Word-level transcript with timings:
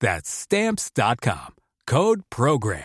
That's 0.00 0.30
stamps.com. 0.30 1.54
Code 1.86 2.22
program. 2.30 2.84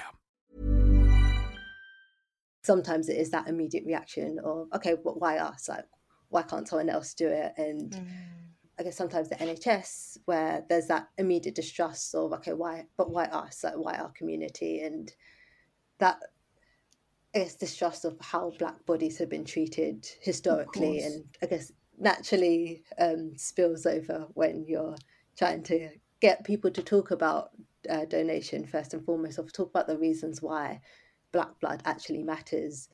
Sometimes 2.63 3.09
it 3.09 3.17
is 3.17 3.31
that 3.31 3.47
immediate 3.47 3.85
reaction 3.85 4.37
of, 4.43 4.67
okay, 4.75 4.95
but 5.03 5.19
why 5.19 5.37
us? 5.37 5.67
Like, 5.67 5.85
why 6.29 6.43
can't 6.43 6.67
someone 6.67 6.89
else 6.89 7.13
do 7.15 7.27
it? 7.27 7.53
And 7.57 7.91
mm. 7.91 8.07
I 8.79 8.83
guess 8.83 8.95
sometimes 8.95 9.29
the 9.29 9.35
NHS, 9.35 10.19
where 10.25 10.63
there's 10.69 10.87
that 10.87 11.07
immediate 11.17 11.55
distrust 11.55 12.13
of, 12.13 12.33
okay, 12.33 12.53
why, 12.53 12.85
but 12.97 13.09
why 13.09 13.25
us? 13.25 13.63
Like, 13.63 13.77
why 13.77 13.95
our 13.95 14.11
community? 14.11 14.81
And 14.81 15.11
that, 15.97 16.19
I 17.35 17.39
guess, 17.39 17.55
distrust 17.55 18.05
of 18.05 18.15
how 18.21 18.53
Black 18.59 18.85
bodies 18.85 19.17
have 19.17 19.29
been 19.29 19.45
treated 19.45 20.07
historically. 20.21 20.99
And 20.99 21.23
I 21.41 21.47
guess 21.47 21.71
naturally 21.97 22.83
um, 22.99 23.33
spills 23.37 23.87
over 23.87 24.27
when 24.33 24.65
you're 24.67 24.95
trying 25.37 25.63
to 25.63 25.89
get 26.21 26.43
people 26.43 26.71
to 26.71 26.83
talk 26.83 27.11
about 27.11 27.49
uh, 27.89 28.05
donation 28.05 28.65
first 28.65 28.93
and 28.93 29.03
foremost, 29.03 29.39
or 29.39 29.43
talk 29.45 29.69
about 29.69 29.87
the 29.87 29.97
reasons 29.97 30.41
why 30.41 30.79
black 31.31 31.59
blood 31.59 31.81
actually 31.83 32.23
matters. 32.23 32.89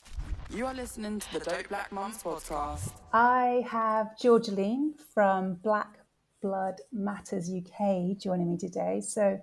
You 0.50 0.66
are 0.66 0.73
listening 0.73 1.20
to 1.20 1.33
the 1.33 1.39
Dope 1.39 1.67
Black 1.67 1.92
Mums 1.92 2.23
podcast. 2.23 2.92
I 3.11 3.66
have 3.70 4.11
Georgeline 4.22 4.94
from 5.14 5.55
Black 5.55 6.00
Blood 6.42 6.75
Matters 6.94 7.52
UK 7.52 8.17
joining 8.17 8.50
me 8.52 8.58
today. 8.58 9.02
So, 9.02 9.42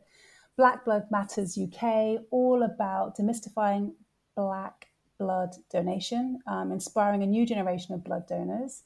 Black 0.57 0.85
Blood 0.85 1.05
Matters 1.11 1.59
UK, 1.59 2.23
all 2.31 2.63
about 2.63 3.19
demystifying 3.19 3.93
black 4.35 4.87
blood 5.19 5.51
donation, 5.71 6.39
um, 6.47 6.73
inspiring 6.73 7.23
a 7.23 7.27
new 7.27 7.45
generation 7.45 7.95
of 7.95 8.03
blood 8.03 8.27
donors. 8.27 8.85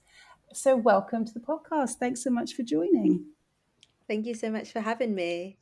So, 0.52 0.76
welcome 0.76 1.24
to 1.24 1.32
the 1.32 1.40
podcast. 1.40 1.94
Thanks 2.00 2.24
so 2.24 2.30
much 2.30 2.54
for 2.54 2.64
joining. 2.64 3.26
Thank 4.08 4.24
you 4.24 4.34
so 4.34 4.50
much 4.50 4.72
for 4.72 4.80
having 4.80 5.14
me. 5.14 5.58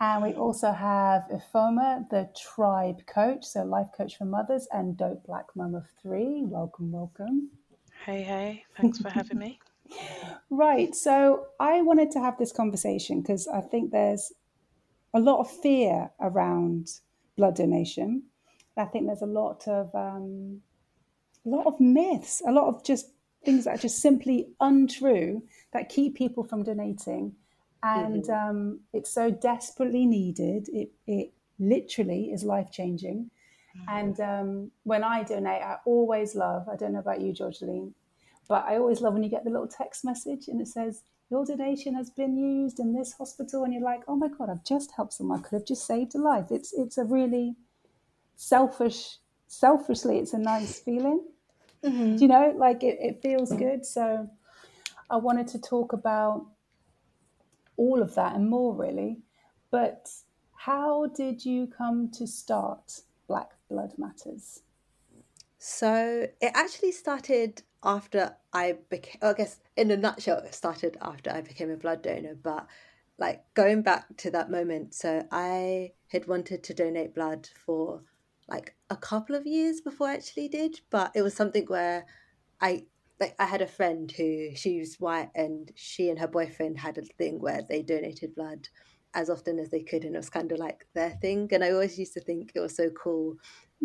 And 0.00 0.22
we 0.22 0.32
also 0.32 0.72
have 0.72 1.24
Ifoma, 1.30 2.08
the 2.08 2.30
tribe 2.34 3.06
coach, 3.06 3.44
so 3.44 3.62
life 3.62 3.88
coach 3.94 4.16
for 4.16 4.24
mothers, 4.24 4.66
and 4.72 4.96
Dope 4.96 5.24
Black 5.26 5.44
Mum 5.54 5.74
of 5.74 5.84
Three. 6.02 6.42
Welcome, 6.42 6.90
welcome. 6.90 7.50
Hey, 8.04 8.22
hey, 8.22 8.64
thanks 8.76 8.98
for 8.98 9.10
having 9.10 9.38
me. 9.38 9.60
right, 10.50 10.94
so 10.94 11.46
I 11.60 11.82
wanted 11.82 12.10
to 12.12 12.20
have 12.20 12.38
this 12.38 12.50
conversation 12.50 13.20
because 13.20 13.46
I 13.46 13.60
think 13.60 13.92
there's 13.92 14.32
a 15.14 15.20
lot 15.20 15.40
of 15.40 15.50
fear 15.50 16.10
around 16.20 16.88
blood 17.36 17.56
donation. 17.56 18.22
I 18.76 18.86
think 18.86 19.06
there's 19.06 19.22
a 19.22 19.26
lot 19.26 19.68
of 19.68 19.94
um, 19.94 20.62
a 21.44 21.48
lot 21.50 21.66
of 21.66 21.78
myths, 21.78 22.40
a 22.46 22.50
lot 22.52 22.68
of 22.68 22.82
just 22.82 23.12
things 23.44 23.66
that 23.66 23.74
are 23.74 23.82
just 23.82 23.98
simply 23.98 24.48
untrue 24.60 25.42
that 25.74 25.90
keep 25.90 26.16
people 26.16 26.42
from 26.42 26.62
donating 26.62 27.34
and 27.82 28.24
mm-hmm. 28.24 28.50
um, 28.50 28.80
it's 28.92 29.10
so 29.10 29.30
desperately 29.30 30.06
needed. 30.06 30.68
It 30.68 30.92
it 31.06 31.32
literally 31.58 32.32
is 32.32 32.44
life 32.44 32.70
changing. 32.70 33.30
Mm-hmm. 33.76 33.98
And 33.98 34.20
um, 34.20 34.70
when 34.84 35.02
I 35.04 35.22
donate, 35.22 35.62
I 35.62 35.76
always 35.84 36.34
love. 36.34 36.68
I 36.68 36.76
don't 36.76 36.92
know 36.92 36.98
about 36.98 37.20
you, 37.20 37.32
Georgeline, 37.32 37.92
but 38.48 38.64
I 38.66 38.76
always 38.76 39.00
love 39.00 39.14
when 39.14 39.22
you 39.22 39.30
get 39.30 39.44
the 39.44 39.50
little 39.50 39.68
text 39.68 40.04
message 40.04 40.48
and 40.48 40.60
it 40.60 40.68
says 40.68 41.02
your 41.30 41.46
donation 41.46 41.94
has 41.94 42.10
been 42.10 42.36
used 42.36 42.78
in 42.78 42.92
this 42.92 43.14
hospital, 43.14 43.64
and 43.64 43.72
you're 43.72 43.82
like, 43.82 44.02
oh 44.06 44.16
my 44.16 44.28
god, 44.28 44.50
I've 44.50 44.64
just 44.64 44.92
helped 44.94 45.14
someone. 45.14 45.38
I 45.38 45.42
could 45.42 45.56
have 45.56 45.66
just 45.66 45.86
saved 45.86 46.14
a 46.14 46.18
life. 46.18 46.48
It's 46.50 46.74
it's 46.74 46.98
a 46.98 47.04
really 47.04 47.56
selfish, 48.36 49.16
selfishly, 49.46 50.18
it's 50.18 50.34
a 50.34 50.38
nice 50.38 50.78
feeling. 50.78 51.24
Mm-hmm. 51.82 52.16
You 52.18 52.28
know, 52.28 52.54
like 52.56 52.82
it, 52.82 52.98
it 53.00 53.22
feels 53.22 53.50
good. 53.54 53.86
So 53.86 54.28
I 55.08 55.16
wanted 55.16 55.48
to 55.48 55.58
talk 55.58 55.94
about 55.94 56.46
all 57.76 58.02
of 58.02 58.14
that 58.14 58.34
and 58.34 58.48
more, 58.48 58.74
really. 58.74 59.22
But 59.70 60.10
how 60.54 61.06
did 61.06 61.44
you 61.44 61.66
come 61.66 62.10
to 62.12 62.26
start 62.26 63.00
Black 63.26 63.50
Blood 63.68 63.94
Matters? 63.98 64.60
So 65.58 66.26
it 66.40 66.52
actually 66.54 66.92
started 66.92 67.62
after 67.84 68.36
I 68.52 68.78
became, 68.90 69.18
I 69.22 69.32
guess 69.32 69.60
in 69.76 69.90
a 69.90 69.96
nutshell, 69.96 70.38
it 70.38 70.54
started 70.54 70.96
after 71.00 71.30
I 71.30 71.40
became 71.40 71.70
a 71.70 71.76
blood 71.76 72.02
donor. 72.02 72.34
But 72.34 72.66
like 73.18 73.42
going 73.54 73.82
back 73.82 74.16
to 74.18 74.30
that 74.32 74.50
moment, 74.50 74.94
so 74.94 75.26
I 75.30 75.92
had 76.08 76.26
wanted 76.26 76.62
to 76.64 76.74
donate 76.74 77.14
blood 77.14 77.48
for 77.64 78.02
like 78.48 78.74
a 78.90 78.96
couple 78.96 79.34
of 79.34 79.46
years 79.46 79.80
before 79.80 80.08
I 80.08 80.14
actually 80.14 80.48
did, 80.48 80.80
but 80.90 81.12
it 81.14 81.22
was 81.22 81.34
something 81.34 81.64
where 81.66 82.06
I 82.60 82.84
like 83.20 83.34
I 83.38 83.46
had 83.46 83.62
a 83.62 83.66
friend 83.66 84.10
who 84.10 84.48
she 84.54 84.78
was 84.78 84.96
white 84.96 85.30
and 85.34 85.70
she 85.74 86.10
and 86.10 86.18
her 86.18 86.28
boyfriend 86.28 86.78
had 86.78 86.98
a 86.98 87.02
thing 87.02 87.40
where 87.40 87.62
they 87.68 87.82
donated 87.82 88.34
blood 88.34 88.68
as 89.14 89.28
often 89.28 89.58
as 89.58 89.70
they 89.70 89.82
could 89.82 90.04
and 90.04 90.14
it 90.14 90.18
was 90.18 90.30
kind 90.30 90.50
of 90.52 90.58
like 90.58 90.86
their 90.94 91.10
thing 91.10 91.48
and 91.52 91.62
I 91.62 91.70
always 91.70 91.98
used 91.98 92.14
to 92.14 92.20
think 92.20 92.52
it 92.54 92.60
was 92.60 92.74
so 92.74 92.90
cool 92.90 93.36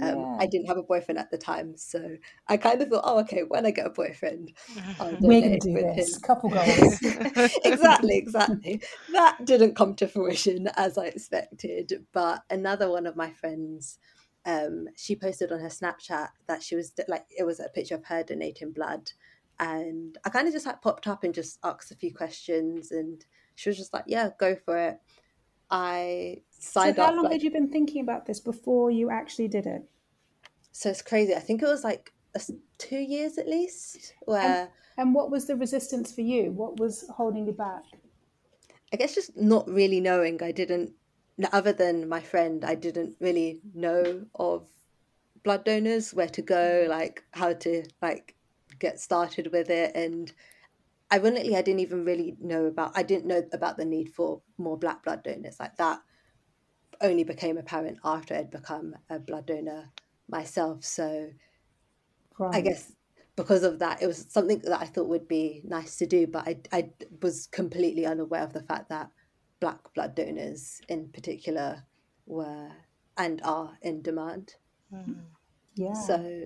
um, 0.02 0.20
yeah. 0.20 0.38
I 0.40 0.46
didn't 0.46 0.68
have 0.68 0.78
a 0.78 0.84
boyfriend 0.84 1.18
at 1.18 1.32
the 1.32 1.38
time, 1.38 1.76
so 1.76 2.18
I 2.48 2.58
kind 2.58 2.82
of 2.82 2.90
thought, 2.90 3.02
oh, 3.04 3.20
okay, 3.22 3.42
when 3.48 3.66
I 3.66 3.72
get 3.72 3.88
a 3.88 3.90
boyfriend, 3.90 4.52
we're 5.20 5.42
going 5.42 5.60
to 5.60 5.74
do 5.74 5.74
this. 5.96 6.16
Him. 6.16 6.22
Couple 6.22 6.50
goals. 6.52 7.00
exactly, 7.66 8.18
exactly. 8.18 8.82
That 9.12 9.44
didn't 9.44 9.76
come 9.76 9.96
to 9.96 10.08
fruition 10.08 10.68
as 10.78 10.98
I 10.98 11.06
expected, 11.06 12.06
but 12.14 12.44
another 12.50 12.92
one 12.92 13.08
of 13.08 13.16
my 13.16 13.32
friends, 13.32 13.98
um, 14.48 14.88
she 14.96 15.16
posted 15.16 15.52
on 15.52 15.60
her 15.60 15.68
Snapchat 15.68 16.30
that 16.48 16.64
she 16.64 16.76
was 16.76 16.94
like, 17.08 17.26
it 17.38 17.44
was 17.44 17.60
a 17.60 17.70
picture 17.70 17.96
of 17.96 18.06
her 18.06 18.24
donating 18.24 18.72
blood, 18.72 19.12
and 19.60 20.18
I 20.26 20.30
kind 20.30 20.48
of 20.48 20.54
just 20.54 20.66
like 20.66 20.82
popped 20.82 21.08
up 21.08 21.24
and 21.24 21.34
just 21.34 21.60
asked 21.64 21.92
a 21.92 21.96
few 21.96 22.14
questions, 22.14 22.92
and 22.92 23.24
she 23.56 23.70
was 23.70 23.78
just 23.78 23.94
like, 23.94 24.06
"Yeah, 24.08 24.30
go 24.40 24.56
for 24.56 24.78
it." 24.78 25.00
I 25.70 26.44
signed 26.50 26.96
so 26.96 27.02
how 27.02 27.08
up. 27.08 27.14
How 27.14 27.16
long 27.18 27.24
like, 27.26 27.34
had 27.34 27.44
you 27.44 27.52
been 27.52 27.70
thinking 27.70 28.02
about 28.02 28.26
this 28.26 28.40
before 28.40 28.90
you 28.90 29.12
actually 29.12 29.50
did 29.50 29.66
it? 29.66 29.84
So 30.72 30.90
it's 30.90 31.02
crazy. 31.02 31.36
I 31.36 31.40
think 31.40 31.62
it 31.62 31.68
was 31.68 31.84
like 31.84 32.14
a, 32.36 32.42
two 32.78 33.00
years 33.00 33.38
at 33.38 33.48
least. 33.48 34.14
Where 34.26 34.42
and, 34.42 34.70
and 34.98 35.14
what 35.14 35.30
was 35.30 35.46
the 35.46 35.56
resistance 35.56 36.14
for 36.14 36.22
you? 36.22 36.52
What 36.52 36.80
was 36.80 37.06
holding 37.10 37.46
you 37.46 37.54
back? 37.54 37.84
I 38.94 38.96
guess 38.96 39.16
just 39.16 39.36
not 39.36 39.68
really 39.68 40.00
knowing. 40.00 40.42
I 40.42 40.52
didn't, 40.52 40.94
other 41.52 41.74
than 41.74 42.10
my 42.10 42.20
friend, 42.20 42.66
I 42.66 42.76
didn't 42.76 43.16
really 43.20 43.62
know 43.74 44.26
of 44.36 44.68
blood 45.44 45.66
donors, 45.66 46.14
where 46.14 46.30
to 46.30 46.42
go, 46.42 46.88
like 46.90 47.24
how 47.32 47.54
to 47.54 47.84
like 48.02 48.36
get 48.80 49.00
started 49.00 49.52
with 49.52 49.70
it. 49.70 49.96
And 49.96 50.32
ironically 51.12 51.56
i 51.56 51.62
didn't 51.62 51.80
even 51.80 52.04
really 52.04 52.36
know 52.40 52.66
about 52.66 52.92
i 52.96 53.02
didn't 53.02 53.26
know 53.26 53.42
about 53.54 53.78
the 53.78 53.86
need 53.86 54.10
for 54.14 54.42
more 54.58 54.78
black 54.78 55.04
blood 55.04 55.24
donors. 55.24 55.60
Like 55.60 55.76
that 55.78 56.00
only 57.02 57.24
became 57.24 57.58
apparent 57.58 58.00
after 58.04 58.36
i'd 58.36 58.52
become 58.52 58.96
a 59.10 59.20
blood 59.20 59.46
donor 59.46 59.90
myself. 60.30 60.84
So 60.84 61.30
right. 62.38 62.56
i 62.56 62.62
guess 62.62 62.92
because 63.36 63.64
of 63.64 63.80
that 63.80 64.02
it 64.02 64.08
was 64.08 64.26
something 64.30 64.60
that 64.60 64.82
i 64.82 64.86
thought 64.86 65.08
would 65.08 65.28
be 65.28 65.62
nice 65.64 65.96
to 65.98 66.06
do 66.06 66.26
but 66.28 66.48
i, 66.48 66.58
I 66.74 66.90
was 67.22 67.48
completely 67.48 68.06
unaware 68.06 68.44
of 68.44 68.54
the 68.54 68.64
fact 68.64 68.90
that 68.90 69.10
black 69.60 69.94
blood 69.94 70.16
donors 70.16 70.82
in 70.90 71.10
particular 71.10 71.84
were 72.26 72.70
and 73.18 73.42
are 73.44 73.78
in 73.82 74.02
demand 74.02 74.56
mm. 74.94 75.16
yeah 75.76 75.94
so 75.94 76.46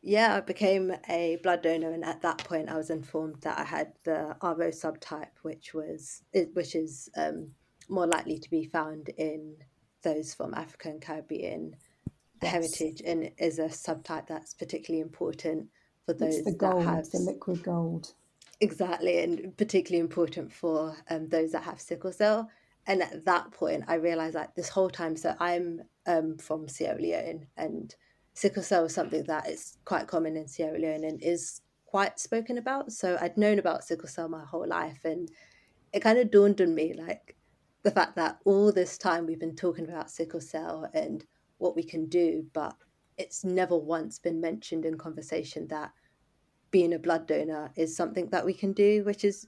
yeah, 0.00 0.36
I 0.36 0.40
became 0.40 0.92
a 1.08 1.38
blood 1.42 1.62
donor, 1.62 1.90
and 1.90 2.04
at 2.04 2.22
that 2.22 2.38
point, 2.38 2.68
I 2.68 2.76
was 2.76 2.88
informed 2.88 3.40
that 3.40 3.58
I 3.58 3.64
had 3.64 3.92
the 4.04 4.36
RO 4.40 4.68
subtype, 4.70 5.34
which 5.42 5.74
was 5.74 6.22
which 6.54 6.76
is 6.76 7.10
um, 7.16 7.50
more 7.88 8.06
likely 8.06 8.38
to 8.38 8.48
be 8.48 8.64
found 8.64 9.08
in 9.18 9.56
those 10.02 10.32
from 10.34 10.54
African 10.54 10.92
and 10.92 11.02
Caribbean 11.02 11.74
Yes. 12.42 12.52
heritage 12.52 13.02
and 13.04 13.30
is 13.38 13.58
a 13.58 13.64
subtype 13.64 14.28
that's 14.28 14.54
particularly 14.54 15.00
important 15.00 15.68
for 16.06 16.12
It's 16.12 16.20
those 16.20 16.44
the 16.44 16.56
that 16.60 16.82
have 16.82 17.10
the 17.10 17.18
liquid 17.18 17.62
gold. 17.64 18.14
Exactly 18.60 19.18
and 19.20 19.56
particularly 19.56 20.00
important 20.00 20.52
for 20.52 20.96
um, 21.10 21.28
those 21.28 21.52
that 21.52 21.62
have 21.62 21.80
sickle 21.80 22.12
cell. 22.12 22.50
And 22.86 23.02
at 23.02 23.24
that 23.26 23.50
point, 23.52 23.84
I 23.86 23.94
realized 23.94 24.34
like 24.34 24.54
this 24.54 24.68
whole 24.68 24.90
time. 24.90 25.16
So 25.16 25.34
I'm 25.38 25.82
um, 26.06 26.38
from 26.38 26.68
Sierra 26.68 27.00
Leone, 27.00 27.46
and 27.56 27.94
sickle 28.34 28.62
cell 28.62 28.86
is 28.86 28.94
something 28.94 29.24
that 29.24 29.48
is 29.48 29.76
quite 29.84 30.06
common 30.06 30.36
in 30.36 30.48
Sierra 30.48 30.78
Leone 30.78 31.04
and 31.04 31.22
is 31.22 31.60
quite 31.84 32.18
spoken 32.18 32.56
about. 32.58 32.92
So 32.92 33.18
I'd 33.20 33.36
known 33.36 33.58
about 33.58 33.84
sickle 33.84 34.08
cell 34.08 34.28
my 34.28 34.44
whole 34.44 34.66
life, 34.66 35.00
and 35.04 35.30
it 35.92 36.00
kind 36.00 36.18
of 36.18 36.30
dawned 36.30 36.60
on 36.60 36.74
me 36.74 36.94
like 36.94 37.36
the 37.82 37.90
fact 37.90 38.16
that 38.16 38.38
all 38.44 38.72
this 38.72 38.98
time 38.98 39.26
we've 39.26 39.38
been 39.38 39.54
talking 39.54 39.88
about 39.88 40.10
sickle 40.10 40.40
cell 40.40 40.90
and 40.94 41.24
what 41.58 41.76
we 41.76 41.82
can 41.82 42.06
do, 42.06 42.44
but 42.52 42.74
it's 43.18 43.44
never 43.44 43.76
once 43.76 44.18
been 44.18 44.40
mentioned 44.40 44.84
in 44.84 44.96
conversation 44.96 45.66
that 45.68 45.90
being 46.70 46.92
a 46.94 46.98
blood 46.98 47.26
donor 47.26 47.72
is 47.76 47.96
something 47.96 48.30
that 48.30 48.44
we 48.44 48.54
can 48.54 48.72
do, 48.72 49.04
which 49.04 49.24
is 49.24 49.46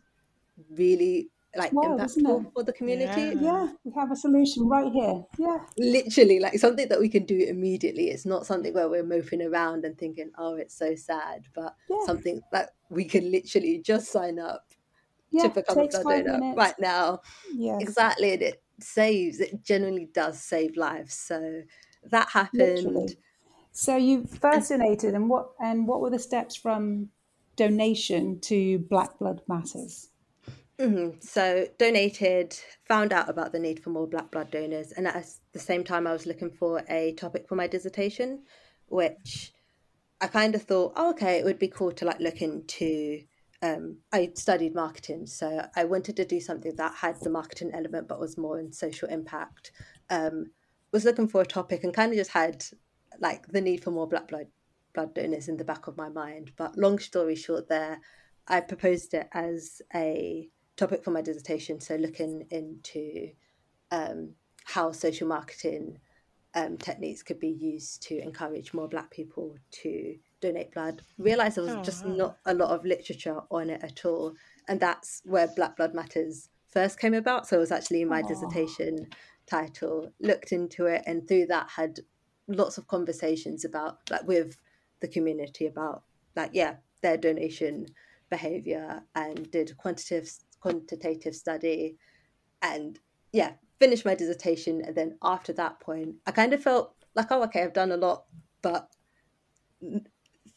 really 0.71 1.31
like 1.57 1.75
isn't 1.83 1.83
impactful 1.83 2.53
for 2.55 2.63
the 2.65 2.73
community. 2.73 3.35
Yeah. 3.35 3.41
Yeah, 3.41 3.73
we 3.85 3.93
have 3.97 4.11
a 4.13 4.17
solution 4.17 4.69
right 4.69 4.93
here. 4.93 5.25
Yeah. 5.39 5.67
Literally, 5.79 6.41
like 6.41 6.59
something 6.59 6.89
that 6.89 7.01
we 7.01 7.09
can 7.09 7.25
do 7.25 7.39
immediately. 7.39 8.11
It's 8.11 8.27
not 8.27 8.45
something 8.47 8.75
where 8.75 8.89
we're 8.89 9.05
moping 9.05 9.41
around 9.43 9.85
and 9.85 9.97
thinking, 9.97 10.31
"Oh, 10.37 10.55
it's 10.57 10.75
so 10.75 10.95
sad," 10.95 11.47
but 11.55 11.77
Yeah. 11.89 12.07
something 12.07 12.43
that 12.53 12.71
we 12.91 13.05
can 13.05 13.31
literally 13.31 13.79
just 13.79 14.11
sign 14.11 14.39
up 14.39 14.75
Yeah. 15.31 15.43
to 15.43 15.51
become 15.51 15.79
a 15.83 15.87
blood 15.87 16.07
donor 16.09 16.39
minutes. 16.39 16.57
right 16.57 16.79
now. 16.79 17.21
Yeah, 17.53 17.79
Exactly, 17.81 18.33
and 18.35 18.43
it 18.43 18.63
saves. 18.81 19.41
It 19.41 19.63
genuinely 19.63 20.07
does 20.07 20.43
save 20.43 20.77
lives. 20.77 21.15
So 21.15 21.63
that 22.05 22.31
happened. 22.31 22.83
Literally. 22.83 23.19
So 23.73 23.97
you 23.97 24.25
first 24.25 24.69
donated, 24.69 25.15
and 25.15 25.29
what 25.29 25.51
and 25.61 25.87
what 25.87 26.01
were 26.01 26.11
the 26.11 26.19
steps 26.19 26.57
from 26.57 27.09
donation 27.57 28.41
to 28.41 28.79
Black 28.79 29.19
Blood 29.19 29.43
Matters? 29.49 30.09
Mhm. 30.79 31.23
So 31.23 31.67
donated, 31.79 32.59
found 32.85 33.13
out 33.13 33.29
about 33.29 33.53
the 33.53 33.59
need 33.59 33.83
for 33.83 33.91
more 33.91 34.07
black 34.07 34.31
blood 34.31 34.51
donors, 34.51 34.93
and 34.93 35.07
at 35.07 35.27
the 35.53 35.59
same 35.59 35.85
time, 35.85 36.07
I 36.07 36.13
was 36.13 36.27
looking 36.27 36.51
for 36.51 36.83
a 36.89 37.13
topic 37.13 37.47
for 37.49 37.55
my 37.55 37.67
dissertation, 37.67 38.45
which 38.87 39.53
I 40.21 40.27
kind 40.27 40.55
of 40.55 40.63
thought, 40.63 40.95
oh, 40.97 41.11
okay, 41.11 41.39
it 41.39 41.45
would 41.45 41.59
be 41.59 41.69
cool 41.69 41.93
to 41.93 42.05
like 42.05 42.21
look 42.21 42.43
into. 42.43 43.25
Um, 43.63 43.99
I 44.11 44.33
studied 44.37 44.75
marketing, 44.75 45.27
so 45.27 45.67
I 45.77 45.85
wanted 45.85 46.17
to 46.17 46.25
do 46.25 46.41
something 46.41 46.75
that 46.77 46.95
had 46.95 47.21
the 47.21 47.29
marketing 47.29 47.73
element, 47.75 48.09
but 48.09 48.19
was 48.19 48.39
more 48.39 48.59
in 48.59 48.73
social 48.73 49.09
impact. 49.11 49.71
Um, 50.09 50.53
was 50.93 51.05
looking 51.05 51.29
for 51.29 51.43
a 51.43 51.47
topic 51.47 51.85
and 51.85 51.93
kind 51.93 52.11
of 52.11 52.17
just 52.17 52.31
had 52.31 52.65
like 53.19 53.47
the 53.49 53.61
need 53.61 53.83
for 53.83 53.91
more 53.91 54.07
black 54.09 54.29
blood 54.29 54.47
blood 54.93 55.15
donors 55.15 55.49
in 55.49 55.57
the 55.57 55.65
back 55.65 55.87
of 55.87 55.97
my 55.97 56.09
mind. 56.09 56.53
But 56.57 56.77
long 56.77 56.99
story 56.99 57.37
short, 57.37 57.69
there, 57.69 58.01
I 58.49 58.61
proposed 58.61 59.15
it 59.15 59.29
as 59.33 59.81
a 59.95 60.49
topic 60.77 61.05
for 61.05 61.11
my 61.11 61.23
dissertation. 61.23 61.81
So 61.81 61.97
looking 61.97 62.47
into 62.51 63.31
um, 63.93 64.35
how 64.65 64.93
social 64.93 65.29
marketing 65.29 65.99
um, 66.55 66.77
techniques 66.77 67.23
could 67.23 67.39
be 67.39 67.49
used 67.51 68.03
to 68.05 68.19
encourage 68.19 68.75
more 68.75 68.89
Black 68.89 69.11
people 69.11 69.57
to 69.83 70.17
donate 70.41 70.73
blood. 70.73 71.03
Realised 71.19 71.57
there 71.57 71.65
was 71.65 71.75
Oh, 71.75 71.83
just 71.83 72.05
wow. 72.05 72.15
not 72.17 72.39
a 72.47 72.55
lot 72.55 72.71
of 72.71 72.85
literature 72.85 73.41
on 73.51 73.71
it 73.71 73.83
at 73.85 74.05
all, 74.05 74.35
and 74.69 74.81
that's 74.81 75.23
where 75.25 75.49
Black 75.55 75.77
Blood 75.77 75.95
Matters 75.95 76.49
first 76.69 76.99
came 76.99 77.15
about. 77.15 77.47
So 77.47 77.57
it 77.57 77.61
was 77.61 77.71
actually 77.71 78.05
my 78.05 78.23
Aw. 78.23 78.27
dissertation 78.27 79.07
title. 79.47 80.11
Looked 80.21 80.51
into 80.53 80.87
it, 80.87 81.03
and 81.07 81.27
through 81.29 81.47
that 81.47 81.69
had 81.71 82.01
lots 82.51 82.79
of 82.79 82.87
conversations 82.87 83.65
about 83.65 83.99
like 84.11 84.27
with 84.27 84.57
the 85.01 85.09
community 85.09 85.67
about 85.67 86.03
like 86.37 86.51
yeah 86.53 86.75
their 87.03 87.17
donation 87.17 87.87
behavior 88.29 89.03
and 89.15 89.51
did 89.51 89.71
a 89.71 89.75
quantitative 89.75 90.31
quantitative 90.61 91.35
study 91.35 91.97
and 92.63 92.99
yeah 93.33 93.53
finished 93.79 94.05
my 94.05 94.15
dissertation. 94.15 94.83
And 94.83 94.95
then 94.95 95.17
after 95.23 95.53
that 95.55 95.81
point 95.81 96.17
i 96.27 96.31
kind 96.31 96.53
of 96.53 96.63
felt 96.63 96.95
like 97.15 97.29
oh 97.31 97.43
okay 97.45 97.63
i've 97.63 97.73
done 97.73 97.93
a 97.93 97.97
lot 97.97 98.25
but 98.63 98.89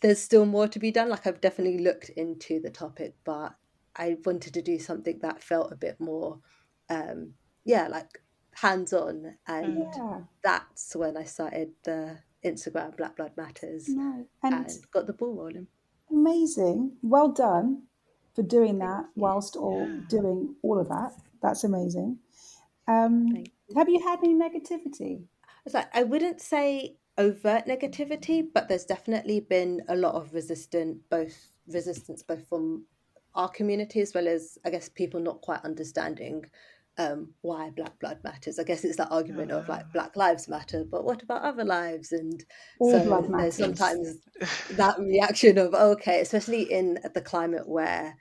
there's 0.02 0.20
still 0.20 0.46
more 0.46 0.68
to 0.68 0.80
be 0.80 0.92
done. 0.92 1.10
Like 1.10 1.26
i've 1.26 1.42
definitely 1.42 1.80
looked 1.80 2.10
into 2.10 2.60
the 2.60 2.70
topic 2.70 3.16
but 3.24 3.56
i 3.96 4.18
wanted 4.26 4.54
to 4.54 4.62
do 4.62 4.80
something 4.80 5.20
that 5.22 5.44
felt 5.44 5.72
a 5.72 5.78
bit 5.78 6.00
more 6.00 6.40
um 6.90 7.34
yeah 7.64 7.88
like 7.88 8.23
hands 8.56 8.94
on 8.94 9.36
and 9.48 9.86
Yeah. 9.96 10.22
that's 10.44 10.96
when 10.96 11.18
i 11.18 11.24
started 11.24 11.72
the 11.84 12.18
instagram 12.46 12.96
black 12.98 13.16
blood 13.16 13.32
matters 13.38 13.88
No. 13.90 14.26
And 14.44 14.54
and 14.56 14.70
got 14.92 15.08
the 15.08 15.14
ball 15.14 15.34
rolling 15.36 15.68
amazing. 16.12 16.98
Well 17.02 17.32
done 17.32 17.84
for 18.36 18.44
doing 18.44 18.80
that 18.80 19.06
whilst 19.16 19.56
all 19.56 19.88
Yeah. 19.88 20.02
doing 20.08 20.56
all 20.62 20.80
of 20.80 20.88
that. 20.90 21.14
That's 21.42 21.64
amazing. 21.64 22.20
Um, 22.88 23.28
Thank 23.32 23.52
have 23.76 23.90
you 23.90 24.00
had 24.00 24.20
any 24.20 24.36
negativity? 24.36 25.24
It's 25.66 25.74
like 25.74 25.88
I 25.96 26.04
wouldn't 26.04 26.42
say 26.42 26.98
overt 27.18 27.66
negativity, 27.66 28.46
but 28.54 28.68
there's 28.68 28.86
definitely 28.86 29.40
been 29.40 29.82
a 29.88 29.96
lot 29.96 30.16
of 30.16 30.34
resistance, 30.34 31.00
both 31.10 31.36
resistance 31.68 32.22
both 32.24 32.48
from 32.48 32.86
our 33.36 33.50
community 33.50 34.02
as 34.02 34.14
well 34.14 34.28
as 34.28 34.58
I 34.66 34.70
guess 34.70 34.90
people 34.90 35.20
not 35.20 35.42
quite 35.42 35.62
understanding 35.64 36.46
um, 36.98 37.34
why 37.42 37.70
Black 37.72 38.00
blood 38.00 38.20
matters. 38.24 38.60
I 38.60 38.64
guess 38.64 38.84
it's 38.84 38.98
that 38.98 39.12
argument 39.12 39.52
of 39.52 39.68
like 39.68 39.92
Black 39.94 40.16
lives 40.16 40.48
matter, 40.48 40.84
but 40.84 41.04
what 41.04 41.24
about 41.24 41.42
other 41.42 41.64
lives? 41.64 42.12
And 42.12 42.44
so 42.80 43.04
blood 43.04 43.24
there's 43.24 43.30
matters. 43.30 43.56
sometimes 43.56 44.18
that 44.72 45.00
reaction 45.00 45.58
of 45.58 45.74
okay, 45.74 46.22
especially 46.22 46.72
in 46.72 47.00
the 47.14 47.22
climate 47.22 47.68
where 47.68 48.16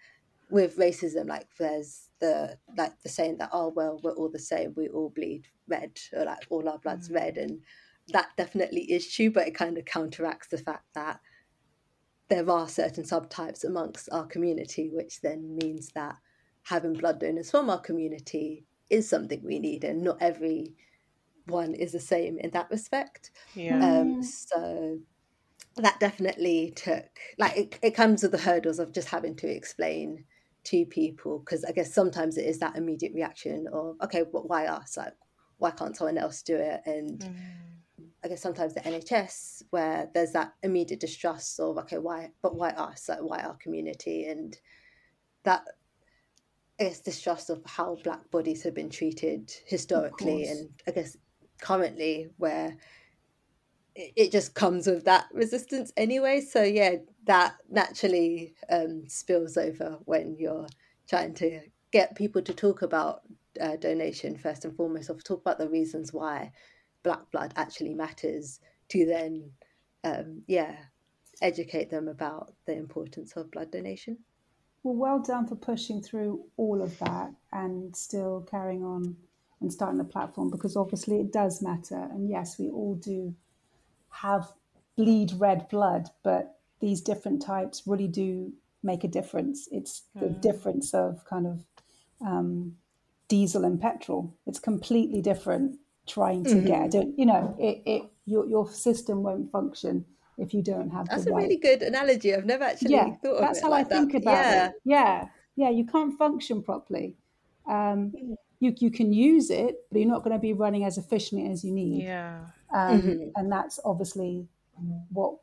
with 0.51 0.77
racism, 0.77 1.27
like 1.29 1.49
there's 1.59 2.09
the 2.21 2.59
like 2.77 2.93
the 3.03 3.09
saying 3.09 3.39
that 3.39 3.51
oh 3.53 3.73
well 3.75 4.01
we're 4.03 4.15
all 4.15 4.31
the 4.31 4.39
same, 4.39 4.73
we 4.77 4.89
all 4.89 5.11
bleed 5.11 5.49
red, 5.69 5.99
or 6.13 6.25
like 6.25 6.47
all 6.49 6.69
our 6.69 6.79
blood's 6.79 7.11
red, 7.11 7.37
and 7.37 7.61
that 8.09 8.29
definitely 8.37 8.83
is 8.91 9.13
true, 9.13 9.31
but 9.31 9.47
it 9.47 9.55
kind 9.55 9.77
of 9.77 9.85
counteracts 9.85 10.49
the 10.49 10.59
fact 10.59 10.87
that 10.95 11.21
there 12.29 12.49
are 12.51 12.69
certain 12.69 13.05
subtypes 13.05 13.65
amongst 13.65 14.09
our 14.11 14.27
community, 14.27 14.89
which 14.91 15.21
then 15.21 15.57
means 15.57 15.91
that 15.95 16.17
having 16.65 16.95
blood 16.95 17.21
donors 17.21 17.51
from 17.51 17.71
our 17.71 17.81
community 17.81 18.65
is 18.91 19.09
something 19.09 19.41
we 19.43 19.59
need, 19.59 19.85
and 19.85 20.03
not 20.03 20.19
every 20.21 20.75
one 21.47 21.75
is 21.75 21.93
the 21.93 22.01
same 22.01 22.39
in 22.39 22.51
that 22.51 22.71
respect. 22.71 23.31
Yeah. 23.55 23.79
Um, 23.79 24.23
so 24.23 24.99
that 25.77 25.99
definitely 26.01 26.73
took 26.77 27.09
like 27.39 27.57
it, 27.57 27.79
it 27.83 27.95
comes 27.95 28.23
with 28.23 28.33
the 28.33 28.39
hurdles 28.39 28.79
of 28.79 28.93
just 28.93 29.09
having 29.09 29.35
to 29.37 29.49
explain 29.49 30.25
to 30.65 30.85
people 30.85 31.39
because 31.41 31.65
I 31.65 31.73
guess 31.73 31.93
sometimes 31.93 32.37
it 32.37 32.45
is 32.47 32.59
that 32.59 32.77
immediate 32.77 33.15
reaction 33.15 33.67
of 33.73 33.97
okay, 34.03 34.23
but 34.31 34.49
why 34.49 34.67
us? 34.67 34.97
Like 34.97 35.15
why 35.59 35.71
can't 35.71 35.97
someone 35.97 36.19
else 36.19 36.43
do 36.43 36.57
it? 36.57 36.83
And 36.87 37.21
Mm. 37.21 37.37
I 38.25 38.29
guess 38.29 38.41
sometimes 38.41 38.75
the 38.75 38.81
NHS 38.81 39.65
where 39.71 40.09
there's 40.15 40.33
that 40.33 40.55
immediate 40.63 41.01
distrust 41.01 41.59
of 41.61 41.79
okay, 41.79 41.99
why 41.99 42.31
but 42.41 42.55
why 42.55 42.71
us? 42.71 43.09
Like 43.09 43.23
why 43.23 43.41
our 43.41 43.57
community? 43.57 44.25
And 44.27 44.57
that 45.45 45.65
I 46.81 46.85
guess 46.85 47.01
distrust 47.01 47.51
of 47.51 47.63
how 47.67 47.97
black 48.03 48.31
bodies 48.31 48.63
have 48.65 48.75
been 48.75 48.91
treated 48.91 49.53
historically 49.67 50.47
and 50.47 50.71
I 50.87 50.91
guess 50.91 51.17
currently 51.61 52.29
where 52.39 52.77
it, 53.95 54.13
it 54.17 54.33
just 54.33 54.55
comes 54.55 54.87
with 54.87 55.05
that 55.05 55.27
resistance 55.33 55.93
anyway. 55.97 56.41
So 56.41 56.63
yeah, 56.63 56.97
that 57.27 57.57
naturally 57.71 58.55
um, 58.71 59.05
spills 59.07 59.57
over 59.57 59.99
when 60.05 60.37
you're 60.39 60.67
trying 61.09 61.35
to 61.35 61.61
get 61.93 62.17
people 62.17 62.43
to 62.43 62.55
talk 62.55 62.83
about 62.83 63.21
uh, 63.61 63.77
donation 63.77 64.37
first 64.37 64.65
and 64.65 64.75
foremost, 64.77 65.11
or 65.11 65.15
talk 65.17 65.41
about 65.41 65.59
the 65.59 65.69
reasons 65.69 66.13
why 66.13 66.53
black 67.03 67.31
blood 67.31 67.53
actually 67.57 67.95
matters. 67.95 68.61
To 68.89 69.07
then, 69.07 69.51
um, 70.05 70.43
yeah, 70.47 70.77
educate 71.41 71.91
them 71.91 72.09
about 72.09 72.55
the 72.67 72.75
importance 72.75 73.33
of 73.37 73.51
blood 73.51 73.71
donation. 73.71 74.19
Well, 74.83 74.95
well 74.95 75.19
done 75.21 75.47
for 75.47 75.55
pushing 75.55 76.03
through 76.03 76.45
all 76.57 76.83
of 76.83 76.99
that 76.99 77.31
and 77.53 77.95
still 77.95 78.47
carrying 78.51 78.83
on 78.83 79.17
and 79.61 79.73
starting 79.73 79.99
the 79.99 80.05
platform 80.05 80.51
because 80.51 80.77
obviously 80.77 81.21
it 81.21 81.33
does 81.33 81.63
matter. 81.63 82.09
And 82.11 82.29
yes, 82.29 82.59
we 82.59 82.69
all 82.69 82.97
do 82.97 83.35
have 84.11 84.53
bleed 84.97 85.33
red 85.39 85.69
blood, 85.69 86.09
but 86.23 86.59
these 86.81 87.01
different 87.01 87.43
types 87.43 87.83
really 87.87 88.09
do 88.09 88.53
make 88.83 89.05
a 89.05 89.09
difference. 89.09 89.69
It's 89.71 90.03
the 90.19 90.29
difference 90.29 90.93
of 90.93 91.25
kind 91.25 91.47
of 91.47 91.65
um, 92.21 92.75
diesel 93.29 93.65
and 93.65 93.81
petrol. 93.81 94.35
It's 94.47 94.59
completely 94.59 95.23
different 95.23 95.79
trying 96.07 96.45
to 96.45 96.61
get, 96.61 96.91
don't, 96.91 97.17
you 97.17 97.25
know, 97.25 97.55
it, 97.59 97.83
it 97.87 98.03
your, 98.27 98.47
your 98.47 98.69
system 98.69 99.23
won't 99.23 99.51
function 99.53 100.05
if 100.39 100.55
you 100.55 100.63
don't 100.63 100.91
have 100.91 101.09
That's 101.09 101.25
the 101.25 101.31
a 101.31 101.35
right 101.35 101.43
really 101.43 101.57
good 101.57 101.83
analogy. 101.83 102.35
I've 102.35 102.45
never 102.45 102.65
actually 102.65 102.95
yeah, 102.95 103.15
thought 103.23 103.35
of 103.37 103.41
that's 103.41 103.59
it 103.59 103.65
how 103.65 103.71
like 103.71 103.87
I 103.87 103.89
think 103.89 104.13
that. 104.13 104.23
about 104.23 104.33
yeah. 104.33 104.67
it. 104.67 104.75
Yeah, 104.85 105.27
yeah, 105.57 105.71
you 105.71 105.85
can't 105.85 106.17
function 106.19 106.63
properly. 106.63 107.17
Um, 107.69 108.13
you 108.61 108.75
you 108.79 108.91
can 108.91 109.13
use 109.13 109.51
it, 109.51 109.77
but 109.91 110.01
you're 110.01 110.09
not 110.09 110.25
going 110.25 110.35
to 110.35 110.41
be 110.41 110.53
running 110.53 110.85
as 110.85 110.99
efficiently 110.99 111.51
as 111.51 111.65
you 111.65 111.73
need. 111.73 112.05
Yeah. 112.05 112.41
Um, 112.75 113.03
Mm-hmm. 113.03 113.29
And 113.37 113.53
that's 113.53 113.79
obviously 113.85 114.47
what 115.11 115.35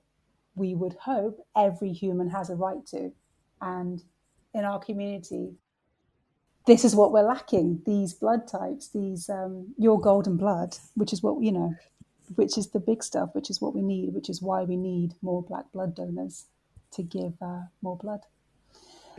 we 0.55 0.75
would 0.75 0.93
hope 0.93 1.45
every 1.55 1.93
human 1.93 2.29
has 2.29 2.49
a 2.49 2.55
right 2.55 2.85
to. 2.87 3.11
And 3.61 4.03
in 4.53 4.65
our 4.65 4.79
community, 4.79 5.53
this 6.65 6.83
is 6.83 6.95
what 6.95 7.11
we're 7.11 7.23
lacking 7.27 7.81
these 7.85 8.13
blood 8.13 8.47
types, 8.47 8.89
these 8.89 9.29
um, 9.29 9.73
your 9.77 9.99
golden 9.99 10.37
blood, 10.37 10.75
which 10.95 11.13
is 11.13 11.21
what, 11.23 11.41
you 11.41 11.51
know, 11.51 11.75
which 12.35 12.57
is 12.57 12.69
the 12.69 12.79
big 12.79 13.03
stuff, 13.03 13.29
which 13.33 13.49
is 13.49 13.61
what 13.61 13.75
we 13.75 13.81
need, 13.81 14.13
which 14.13 14.29
is 14.29 14.41
why 14.41 14.63
we 14.63 14.75
need 14.75 15.13
more 15.21 15.41
black 15.41 15.71
blood 15.71 15.95
donors 15.95 16.45
to 16.91 17.03
give 17.03 17.33
uh, 17.41 17.61
more 17.81 17.97
blood. 17.97 18.21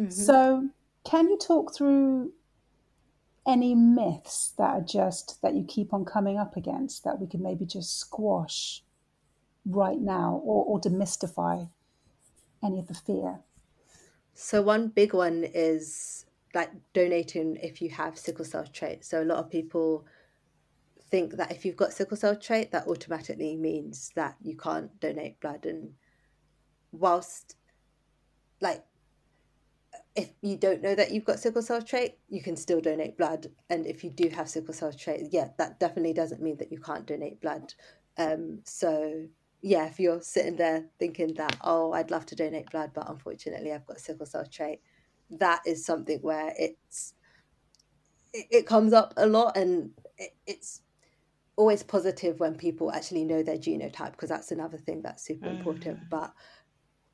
So, 0.08 0.70
can 1.04 1.28
you 1.28 1.36
talk 1.36 1.74
through 1.74 2.32
any 3.46 3.74
myths 3.74 4.52
that 4.56 4.70
are 4.70 4.80
just 4.80 5.40
that 5.42 5.54
you 5.54 5.64
keep 5.64 5.92
on 5.92 6.04
coming 6.04 6.38
up 6.38 6.56
against 6.56 7.04
that 7.04 7.20
we 7.20 7.26
could 7.26 7.40
maybe 7.40 7.66
just 7.66 7.98
squash 7.98 8.82
right 9.66 10.00
now 10.00 10.40
or, 10.44 10.64
or 10.64 10.80
demystify 10.80 11.68
any 12.62 12.78
of 12.78 12.88
the 12.88 12.94
fear? 12.94 13.40
So 14.34 14.62
one 14.62 14.88
big 14.88 15.12
one 15.12 15.44
is 15.44 16.24
like 16.54 16.70
donating 16.92 17.56
if 17.56 17.82
you 17.82 17.90
have 17.90 18.18
sickle 18.18 18.44
cell 18.44 18.66
trait. 18.72 19.04
So 19.04 19.22
a 19.22 19.24
lot 19.24 19.38
of 19.38 19.50
people 19.50 20.06
think 21.10 21.36
that 21.36 21.50
if 21.50 21.64
you've 21.64 21.76
got 21.76 21.92
sickle 21.92 22.16
cell 22.16 22.36
trait, 22.36 22.72
that 22.72 22.86
automatically 22.86 23.56
means 23.56 24.10
that 24.14 24.36
you 24.42 24.56
can't 24.56 24.98
donate 25.00 25.40
blood. 25.40 25.66
And 25.66 25.94
whilst, 26.92 27.56
like, 28.60 28.84
if 30.16 30.30
you 30.40 30.56
don't 30.56 30.82
know 30.82 30.94
that 30.94 31.12
you've 31.12 31.24
got 31.24 31.38
sickle 31.38 31.62
cell 31.62 31.82
trait, 31.82 32.18
you 32.28 32.42
can 32.42 32.56
still 32.56 32.80
donate 32.80 33.16
blood. 33.16 33.48
And 33.68 33.86
if 33.86 34.02
you 34.04 34.10
do 34.10 34.28
have 34.28 34.48
sickle 34.48 34.74
cell 34.74 34.92
trait, 34.92 35.28
yeah, 35.30 35.48
that 35.58 35.80
definitely 35.80 36.12
doesn't 36.12 36.42
mean 36.42 36.56
that 36.58 36.72
you 36.72 36.78
can't 36.78 37.06
donate 37.06 37.40
blood. 37.40 37.74
Um, 38.18 38.60
so 38.64 39.26
yeah, 39.62 39.86
if 39.86 40.00
you're 40.00 40.22
sitting 40.22 40.56
there 40.56 40.84
thinking 40.98 41.34
that, 41.34 41.56
oh, 41.62 41.92
I'd 41.92 42.10
love 42.10 42.26
to 42.26 42.36
donate 42.36 42.70
blood, 42.70 42.90
but 42.94 43.08
unfortunately 43.08 43.72
I've 43.72 43.86
got 43.86 44.00
sickle 44.00 44.26
cell 44.26 44.46
trait, 44.46 44.80
that 45.30 45.62
is 45.66 45.84
something 45.84 46.18
where 46.22 46.52
it's 46.58 47.14
it, 48.32 48.46
it 48.50 48.66
comes 48.66 48.92
up 48.92 49.14
a 49.16 49.26
lot 49.26 49.56
and 49.56 49.90
it, 50.16 50.34
it's 50.46 50.82
always 51.60 51.82
positive 51.82 52.40
when 52.40 52.54
people 52.54 52.90
actually 52.90 53.22
know 53.22 53.42
their 53.42 53.58
genotype 53.58 54.12
because 54.12 54.30
that's 54.30 54.50
another 54.50 54.78
thing 54.78 55.02
that's 55.02 55.22
super 55.22 55.46
mm. 55.46 55.58
important. 55.58 55.98
But 56.10 56.32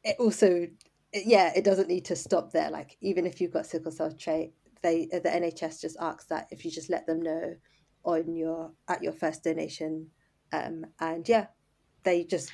it 0.05 0.17
also 0.21 0.69
yeah, 1.13 1.53
it 1.57 1.65
doesn't 1.65 1.89
need 1.89 2.05
to 2.07 2.17
stop 2.17 2.53
there. 2.53 2.71
Like 2.71 2.97
even 3.01 3.27
if 3.27 3.41
you've 3.41 3.53
got 3.53 3.67
sickle 3.67 3.91
cell 3.91 4.13
trait, 4.13 4.53
they 4.83 5.09
uh, 5.13 5.19
the 5.19 5.31
NHS 5.31 5.81
just 5.81 5.97
asks 6.01 6.27
that 6.27 6.47
if 6.53 6.65
you 6.65 6.71
just 6.71 6.91
let 6.91 7.09
them 7.09 7.21
know 7.23 7.57
on 8.05 8.37
your 8.37 8.71
at 8.87 9.03
your 9.03 9.13
first 9.13 9.43
donation, 9.43 10.07
um, 10.53 10.87
and 11.01 11.29
yeah, 11.29 11.47
they 12.05 12.23
just 12.23 12.53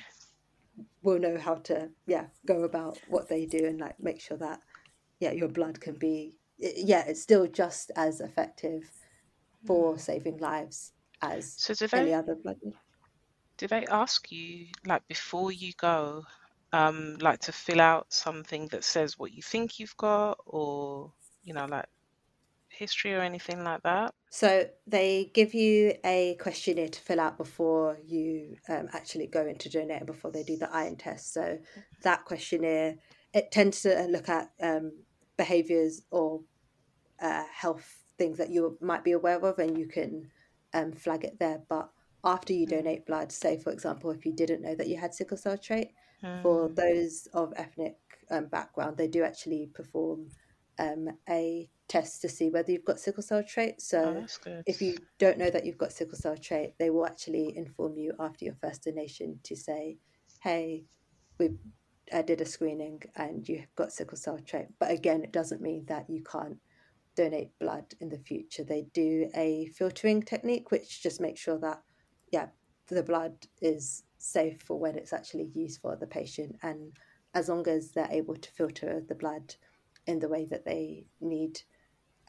will 1.03 1.19
know 1.19 1.37
how 1.37 1.55
to 1.55 1.89
yeah 2.07 2.25
go 2.47 2.63
about 2.63 2.97
what 3.07 3.29
they 3.29 3.45
do 3.45 3.67
and 3.67 3.79
like 3.79 3.99
make 3.99 4.19
sure 4.19 4.37
that 4.37 4.59
yeah 5.19 5.31
your 5.31 5.47
blood 5.47 5.79
can 5.79 5.93
be 5.93 6.33
yeah 6.57 7.03
it's 7.05 7.21
still 7.21 7.45
just 7.45 7.91
as 7.95 8.19
effective 8.19 8.89
for 9.67 9.93
mm. 9.93 9.99
saving 9.99 10.37
lives 10.37 10.93
as 11.23 11.57
So 11.57 11.73
do 11.75 11.87
any 11.93 12.13
they 12.13 12.13
other 12.13 12.35
blood. 12.35 12.57
do 13.57 13.67
they 13.67 13.85
ask 13.87 14.31
you 14.31 14.67
like 14.85 15.07
before 15.07 15.51
you 15.51 15.73
go, 15.77 16.23
um, 16.73 17.17
like 17.21 17.39
to 17.41 17.53
fill 17.53 17.81
out 17.81 18.13
something 18.13 18.67
that 18.69 18.83
says 18.83 19.19
what 19.19 19.33
you 19.33 19.43
think 19.43 19.79
you've 19.79 19.97
got, 19.97 20.39
or 20.45 21.13
you 21.43 21.53
know, 21.53 21.65
like 21.65 21.87
history 22.69 23.13
or 23.15 23.21
anything 23.21 23.63
like 23.63 23.83
that? 23.83 24.13
So 24.31 24.65
they 24.87 25.31
give 25.33 25.53
you 25.53 25.95
a 26.05 26.35
questionnaire 26.41 26.89
to 26.89 27.01
fill 27.01 27.19
out 27.21 27.37
before 27.37 27.97
you 28.05 28.57
um, 28.69 28.89
actually 28.93 29.27
go 29.27 29.45
into 29.47 29.69
donate 29.69 30.05
before 30.05 30.31
they 30.31 30.43
do 30.43 30.57
the 30.57 30.71
iron 30.73 30.97
test. 30.97 31.33
So 31.33 31.59
that 32.03 32.25
questionnaire 32.25 32.95
it 33.33 33.51
tends 33.51 33.81
to 33.83 34.07
look 34.09 34.29
at 34.29 34.51
um, 34.61 34.93
behaviors 35.37 36.03
or 36.11 36.41
uh, 37.21 37.43
health 37.53 38.03
things 38.17 38.37
that 38.39 38.51
you 38.51 38.77
might 38.81 39.03
be 39.03 39.13
aware 39.13 39.39
of, 39.45 39.59
and 39.59 39.77
you 39.77 39.87
can 39.87 40.31
um, 40.73 40.91
flag 40.93 41.23
it 41.23 41.39
there. 41.39 41.61
But 41.69 41.89
after 42.23 42.53
you 42.53 42.65
donate 42.67 43.05
blood, 43.05 43.31
say 43.31 43.57
for 43.57 43.71
example, 43.71 44.11
if 44.11 44.25
you 44.25 44.33
didn't 44.33 44.61
know 44.61 44.75
that 44.75 44.87
you 44.87 44.97
had 44.97 45.13
sickle 45.13 45.37
cell 45.37 45.57
trait, 45.57 45.89
for 46.41 46.69
those 46.69 47.27
of 47.33 47.53
ethnic 47.55 47.97
um, 48.31 48.47
background, 48.47 48.97
they 48.97 49.07
do 49.07 49.23
actually 49.23 49.69
perform 49.73 50.29
um, 50.79 51.09
a 51.29 51.69
test 51.87 52.21
to 52.21 52.29
see 52.29 52.49
whether 52.49 52.71
you've 52.71 52.85
got 52.85 52.99
sickle 52.99 53.23
cell 53.23 53.43
trait. 53.43 53.81
So 53.81 54.15
Oh, 54.17 54.25
if 54.65 54.81
you 54.81 54.97
don't 55.19 55.37
know 55.37 55.49
that 55.49 55.65
you've 55.65 55.77
got 55.77 55.91
sickle 55.91 56.17
cell 56.17 56.37
trait, 56.37 56.73
they 56.79 56.89
will 56.89 57.05
actually 57.05 57.55
inform 57.55 57.97
you 57.97 58.13
after 58.19 58.45
your 58.45 58.55
first 58.55 58.83
donation 58.83 59.39
to 59.43 59.55
say, 59.55 59.97
"Hey, 60.41 60.85
we 61.37 61.51
I 62.13 62.21
did 62.21 62.41
a 62.41 62.45
screening 62.45 63.01
and 63.15 63.47
you've 63.47 63.73
got 63.75 63.91
sickle 63.93 64.17
cell 64.17 64.39
trait." 64.39 64.67
But 64.79 64.91
again, 64.91 65.23
it 65.23 65.31
doesn't 65.31 65.61
mean 65.61 65.85
that 65.87 66.09
you 66.09 66.23
can't 66.23 66.59
donate 67.15 67.57
blood 67.59 67.93
in 67.99 68.09
the 68.09 68.17
future. 68.17 68.63
They 68.63 68.87
do 68.93 69.29
a 69.35 69.67
filtering 69.77 70.23
technique, 70.23 70.71
which 70.71 71.01
just 71.03 71.21
makes 71.21 71.39
sure 71.39 71.59
that 71.59 71.81
yeah, 72.31 72.47
the 72.87 73.03
blood 73.03 73.35
is 73.61 74.03
safe 74.17 74.61
for 74.61 74.79
when 74.79 74.95
it's 74.97 75.13
actually 75.13 75.51
used 75.53 75.81
for 75.81 75.95
the 75.95 76.07
patient, 76.07 76.55
and 76.63 76.91
as 77.33 77.49
long 77.49 77.67
as 77.67 77.91
they're 77.91 78.07
able 78.11 78.35
to 78.35 78.51
filter 78.51 79.03
the 79.07 79.15
blood 79.15 79.55
in 80.07 80.19
the 80.19 80.29
way 80.29 80.45
that 80.45 80.65
they 80.65 81.05
need 81.21 81.59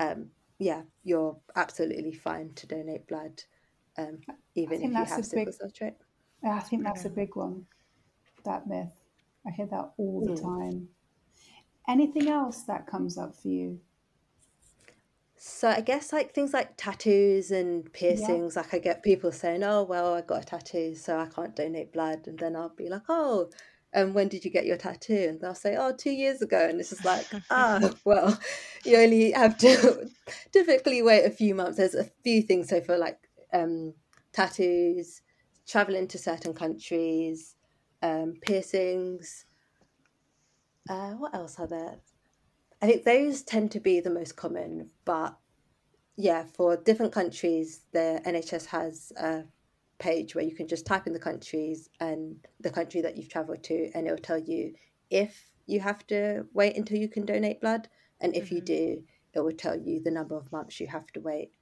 um, 0.00 0.30
yeah, 0.58 0.82
you're 1.02 1.36
absolutely 1.56 2.12
fine 2.12 2.52
to 2.54 2.66
donate 2.66 3.06
blood, 3.06 3.42
um, 3.98 4.20
even 4.54 4.82
if 4.82 4.90
you 4.90 5.04
have 5.04 5.20
a 5.20 5.22
sickle 5.24 5.44
big- 5.46 5.54
cell 5.54 5.70
trait. 5.70 5.94
I 6.44 6.60
think 6.60 6.84
that's 6.84 7.04
a 7.04 7.10
big 7.10 7.36
one, 7.36 7.66
that 8.44 8.66
myth. 8.66 8.92
I 9.46 9.50
hear 9.50 9.66
that 9.66 9.92
all 9.96 10.20
the 10.20 10.30
Mm. 10.32 10.42
time. 10.42 10.88
Anything 11.88 12.28
else 12.28 12.62
that 12.64 12.86
comes 12.86 13.18
up 13.18 13.36
for 13.36 13.48
you? 13.48 13.80
So 15.46 15.68
I 15.68 15.82
guess 15.82 16.10
like 16.10 16.32
things 16.32 16.54
like 16.54 16.70
tattoos 16.78 17.50
and 17.50 17.92
piercings, 17.92 18.56
like 18.56 18.72
I 18.72 18.78
get 18.78 19.02
people 19.02 19.30
saying, 19.30 19.62
"Oh, 19.62 19.82
well, 19.82 20.14
I 20.14 20.22
got 20.22 20.42
a 20.42 20.46
tattoo, 20.46 20.94
so 20.94 21.18
I 21.18 21.26
can't 21.26 21.54
donate 21.54 21.92
blood," 21.92 22.26
and 22.26 22.38
then 22.38 22.56
I'll 22.56 22.70
be 22.70 22.88
like, 22.88 23.02
"Oh." 23.10 23.50
And 23.92 24.14
when 24.14 24.28
did 24.28 24.44
you 24.46 24.50
get 24.50 24.64
your 24.64 24.78
tattoo? 24.78 25.26
And 25.28 25.40
they'll 25.40 25.54
say, 25.54 25.76
"Oh, 25.76 25.92
two 25.94 26.12
years 26.12 26.40
ago." 26.40 26.66
And 26.66 26.80
it's 26.80 26.88
just 26.88 27.04
like, 27.04 27.26
ah, 27.50 27.78
well, 28.06 28.38
you 28.86 28.96
only 28.96 29.32
have 29.32 29.58
to 29.58 30.08
typically 30.52 31.02
wait 31.02 31.26
a 31.26 31.30
few 31.30 31.54
months. 31.54 31.76
There's 31.76 31.94
a 31.94 32.04
few 32.24 32.40
things. 32.40 32.70
So 32.70 32.80
for 32.80 32.96
like 32.96 33.18
um, 33.52 33.92
tattoos, 34.32 35.20
traveling 35.68 36.08
to 36.08 36.18
certain 36.18 36.54
countries, 36.54 37.54
um, 38.02 38.34
piercings. 38.40 39.44
Uh, 40.88 41.12
what 41.12 41.34
else 41.34 41.58
are 41.58 41.66
there? 41.66 41.96
I 42.84 42.86
think 42.86 43.04
those 43.04 43.40
tend 43.40 43.70
to 43.70 43.80
be 43.80 44.00
the 44.00 44.10
most 44.10 44.36
common, 44.36 44.90
but 45.06 45.38
yeah, 46.16 46.44
for 46.44 46.76
different 46.76 47.14
countries, 47.14 47.80
the 47.92 48.20
NHS 48.26 48.66
has 48.66 49.10
a 49.16 49.44
page 49.98 50.34
where 50.34 50.44
you 50.44 50.54
can 50.54 50.68
just 50.68 50.84
type 50.84 51.06
in 51.06 51.14
the 51.14 51.18
countries 51.18 51.88
and 52.00 52.36
the 52.60 52.68
country 52.68 53.00
that 53.00 53.16
you've 53.16 53.30
traveled 53.30 53.62
to, 53.62 53.90
and 53.94 54.06
it'll 54.06 54.18
tell 54.18 54.36
you 54.38 54.74
if 55.08 55.46
you 55.64 55.80
have 55.80 56.06
to 56.08 56.44
wait 56.52 56.76
until 56.76 56.98
you 56.98 57.08
can 57.08 57.24
donate 57.24 57.62
blood, 57.62 57.88
and 58.20 58.36
if 58.36 58.52
you 58.52 58.60
do, 58.60 59.02
it 59.32 59.40
will 59.40 59.52
tell 59.52 59.80
you 59.80 60.02
the 60.02 60.10
number 60.10 60.36
of 60.36 60.52
months 60.52 60.78
you 60.78 60.86
have 60.86 61.10
to 61.12 61.20
wait. 61.20 61.52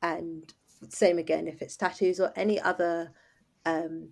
And 0.00 0.54
same 0.90 1.18
again 1.18 1.48
if 1.48 1.60
it's 1.60 1.76
tattoos 1.76 2.20
or 2.20 2.32
any 2.36 2.60
other 2.60 3.10
um, 3.66 4.10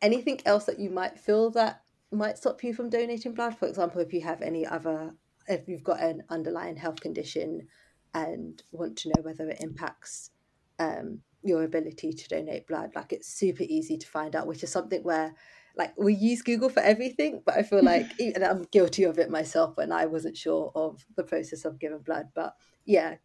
anything 0.00 0.40
else 0.46 0.64
that 0.64 0.78
you 0.78 0.88
might 0.88 1.18
feel 1.18 1.50
that 1.50 1.82
might 2.10 2.38
stop 2.38 2.64
you 2.64 2.72
from 2.72 2.88
donating 2.88 3.34
blood. 3.34 3.58
For 3.58 3.68
example, 3.68 4.00
if 4.00 4.14
you 4.14 4.22
have 4.22 4.40
any 4.40 4.66
other, 4.66 5.14
if 5.48 5.68
you've 5.68 5.84
got 5.84 6.00
an 6.00 6.22
underlying 6.28 6.76
health 6.76 7.00
condition 7.00 7.68
and 8.14 8.62
want 8.72 8.96
to 8.98 9.08
know 9.08 9.22
whether 9.22 9.48
it 9.48 9.60
impacts 9.60 10.30
um, 10.78 11.20
your 11.42 11.64
ability 11.64 12.12
to 12.12 12.28
donate 12.28 12.66
blood, 12.66 12.92
like 12.94 13.12
it's 13.12 13.28
super 13.28 13.64
easy 13.64 13.96
to 13.96 14.06
find 14.06 14.36
out, 14.36 14.46
which 14.46 14.62
is 14.62 14.70
something 14.70 15.02
where 15.02 15.34
like 15.76 15.94
we 15.96 16.14
use 16.14 16.42
Google 16.42 16.68
for 16.68 16.80
everything, 16.80 17.42
but 17.44 17.56
I 17.56 17.62
feel 17.62 17.82
like 17.82 18.06
and 18.20 18.44
I'm 18.44 18.64
guilty 18.70 19.04
of 19.04 19.18
it 19.18 19.30
myself 19.30 19.76
when 19.76 19.92
I 19.92 20.06
wasn't 20.06 20.36
sure 20.36 20.70
of 20.74 21.04
the 21.16 21.24
process 21.24 21.64
of 21.64 21.78
giving 21.78 21.98
blood. 21.98 22.28
But 22.34 22.54
yeah, 22.84 23.16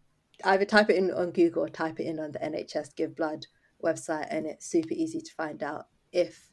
either 0.43 0.65
type 0.65 0.89
it 0.89 0.97
in 0.97 1.12
on 1.12 1.31
Google 1.31 1.63
or 1.63 1.69
type 1.69 2.00
it 2.00 2.05
in 2.05 2.19
on 2.19 2.31
the 2.31 2.39
NHS 2.39 2.95
Give 2.95 3.15
Blood 3.15 3.47
website, 3.83 4.27
and 4.29 4.45
it's 4.45 4.67
super 4.67 4.93
easy 4.93 5.21
to 5.21 5.33
find 5.33 5.62
out 5.62 5.88
if 6.12 6.51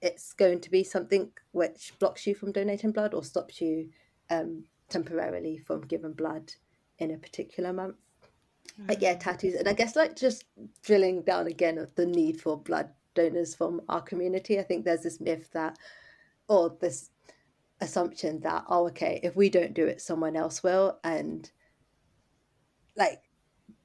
it's 0.00 0.32
going 0.32 0.60
to 0.60 0.70
be 0.70 0.84
something 0.84 1.30
which 1.52 1.92
blocks 1.98 2.26
you 2.26 2.34
from 2.34 2.52
donating 2.52 2.92
blood 2.92 3.14
or 3.14 3.24
stops 3.24 3.60
you 3.60 3.88
um, 4.30 4.64
temporarily 4.88 5.58
from 5.58 5.82
giving 5.82 6.12
blood 6.12 6.52
in 6.98 7.10
a 7.10 7.18
particular 7.18 7.72
month. 7.72 7.96
But 8.78 8.98
mm. 8.98 9.02
yeah, 9.02 9.14
tattoos, 9.14 9.54
and 9.54 9.68
I 9.68 9.72
guess 9.72 9.96
like 9.96 10.16
just 10.16 10.44
drilling 10.82 11.22
down 11.22 11.46
again 11.46 11.78
of 11.78 11.94
the 11.94 12.06
need 12.06 12.40
for 12.40 12.56
blood 12.56 12.90
donors 13.14 13.54
from 13.54 13.80
our 13.88 14.00
community. 14.00 14.58
I 14.58 14.62
think 14.62 14.84
there's 14.84 15.02
this 15.02 15.20
myth 15.20 15.50
that, 15.52 15.78
or 16.48 16.76
this 16.80 17.10
assumption 17.80 18.40
that, 18.40 18.64
oh, 18.68 18.86
okay, 18.88 19.20
if 19.22 19.36
we 19.36 19.50
don't 19.50 19.74
do 19.74 19.86
it, 19.86 20.00
someone 20.00 20.36
else 20.36 20.62
will, 20.62 20.98
and 21.04 21.50
like 22.96 23.22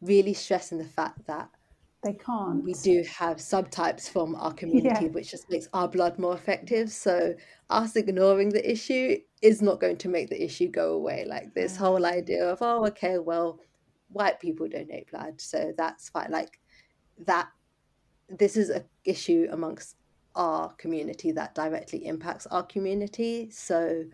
really 0.02 0.34
stressing 0.34 0.78
the 0.78 0.86
fact 0.86 1.26
that 1.28 1.50
they 2.04 2.14
can't. 2.14 2.64
we 2.64 2.74
do 2.74 3.04
have 3.04 3.38
subtypes 3.38 4.10
from 4.10 4.36
our 4.36 4.54
community, 4.62 5.06
Yeah. 5.06 5.12
which 5.12 5.32
just 5.32 5.50
makes 5.50 5.68
our 5.74 5.88
blood 5.88 6.20
more 6.20 6.36
effective. 6.36 6.92
So 6.92 7.36
us 7.70 7.96
ignoring 7.96 8.50
the 8.50 8.70
issue 8.70 9.18
is 9.42 9.62
not 9.62 9.80
going 9.80 9.98
to 9.98 10.10
make 10.10 10.30
the 10.30 10.44
issue 10.44 10.68
go 10.68 10.94
away. 10.94 11.26
Like 11.28 11.54
this 11.54 11.76
whole 11.78 12.06
idea 12.06 12.46
of, 12.50 12.60
oh, 12.62 12.86
okay, 12.88 13.18
well, 13.20 13.60
white 14.10 14.40
people 14.40 14.68
donate 14.68 15.10
blood, 15.12 15.42
so 15.42 15.74
that's 15.78 16.10
fine. 16.10 16.32
Like 16.32 16.60
that, 17.26 17.50
this 18.30 18.56
is 18.58 18.70
a 18.70 18.84
issue 19.06 19.48
amongst 19.52 19.96
our 20.36 20.74
community 20.74 21.32
that 21.32 21.54
directly 21.56 22.06
impacts 22.06 22.46
our 22.48 22.64
community. 22.64 23.50
So 23.52 24.06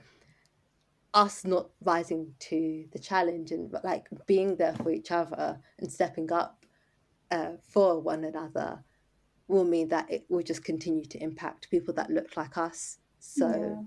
us 1.14 1.44
not 1.44 1.70
rising 1.84 2.34
to 2.40 2.86
the 2.92 3.00
challenge 3.00 3.52
and 3.52 3.74
like 3.84 4.08
being 4.28 4.56
there 4.58 4.74
for 4.76 4.92
each 4.92 5.12
other 5.12 5.60
and 5.80 5.92
stepping 5.92 6.32
up 6.32 6.59
uh, 7.32 7.52
for 7.62 8.00
one 8.00 8.24
another 8.24 8.84
will 9.48 9.66
mean 9.66 9.90
that 9.90 10.10
it 10.12 10.26
will 10.30 10.44
just 10.44 10.64
continue 10.64 11.06
to 11.06 11.22
impact 11.24 11.72
people 11.72 11.94
that 11.96 12.10
look 12.12 12.38
like 12.38 12.58
us. 12.58 13.00
So 13.20 13.86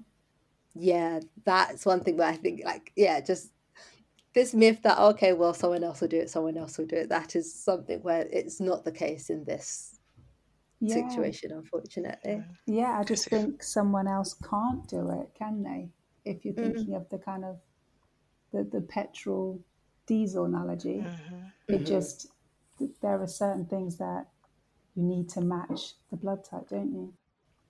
yeah, 0.75 1.21
that's 1.45 1.87
one 1.87 2.01
thing 2.01 2.17
where 2.17 2.29
I 2.29 2.37
think 2.37 2.63
like 2.65 2.93
yeah, 2.97 3.21
just 3.21 3.53
this 4.35 4.55
myth 4.55 4.81
that 4.83 4.99
okay, 4.99 5.33
well 5.33 5.55
someone 5.55 5.85
else 5.85 6.01
will 6.01 6.09
do 6.09 6.19
it, 6.21 6.31
someone 6.31 6.57
else 6.57 6.79
will 6.79 6.87
do 6.87 6.97
it. 6.97 7.09
That 7.09 7.37
is 7.37 7.53
something 7.55 8.01
where 8.03 8.27
it's 8.33 8.61
not 8.61 8.85
the 8.85 8.93
case 8.93 9.31
in 9.31 9.45
this 9.45 9.99
Yeah. 10.81 10.95
situation, 10.95 11.53
unfortunately. 11.53 12.43
Yeah, 12.67 12.99
I 12.99 13.05
just 13.05 13.29
think 13.29 13.63
someone 13.63 14.09
else 14.09 14.35
can't 14.35 14.87
do 14.89 15.11
it, 15.11 15.35
can 15.35 15.63
they? 15.63 15.91
If 16.25 16.45
you're 16.45 16.55
Mm. 16.55 16.75
thinking 16.75 16.95
of 16.95 17.09
the 17.09 17.19
kind 17.19 17.45
of 17.45 17.61
the, 18.53 18.65
the 18.65 18.81
petrol 18.81 19.61
diesel 20.07 20.45
analogy, 20.45 21.05
Mhm. 21.05 21.53
it 21.69 21.79
Mhm. 21.79 21.87
just 21.87 22.29
there 23.01 23.21
are 23.21 23.27
certain 23.27 23.67
things 23.67 23.99
that 23.99 24.27
you 24.95 25.03
need 25.03 25.29
to 25.31 25.41
match 25.41 25.95
the 26.11 26.17
blood 26.17 26.45
type, 26.45 26.69
don't 26.69 26.93
you? 26.93 27.15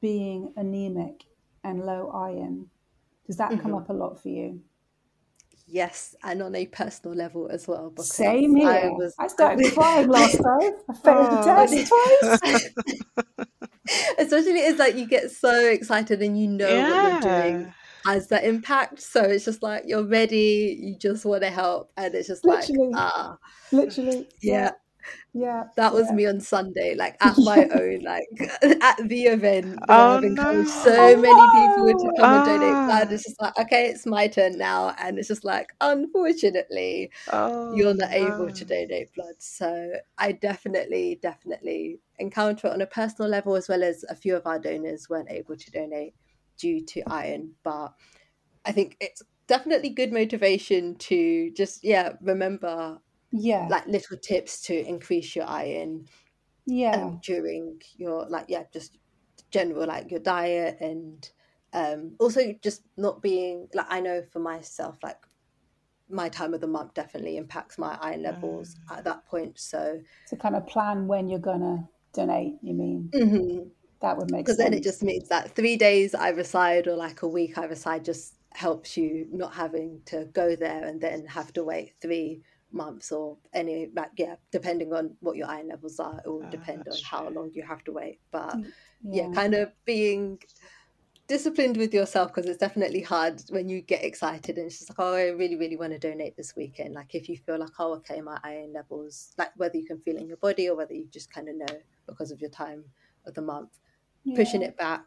Being 0.00 0.52
anemic 0.56 1.24
and 1.62 1.84
low 1.84 2.10
iron, 2.10 2.70
does 3.26 3.36
that 3.36 3.50
come 3.60 3.72
Mhm. 3.72 3.82
up 3.82 3.88
a 3.88 3.92
lot 3.92 4.20
for 4.20 4.28
you? 4.28 4.62
Yes, 5.66 6.14
and 6.24 6.42
on 6.42 6.54
a 6.54 6.66
personal 6.66 7.16
level 7.16 7.48
as 7.48 7.68
well. 7.68 7.94
Same 7.98 8.56
here. 8.56 8.68
I 8.68 9.24
I, 9.24 9.28
started 9.28 9.72
crying 9.74 10.08
last 10.08 10.34
time. 10.36 10.72
I 10.88 10.94
failed 10.94 11.28
Oh. 11.30 11.66
the 11.66 11.76
test 11.76 11.88
twice. 11.88 12.64
Especially 14.18 14.60
it's 14.60 14.78
like 14.78 14.96
you 14.96 15.06
get 15.08 15.30
so 15.30 15.66
excited 15.68 16.22
and 16.22 16.38
you 16.38 16.48
know 16.48 16.66
what 16.88 17.02
you're 17.02 17.20
doing 17.20 17.60
Yeah. 17.62 17.72
has 18.04 18.28
that 18.28 18.44
impact. 18.44 19.00
So 19.00 19.22
it's 19.22 19.44
just 19.44 19.62
like 19.62 19.84
you're 19.86 20.04
ready, 20.06 20.76
you 20.80 20.96
just 20.98 21.24
want 21.24 21.42
to 21.42 21.50
help, 21.50 21.92
and 21.96 22.14
it's 22.14 22.28
just 22.28 22.44
Literally. 22.44 22.90
like 22.90 23.12
ah, 23.14 23.38
Literally. 23.72 24.28
yeah. 24.42 24.72
Yeah. 25.34 25.64
That 25.76 25.94
was 25.94 26.10
yeah. 26.10 26.12
me 26.12 26.26
on 26.26 26.40
Sunday, 26.40 26.94
like 26.94 27.16
at 27.22 27.38
my 27.40 27.66
own, 27.72 28.00
like 28.00 28.26
at 28.82 28.98
the 29.08 29.22
event. 29.26 29.78
Oh, 29.88 30.18
I've 30.18 30.22
encouraged 30.22 30.68
no. 30.68 30.82
so 30.82 30.92
Oh, 30.98 31.16
many 31.16 31.48
people 31.48 31.94
to 31.94 32.10
come 32.18 32.34
and 32.34 32.44
donate 32.44 32.82
Ah. 32.82 32.84
blood. 32.84 33.10
It's 33.12 33.24
just 33.24 33.40
like, 33.40 33.58
okay, 33.58 33.86
it's 33.88 34.04
my 34.04 34.28
turn 34.28 34.58
now, 34.58 34.94
and 34.98 35.18
it's 35.18 35.28
just 35.28 35.44
like, 35.44 35.68
unfortunately, 35.80 37.10
Oh, 37.26 37.70
you're 37.70 37.94
not 37.94 38.12
able 38.12 38.50
to 38.50 38.64
donate 38.66 39.12
blood. 39.14 39.36
So 39.38 39.94
I 40.18 40.32
definitely, 40.32 41.18
definitely 41.22 42.00
encounter 42.18 42.68
it 42.68 42.72
on 42.74 42.82
a 42.82 42.86
personal 42.86 43.30
level, 43.30 43.54
as 43.56 43.68
well 43.68 43.82
as 43.82 44.04
a 44.10 44.14
few 44.16 44.36
of 44.36 44.46
our 44.46 44.58
donors 44.58 45.08
weren't 45.08 45.30
able 45.30 45.56
to 45.56 45.70
donate 45.70 46.14
due 46.58 46.84
to 46.86 47.02
iron. 47.10 47.54
But 47.64 47.94
I 48.64 48.72
think 48.72 48.96
it's 49.00 49.22
definitely 49.46 49.90
good 49.90 50.12
motivation 50.12 50.96
to 50.96 51.50
just, 51.52 51.84
yeah, 51.84 52.14
remember 52.22 53.00
Yeah. 53.32 53.66
like 53.70 53.86
little 53.86 54.18
tips 54.18 54.60
to 54.62 54.86
increase 54.86 55.34
your 55.34 55.46
iron 55.46 56.06
yeah. 56.66 57.02
um, 57.02 57.20
during 57.22 57.80
your, 57.96 58.26
like, 58.28 58.46
yeah, 58.48 58.64
just 58.72 58.98
general, 59.50 59.86
like 59.86 60.10
your 60.10 60.20
diet 60.20 60.78
and 60.80 61.28
um, 61.72 62.12
also 62.20 62.54
just 62.62 62.82
not 62.96 63.22
being, 63.22 63.68
like, 63.74 63.86
I 63.88 64.00
know 64.00 64.22
for 64.30 64.38
myself, 64.38 64.98
like, 65.02 65.18
my 66.10 66.28
time 66.28 66.52
of 66.52 66.60
the 66.60 66.66
month 66.66 66.94
definitely 66.94 67.38
impacts 67.38 67.78
my 67.78 67.98
iron 68.00 68.22
levels 68.22 68.76
at 68.90 69.04
that 69.04 69.24
point. 69.26 69.58
So, 69.58 70.00
to 70.28 70.36
kind 70.36 70.54
of 70.54 70.66
plan 70.66 71.08
when 71.08 71.28
you're 71.28 71.38
gonna 71.38 71.88
donate. 72.12 72.54
You 72.62 72.74
mean 72.74 73.08
because 73.10 73.66
that 74.00 74.16
would 74.16 74.30
make 74.30 74.46
sense? 74.46 74.56
Because 74.56 74.58
then 74.58 74.74
it 74.74 74.82
just 74.82 75.02
means 75.02 75.28
that 75.28 75.54
three 75.54 75.76
days 75.76 76.14
either 76.14 76.44
side 76.44 76.86
or 76.86 76.96
like 76.96 77.22
a 77.22 77.28
week 77.28 77.56
either 77.58 77.74
side 77.74 78.04
just 78.04 78.34
helps 78.52 78.96
you 78.96 79.26
not 79.32 79.54
having 79.54 80.00
to 80.04 80.26
go 80.32 80.54
there 80.54 80.84
and 80.84 81.00
then 81.00 81.24
have 81.26 81.52
to 81.54 81.64
wait 81.64 81.94
three 82.00 82.42
months 82.72 83.12
or 83.12 83.38
any, 83.52 83.88
like, 83.94 84.10
yeah, 84.16 84.36
depending 84.50 84.92
on 84.92 85.16
what 85.20 85.36
your 85.36 85.48
iron 85.48 85.68
levels 85.68 85.98
are, 86.00 86.20
it 86.24 86.28
will 86.28 86.44
Ah, 86.44 86.50
depend 86.50 86.88
on 86.88 87.00
how 87.02 87.24
true. 87.24 87.34
long 87.34 87.50
you 87.52 87.62
have 87.62 87.84
to 87.84 87.92
wait. 87.92 88.20
But 88.30 88.60
yeah. 89.04 89.24
yeah, 89.24 89.28
kind 89.28 89.54
of 89.54 89.72
being 89.84 90.40
disciplined 91.28 91.76
with 91.76 91.94
yourself 91.94 92.28
because 92.28 92.48
it's 92.48 92.58
definitely 92.58 93.00
hard 93.00 93.42
when 93.50 93.68
you 93.68 93.80
get 93.80 94.04
excited 94.04 94.56
and 94.58 94.66
it's 94.66 94.78
just 94.78 94.90
like, 94.90 94.98
oh, 94.98 95.14
I 95.14 95.28
really, 95.28 95.56
really 95.56 95.76
want 95.76 95.92
to 95.92 95.98
donate 95.98 96.36
this 96.36 96.54
weekend. 96.56 96.94
Like 96.94 97.14
if 97.14 97.28
you 97.28 97.36
feel 97.36 97.58
like, 97.58 97.70
oh, 97.78 97.94
okay, 97.94 98.20
my 98.20 98.38
iron 98.42 98.72
levels, 98.72 99.32
like 99.38 99.52
whether 99.56 99.76
you 99.76 99.86
can 99.86 100.00
feel 100.00 100.16
it 100.16 100.22
in 100.22 100.28
your 100.28 100.36
body 100.38 100.68
or 100.68 100.76
whether 100.76 100.94
you 100.94 101.06
just 101.10 101.32
kind 101.32 101.48
of 101.48 101.56
know 101.56 101.80
because 102.06 102.30
of 102.30 102.40
your 102.40 102.50
time 102.50 102.84
of 103.26 103.34
the 103.34 103.42
month, 103.42 103.78
pushing 104.34 104.62
it 104.62 104.76
back 104.76 105.04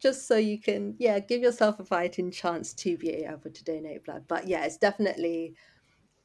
just 0.00 0.26
so 0.26 0.36
you 0.36 0.60
can, 0.60 0.96
yeah, 0.98 1.20
give 1.20 1.40
yourself 1.42 1.78
a 1.78 1.84
fighting 1.84 2.30
chance 2.30 2.74
to 2.74 2.96
be 2.98 3.10
able 3.10 3.50
to 3.50 3.64
donate 3.64 4.04
blood. 4.04 4.24
But 4.26 4.48
yeah, 4.48 4.64
it's 4.64 4.76
definitely 4.76 5.54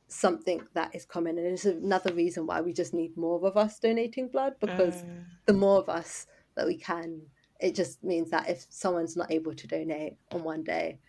something 0.07 0.61
that 0.73 0.95
is 0.95 1.05
common 1.05 1.37
and 1.37 1.47
it's 1.47 1.65
another 1.65 2.13
reason 2.13 2.45
why 2.47 2.61
we 2.61 2.73
just 2.73 2.93
need 2.93 3.15
more 3.17 3.45
of 3.45 3.57
us 3.57 3.79
donating 3.79 4.29
blood 4.29 4.53
because 4.61 5.03
Mm. 5.03 5.25
the 5.45 5.53
more 5.53 5.79
of 5.79 5.89
us 5.89 6.27
that 6.55 6.65
we 6.67 6.77
can, 6.77 7.21
it 7.59 7.75
just 7.75 8.03
means 8.03 8.29
that 8.31 8.49
if 8.49 8.65
someone's 8.69 9.17
not 9.17 9.31
able 9.31 9.53
to 9.53 9.67
donate 9.67 10.17
on 10.31 10.43
one 10.43 10.63
day, 10.63 10.99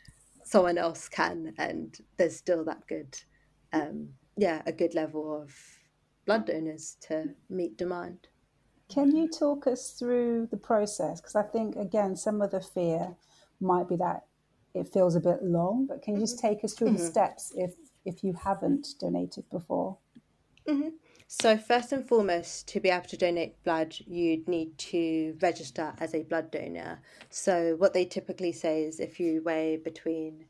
someone 0.44 0.78
else 0.78 1.08
can, 1.08 1.54
and 1.58 1.98
there's 2.16 2.36
still 2.36 2.64
that 2.64 2.86
good, 2.88 3.16
um, 3.72 4.08
yeah, 4.36 4.62
a 4.66 4.72
good 4.72 4.94
level 4.94 5.42
of 5.42 5.54
blood 6.26 6.46
donors 6.46 6.96
to 7.02 7.34
meet 7.48 7.76
demand. 7.76 8.28
Can 8.88 9.14
you 9.14 9.28
talk 9.28 9.66
us 9.66 9.92
through 9.92 10.48
the 10.50 10.56
process? 10.56 11.20
Because 11.20 11.36
I 11.36 11.42
think 11.42 11.76
again, 11.76 12.16
some 12.16 12.40
of 12.40 12.50
the 12.50 12.60
fear 12.60 13.16
might 13.60 13.88
be 13.88 13.96
that 13.96 14.24
it 14.74 14.88
feels 14.88 15.16
a 15.16 15.20
bit 15.20 15.42
long, 15.42 15.86
but 15.86 16.02
can 16.02 16.14
you 16.14 16.20
just 16.20 16.38
take 16.38 16.64
us 16.64 16.72
through 16.74 16.92
the 16.92 16.98
Mhm. 16.98 17.10
steps 17.10 17.52
if 17.56 17.74
if 18.08 18.24
you 18.24 18.32
haven't 18.32 18.88
donated 18.98 19.48
before? 19.50 19.98
So, 21.28 21.58
first 21.58 21.92
and 21.92 22.06
foremost, 22.06 22.66
to 22.68 22.80
be 22.80 22.88
able 22.88 23.06
to 23.08 23.16
donate 23.16 23.62
blood, 23.62 23.94
you'd 24.06 24.48
need 24.48 24.78
to 24.78 25.36
register 25.42 25.94
as 25.98 26.14
a 26.14 26.22
blood 26.22 26.50
donor. 26.50 27.02
So, 27.30 27.76
what 27.76 27.92
they 27.92 28.06
typically 28.06 28.52
say 28.52 28.82
is 28.84 28.98
if 28.98 29.20
you 29.20 29.42
weigh 29.42 29.76
between 29.76 30.46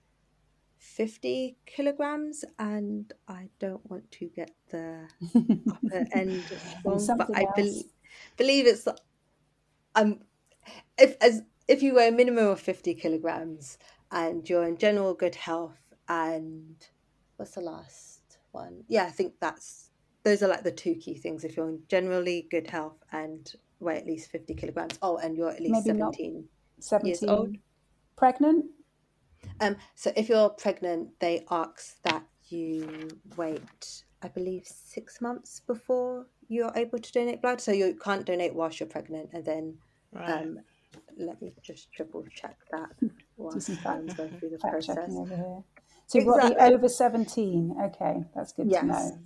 50 0.78 1.56
kilograms, 1.66 2.44
and 2.58 3.12
I 3.26 3.48
don't 3.58 3.88
want 3.90 4.10
to 4.12 4.26
get 4.26 4.52
the 4.70 5.08
upper 5.70 6.06
end 6.12 6.44
wrong, 6.84 7.12
but 7.16 7.30
I 7.34 7.46
else. 7.58 7.84
believe 8.36 8.66
it's 8.66 8.86
um 9.94 10.20
if 10.98 11.16
as 11.20 11.42
if 11.66 11.82
you 11.82 11.94
weigh 11.94 12.08
a 12.08 12.12
minimum 12.12 12.46
of 12.48 12.60
50 12.60 12.94
kilograms 12.94 13.78
and 14.10 14.48
you're 14.48 14.64
in 14.64 14.78
general 14.78 15.14
good 15.14 15.34
health 15.34 15.94
and 16.08 16.76
what's 17.38 17.52
the 17.52 17.60
last 17.60 18.38
one 18.52 18.84
yeah 18.88 19.04
i 19.04 19.10
think 19.10 19.32
that's 19.40 19.90
those 20.24 20.42
are 20.42 20.48
like 20.48 20.64
the 20.64 20.72
two 20.72 20.94
key 20.96 21.14
things 21.14 21.44
if 21.44 21.56
you're 21.56 21.68
in 21.68 21.80
generally 21.88 22.46
good 22.50 22.66
health 22.68 23.02
and 23.12 23.52
weigh 23.80 23.96
at 23.96 24.06
least 24.06 24.30
50 24.30 24.54
kilograms 24.54 24.98
oh 25.02 25.16
and 25.18 25.36
you're 25.36 25.50
at 25.50 25.60
least 25.60 25.86
Maybe 25.86 25.98
not 25.98 26.14
17 26.14 26.44
Seventeen, 26.80 27.28
old. 27.30 27.56
pregnant. 28.16 28.66
um 29.60 29.76
so 29.94 30.12
if 30.16 30.28
you're 30.28 30.50
pregnant 30.50 31.10
they 31.20 31.44
ask 31.50 32.00
that 32.02 32.24
you 32.48 33.08
wait 33.36 34.02
i 34.22 34.28
believe 34.28 34.64
six 34.66 35.20
months 35.20 35.60
before 35.66 36.26
you're 36.48 36.72
able 36.76 36.98
to 36.98 37.12
donate 37.12 37.40
blood 37.40 37.60
so 37.60 37.70
you 37.72 37.94
can't 38.02 38.26
donate 38.26 38.54
whilst 38.54 38.80
you're 38.80 38.88
pregnant 38.88 39.30
and 39.32 39.44
then 39.44 39.74
Right. 40.12 40.28
um 40.30 40.58
let 41.18 41.40
me 41.42 41.52
just 41.62 41.92
triple 41.92 42.24
check 42.34 42.56
that 42.72 42.88
Do 43.00 43.10
whilst 43.36 43.66
some 43.66 43.76
fact, 43.76 43.86
I'm 43.98 44.06
going 44.06 44.38
through 44.38 44.50
the 44.50 44.58
fact 44.58 44.72
process 44.72 45.10
over 45.10 45.36
here. 45.36 45.62
So 46.08 46.18
you've 46.18 46.26
got 46.26 46.48
the 46.48 46.62
over 46.64 46.88
seventeen. 46.88 47.76
Okay, 47.84 48.24
that's 48.34 48.52
good 48.52 48.70
Yes. 48.70 48.80
to 48.80 48.86
know. 48.86 49.18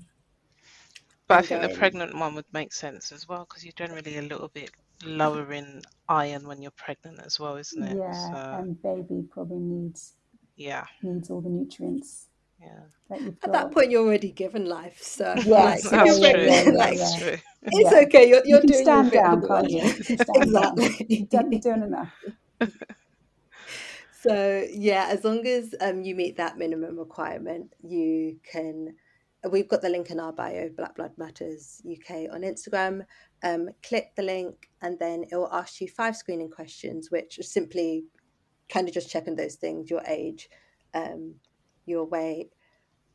But 1.28 1.34
I 1.34 1.38
and 1.38 1.46
think 1.46 1.62
the 1.62 1.78
pregnant 1.78 2.14
one 2.18 2.34
would 2.34 2.44
make 2.52 2.72
sense 2.72 3.12
as 3.12 3.26
well 3.28 3.46
because 3.48 3.64
you're 3.64 3.72
generally 3.76 4.18
a 4.18 4.22
little 4.22 4.48
bit 4.48 4.70
lower 5.04 5.52
in 5.52 5.80
iron 6.08 6.46
when 6.46 6.60
you're 6.60 6.72
pregnant 6.72 7.20
as 7.24 7.38
well, 7.40 7.56
isn't 7.56 7.82
it? 7.82 7.96
Yeah, 7.96 8.30
So, 8.32 8.58
and 8.58 8.82
baby 8.82 9.24
probably 9.30 9.58
needs 9.58 10.14
yeah, 10.56 10.84
needs 11.02 11.30
all 11.30 11.40
the 11.40 11.48
nutrients 11.48 12.26
yeah. 12.60 12.80
that 13.10 13.20
at 13.42 13.52
that 13.52 13.70
point 13.72 13.90
you're 13.90 14.04
already 14.04 14.30
given 14.32 14.66
life 14.66 14.98
so 15.00 15.34
Yes, 15.44 15.90
like, 15.90 16.04
That's 16.04 16.18
true. 16.18 16.28
yeah, 16.28 16.32
pregnant, 16.32 16.76
like, 16.76 16.98
That's 16.98 17.16
true. 17.18 17.38
it's 17.62 17.92
Yeah. 17.92 18.00
okay 18.02 18.28
you're, 18.28 18.44
You 18.44 18.50
you're 18.50 18.60
can 18.60 18.66
doing 18.70 18.78
your 18.80 18.84
stand 18.84 19.12
down, 19.12 19.46
can't 19.46 19.70
you? 19.70 19.82
You 19.82 20.04
can 20.04 20.18
stand 20.18 20.52
down. 20.52 20.78
exactly 20.78 21.06
You've 21.08 21.28
done, 21.30 21.52
you're 21.52 21.60
doing 21.60 21.82
enough. 21.84 22.12
So 24.22 24.64
yeah, 24.70 25.08
as 25.10 25.24
long 25.24 25.44
as 25.48 25.74
um, 25.80 26.02
you 26.04 26.14
meet 26.14 26.36
that 26.36 26.56
minimum 26.56 26.96
requirement, 26.96 27.74
you 27.82 28.38
can 28.44 28.94
we've 29.50 29.68
got 29.68 29.82
the 29.82 29.88
link 29.88 30.10
in 30.10 30.20
our 30.20 30.32
bio, 30.32 30.68
Black 30.68 30.94
Blood 30.94 31.10
Matters 31.18 31.82
UK 31.90 32.32
on 32.32 32.42
Instagram. 32.42 33.04
Um, 33.42 33.70
click 33.82 34.12
the 34.16 34.22
link, 34.22 34.70
and 34.80 34.96
then 35.00 35.24
it 35.28 35.34
will 35.34 35.52
ask 35.52 35.80
you 35.80 35.88
five 35.88 36.14
screening 36.14 36.50
questions, 36.50 37.10
which 37.10 37.40
are 37.40 37.42
simply 37.42 38.04
kind 38.68 38.86
of 38.86 38.94
just 38.94 39.10
checking 39.10 39.34
those 39.34 39.56
things: 39.56 39.90
your 39.90 40.02
age, 40.06 40.48
um, 40.94 41.34
your 41.84 42.04
weight, 42.04 42.50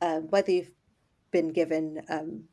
um, 0.02 0.28
whether 0.30 0.52
you've 0.52 0.72
been 1.32 1.54
given, 1.54 2.02
um, 2.10 2.44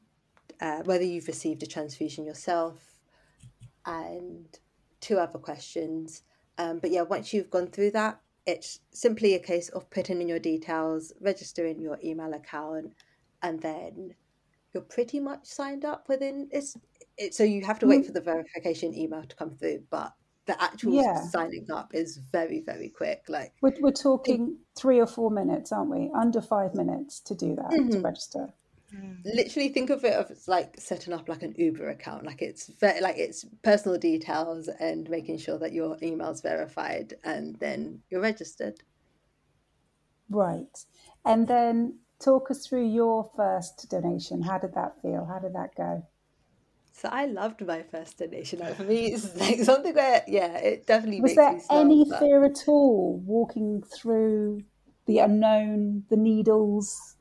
uh, 0.61 0.83
whether 0.85 1.03
you've 1.03 1.27
received 1.27 1.64
a 1.64 1.67
transfusion 1.67 2.25
yourself, 2.25 3.01
and 3.85 4.47
two 5.01 5.19
other 5.19 5.40
questions. 5.40 6.23
Um, 6.57 6.79
but 6.79 6.93
yeah, 6.93 7.03
once 7.03 7.33
you've 7.33 7.51
gone 7.51 7.67
through 7.67 7.90
that, 7.90 8.21
it's 8.46 8.80
simply 8.92 9.35
a 9.35 9.38
case 9.40 9.68
of 9.70 9.90
putting 9.90 10.20
in 10.20 10.28
your 10.28 10.38
details, 10.38 11.12
registering 11.20 11.80
your 11.80 11.98
email 12.04 12.35
account, 12.35 12.94
and 13.42 13.61
then 13.62 14.14
you're 14.74 14.83
pretty 14.85 15.20
much 15.20 15.46
signed 15.46 15.85
up 15.85 16.09
within 16.09 16.48
it's 16.52 16.76
it, 17.18 17.35
so 17.35 17.44
you 17.44 17.64
have 17.64 17.78
to 17.80 17.87
wait 17.87 18.04
for 18.04 18.12
the 18.12 18.20
verification 18.20 18.94
email 18.94 19.22
to 19.24 19.37
come 19.37 19.57
through 19.57 19.85
but 19.90 20.12
the 20.46 20.61
actual 20.62 20.92
Yeah. 20.92 21.20
signing 21.20 21.66
up 21.72 21.94
is 21.94 22.18
very 22.18 22.61
very 22.61 22.88
quick 22.90 23.22
like 23.28 23.54
We're, 23.62 23.72
we're 23.80 23.92
talking 23.92 24.59
three 24.76 25.00
or 25.00 25.07
four 25.07 25.30
minutes, 25.30 25.72
aren't 25.72 25.90
we? 25.90 26.11
Under 26.14 26.40
five 26.42 26.74
minutes 26.74 27.20
to 27.20 27.35
do 27.35 27.54
that, 27.57 27.70
to 27.92 27.98
Mhm. 27.98 28.02
Register. 28.94 29.37
literally 29.37 29.68
think 29.68 29.90
of 29.90 30.04
it 30.04 30.12
as 30.30 30.48
like 30.48 30.74
setting 30.78 31.12
up 31.12 31.28
like 31.28 31.42
an 31.42 31.54
uber 31.57 31.88
account 31.90 32.24
like 32.24 32.42
it's 32.42 32.68
very 32.80 33.00
like 33.00 33.16
it's 33.18 33.44
personal 33.62 33.98
details 33.98 34.68
and 34.80 35.09
making 35.11 35.38
sure 35.38 35.59
that 35.59 35.72
your 35.72 35.96
email's 36.02 36.40
verified 36.40 37.14
and 37.24 37.57
then 37.61 38.00
you're 38.11 38.20
registered 38.20 38.74
Right. 40.30 40.76
And 41.26 41.46
then 41.46 41.98
talk 42.18 42.50
us 42.50 42.66
through 42.66 42.87
your 42.88 43.30
first 43.37 43.87
donation. 43.90 44.40
How 44.42 44.57
did 44.59 44.74
that 44.74 45.00
feel? 45.02 45.26
How 45.26 45.38
did 45.38 45.54
that 45.54 45.74
go? 45.76 46.07
so 46.96 47.09
i 47.11 47.26
loved 47.26 47.61
my 47.66 47.83
first 47.83 48.18
donation 48.18 48.61
like, 48.61 48.76
for 48.76 48.85
me 48.85 49.07
it's 49.12 49.35
like 49.37 49.59
something 49.59 49.92
where 49.96 50.22
yeah 50.28 50.57
it 50.59 50.87
definitely 50.87 51.20
Was 51.20 51.30
makes 51.35 51.37
there 51.37 51.61
smile, 51.61 51.80
any 51.80 52.04
but- 52.09 52.20
fear 52.20 52.44
at 52.44 52.62
all 52.68 53.18
walking 53.26 53.83
through 53.83 54.62
the 55.07 55.18
unknown, 55.18 56.04
the 56.09 56.16
needles, 56.16 57.13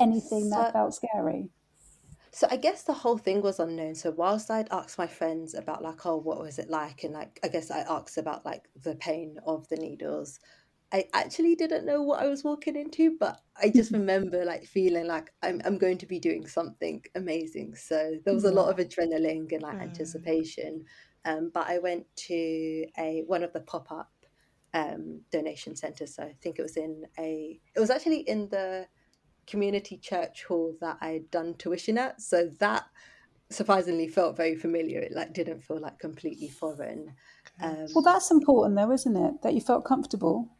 anything 0.00 0.50
that 0.50 0.72
felt 0.72 0.94
scary? 0.94 1.50
So 2.32 2.46
I 2.50 2.56
guess 2.56 2.82
the 2.82 2.92
whole 2.92 3.16
thing 3.18 3.40
was 3.40 3.58
unknown. 3.58 3.94
So 3.94 4.10
whilst 4.10 4.50
I'd 4.50 4.68
asked 4.70 4.98
my 4.98 5.06
friends 5.06 5.54
about 5.54 5.82
like, 5.82 6.04
oh, 6.04 6.16
what 6.18 6.38
was 6.38 6.58
it 6.58 6.68
like, 6.68 7.02
and 7.04 7.14
like, 7.14 7.40
I 7.42 7.48
guess 7.48 7.70
I 7.70 7.80
asked 7.80 8.18
about 8.18 8.44
like 8.44 8.64
the 8.82 8.94
pain 8.96 9.38
of 9.46 9.66
the 9.68 9.76
needles. 9.76 10.38
I 10.92 11.06
actually 11.14 11.56
didn't 11.56 11.86
know 11.86 12.02
what 12.02 12.20
I 12.20 12.28
was 12.28 12.44
walking 12.44 12.76
into, 12.76 13.16
but 13.18 13.40
I 13.60 13.70
just 13.70 13.92
remember 13.94 14.44
like 14.44 14.64
feeling 14.64 15.06
like 15.06 15.30
I'm 15.42 15.60
I'm 15.64 15.78
going 15.78 15.98
to 15.98 16.06
be 16.06 16.20
doing 16.20 16.46
something 16.46 17.02
amazing. 17.14 17.74
So 17.76 18.16
there 18.24 18.34
was 18.34 18.44
a 18.44 18.52
lot 18.52 18.68
of 18.70 18.76
adrenaline 18.86 19.50
and 19.52 19.62
like 19.62 19.78
Mm. 19.78 19.82
anticipation. 19.82 20.84
Um, 21.24 21.50
but 21.52 21.66
I 21.68 21.78
went 21.78 22.06
to 22.28 22.86
a 22.98 23.24
one 23.26 23.42
of 23.42 23.52
the 23.52 23.60
pop 23.60 23.90
up 23.90 24.10
um, 24.74 25.22
donation 25.32 25.74
centers. 25.74 26.14
So 26.16 26.22
I 26.24 26.34
think 26.42 26.58
it 26.58 26.62
was 26.62 26.76
in 26.76 27.04
a. 27.18 27.60
It 27.74 27.80
was 27.80 27.90
actually 27.90 28.20
in 28.20 28.48
the 28.50 28.86
community 29.46 29.98
church 29.98 30.44
hall 30.44 30.76
that 30.80 30.98
I'd 31.00 31.30
done 31.30 31.54
tuition 31.54 31.98
at. 31.98 32.20
So 32.20 32.48
that 32.60 32.84
surprisingly 33.50 34.08
felt 34.08 34.36
very 34.36 34.56
familiar. 34.56 35.00
It 35.00 35.12
like 35.12 35.32
didn't 35.34 35.62
feel 35.62 35.80
like 35.80 35.98
completely 35.98 36.48
foreign. 36.48 37.14
Um, 37.60 37.88
Well, 37.94 38.02
that's 38.04 38.30
important, 38.30 38.76
though, 38.76 38.92
isn't 38.92 39.16
it? 39.16 39.42
That 39.42 39.54
you 39.54 39.60
felt 39.60 39.84
comfortable 39.84 40.56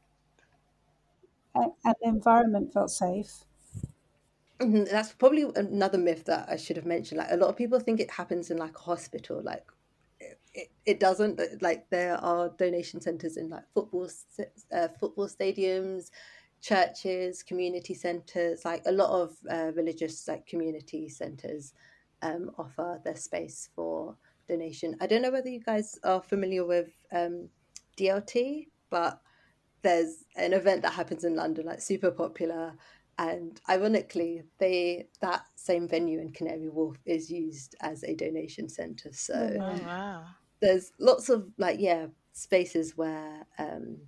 and, 1.55 1.73
and 1.85 1.95
the 2.01 2.09
environment 2.09 2.73
felt 2.73 2.91
safe. 2.91 3.45
Mhm, 4.61 4.89
That's 4.91 5.13
probably 5.13 5.43
another 5.55 5.99
myth 5.99 6.25
that 6.25 6.49
I 6.49 6.57
should 6.57 6.77
have 6.77 6.87
mentioned. 6.87 7.19
Like 7.19 7.31
a 7.31 7.37
lot 7.37 7.49
of 7.51 7.57
people 7.57 7.79
think 7.79 8.01
it 8.01 8.11
happens 8.11 8.51
in 8.51 8.57
like 8.57 8.77
a 8.77 8.81
hospital. 8.81 9.43
Like 9.43 9.67
it, 10.19 10.41
it, 10.55 10.69
it 10.87 11.01
doesn't. 11.01 11.41
Like 11.61 11.91
there 11.91 12.17
are 12.17 12.49
donation 12.57 13.01
centers 13.01 13.37
in 13.37 13.51
like 13.51 13.65
football 13.75 14.09
uh, 14.73 14.89
football 14.99 15.29
stadiums, 15.29 16.11
churches, 16.67 17.43
community 17.43 17.95
centers. 17.95 18.65
Like 18.65 18.83
a 18.87 18.93
lot 18.93 19.11
of 19.11 19.37
uh, 19.51 19.73
religious 19.75 20.27
like 20.27 20.47
community 20.47 21.09
centers 21.09 21.73
um, 22.23 22.51
offer 22.59 23.01
their 23.05 23.17
space 23.17 23.69
for 23.75 24.17
donation. 24.49 24.97
I 25.01 25.07
don't 25.07 25.23
know 25.23 25.31
whether 25.31 25.49
you 25.49 25.61
guys 25.61 25.99
are 26.03 26.23
familiar 26.23 26.65
with 26.67 26.93
um, 27.13 27.49
DLT, 27.97 28.69
but 28.91 29.21
there's 29.83 30.25
an 30.37 30.53
event 30.53 30.83
that 30.83 30.95
happens 30.95 31.23
in 31.25 31.37
London, 31.37 31.67
like 31.67 31.81
super 31.81 32.11
popular, 32.11 32.75
and 33.19 33.61
ironically, 33.69 34.43
they 34.59 35.09
that 35.21 35.43
same 35.55 35.89
venue 35.89 36.21
in 36.21 36.33
Canary 36.33 36.69
Wharf 36.69 36.99
is 37.07 37.31
used 37.31 37.77
as 37.81 38.03
a 38.03 38.15
donation 38.15 38.69
centre. 38.69 39.13
So 39.13 39.59
Oh 39.61 39.79
wow. 39.87 40.25
there's 40.61 40.93
lots 40.99 41.29
of 41.29 41.49
like 41.59 41.79
yeah 41.81 42.07
spaces 42.33 42.97
where 42.97 43.47
um, 43.59 43.99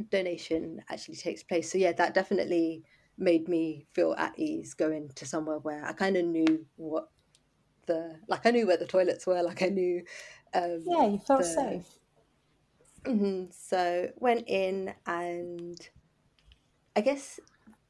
donation 0.00 0.82
actually 0.88 1.16
takes 1.16 1.42
place. 1.42 1.70
So 1.70 1.78
yeah, 1.78 1.92
that 1.92 2.14
definitely 2.14 2.84
made 3.18 3.48
me 3.48 3.86
feel 3.92 4.14
at 4.14 4.38
ease 4.38 4.74
going 4.74 5.10
to 5.10 5.26
somewhere 5.26 5.58
where 5.58 5.84
I 5.84 5.92
kind 5.92 6.16
of 6.16 6.24
knew 6.26 6.66
what 6.76 7.10
the 7.86 8.20
like 8.28 8.46
I 8.46 8.50
knew 8.52 8.66
where 8.66 8.76
the 8.78 8.86
toilets 8.86 9.26
were, 9.26 9.42
like 9.42 9.62
I 9.62 9.68
knew. 9.68 10.04
Um, 10.54 10.84
Yeah, 10.84 11.06
you 11.06 11.18
felt 11.18 11.46
the- 11.46 11.46
safe. 11.46 11.98
hmm 13.04 13.46
So 13.50 14.12
went 14.16 14.44
in 14.48 14.94
and 15.06 15.90
I 16.96 17.00
guess 17.00 17.40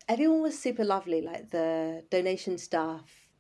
everyone 0.09 0.43
was 0.43 0.59
super 0.59 0.85
lovely. 0.85 1.21
Like 1.23 1.51
the 1.51 2.07
donation 2.11 2.59
staff 2.59 3.31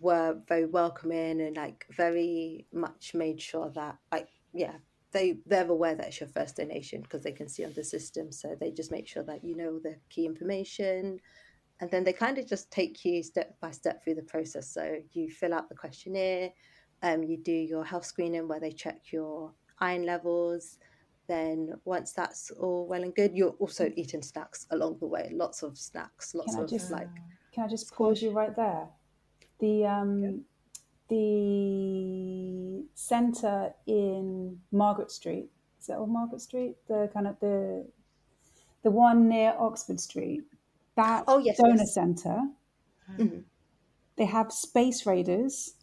were 0.00 0.42
very 0.48 0.66
welcoming 0.66 1.40
and 1.40 1.56
like 1.56 1.86
very 1.90 2.68
much 2.72 3.14
made 3.14 3.40
sure 3.42 3.70
that 3.70 3.98
like 4.12 4.30
yeah 4.52 4.78
they 5.14 5.38
they're 5.46 5.70
aware 5.70 5.94
that 5.94 6.08
it's 6.08 6.20
your 6.20 6.28
first 6.28 6.56
donation 6.56 7.00
because 7.00 7.22
they 7.22 7.32
can 7.32 7.48
see 7.48 7.64
on 7.64 7.72
the 7.72 7.84
system. 7.84 8.30
So 8.30 8.54
they 8.60 8.70
just 8.70 8.90
make 8.90 9.08
sure 9.08 9.22
that 9.22 9.42
you 9.42 9.56
know 9.56 9.78
the 9.78 9.96
key 10.10 10.26
information. 10.26 11.20
And 11.80 11.90
then 11.90 12.04
they 12.04 12.12
kind 12.12 12.36
of 12.38 12.46
just 12.46 12.70
take 12.70 13.04
you 13.04 13.22
step 13.22 13.56
by 13.60 13.70
step 13.70 14.02
through 14.04 14.16
the 14.16 14.22
process. 14.22 14.68
So 14.68 14.96
you 15.12 15.30
fill 15.30 15.54
out 15.54 15.68
the 15.68 15.74
questionnaire, 15.74 16.50
um, 17.02 17.22
you 17.22 17.36
do 17.36 17.52
your 17.52 17.84
health 17.84 18.04
screening 18.04 18.46
where 18.46 18.60
they 18.60 18.70
check 18.72 19.12
your 19.12 19.52
iron 19.80 20.04
levels, 20.04 20.78
then 21.26 21.72
once 21.84 22.12
that's 22.12 22.50
all 22.50 22.86
well 22.86 23.02
and 23.02 23.14
good, 23.14 23.32
you're 23.34 23.56
also 23.58 23.90
eating 23.96 24.22
snacks 24.22 24.66
along 24.70 24.98
the 25.00 25.06
way. 25.06 25.30
Lots 25.32 25.62
of 25.62 25.78
snacks, 25.78 26.34
lots 26.34 26.54
Can 26.54 26.64
of 26.64 26.70
just- 26.70 26.90
like 26.90 27.08
Can 27.52 27.64
I 27.64 27.68
just 27.68 27.92
pause 27.92 28.20
you 28.22 28.30
right 28.30 28.54
there? 28.54 28.88
The 29.60 29.86
um, 29.86 30.44
the 31.08 32.84
centre 32.94 33.72
in 33.86 34.58
Margaret 34.72 35.10
Street 35.10 35.50
is 35.80 35.88
that 35.88 35.98
all 35.98 36.06
Margaret 36.06 36.40
Street? 36.40 36.76
The 36.88 37.10
kind 37.12 37.26
of 37.26 37.38
the 37.40 37.86
the 38.82 38.90
one 38.90 39.28
near 39.28 39.54
Oxford 39.58 40.00
Street. 40.00 40.42
That 40.96 41.24
Oh, 41.28 41.38
yes, 41.38 41.58
donor 41.58 41.76
yes. 41.76 41.92
centre. 41.94 42.40
Mhm. 43.18 43.44
They 44.16 44.24
have 44.24 44.50
Space 44.52 45.04
Raiders, 45.06 45.74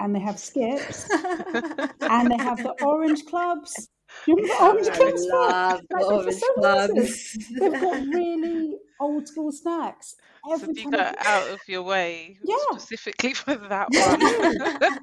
and 0.00 0.14
they 0.14 0.20
have 0.20 0.38
Skips, 0.38 1.08
and 2.00 2.30
they 2.30 2.36
have 2.38 2.58
the 2.58 2.74
Orange 2.82 3.24
Clubs. 3.26 3.88
You 4.26 4.36
remember 4.36 4.54
the 4.54 4.64
Orange 4.64 4.88
I 4.88 4.96
Clubs? 4.96 5.26
Phil? 5.26 5.38
love 5.40 5.80
Like, 5.90 6.06
orange 6.06 6.34
some 6.36 6.54
clubs. 6.54 6.92
reason, 6.94 7.56
They've 7.58 7.80
got 7.80 8.06
really 8.06 8.73
old 9.00 9.28
school 9.28 9.52
snacks. 9.52 10.16
So 10.52 10.66
Every 10.66 10.74
you 10.74 10.86
time 10.86 10.94
I 10.94 11.04
go 11.04 11.12
out 11.24 11.48
of 11.50 11.60
your 11.68 11.82
way 11.82 12.38
Yeah. 12.44 12.78
specifically 12.78 13.34
for 13.34 13.54
that 13.56 13.90
one. 13.92 14.20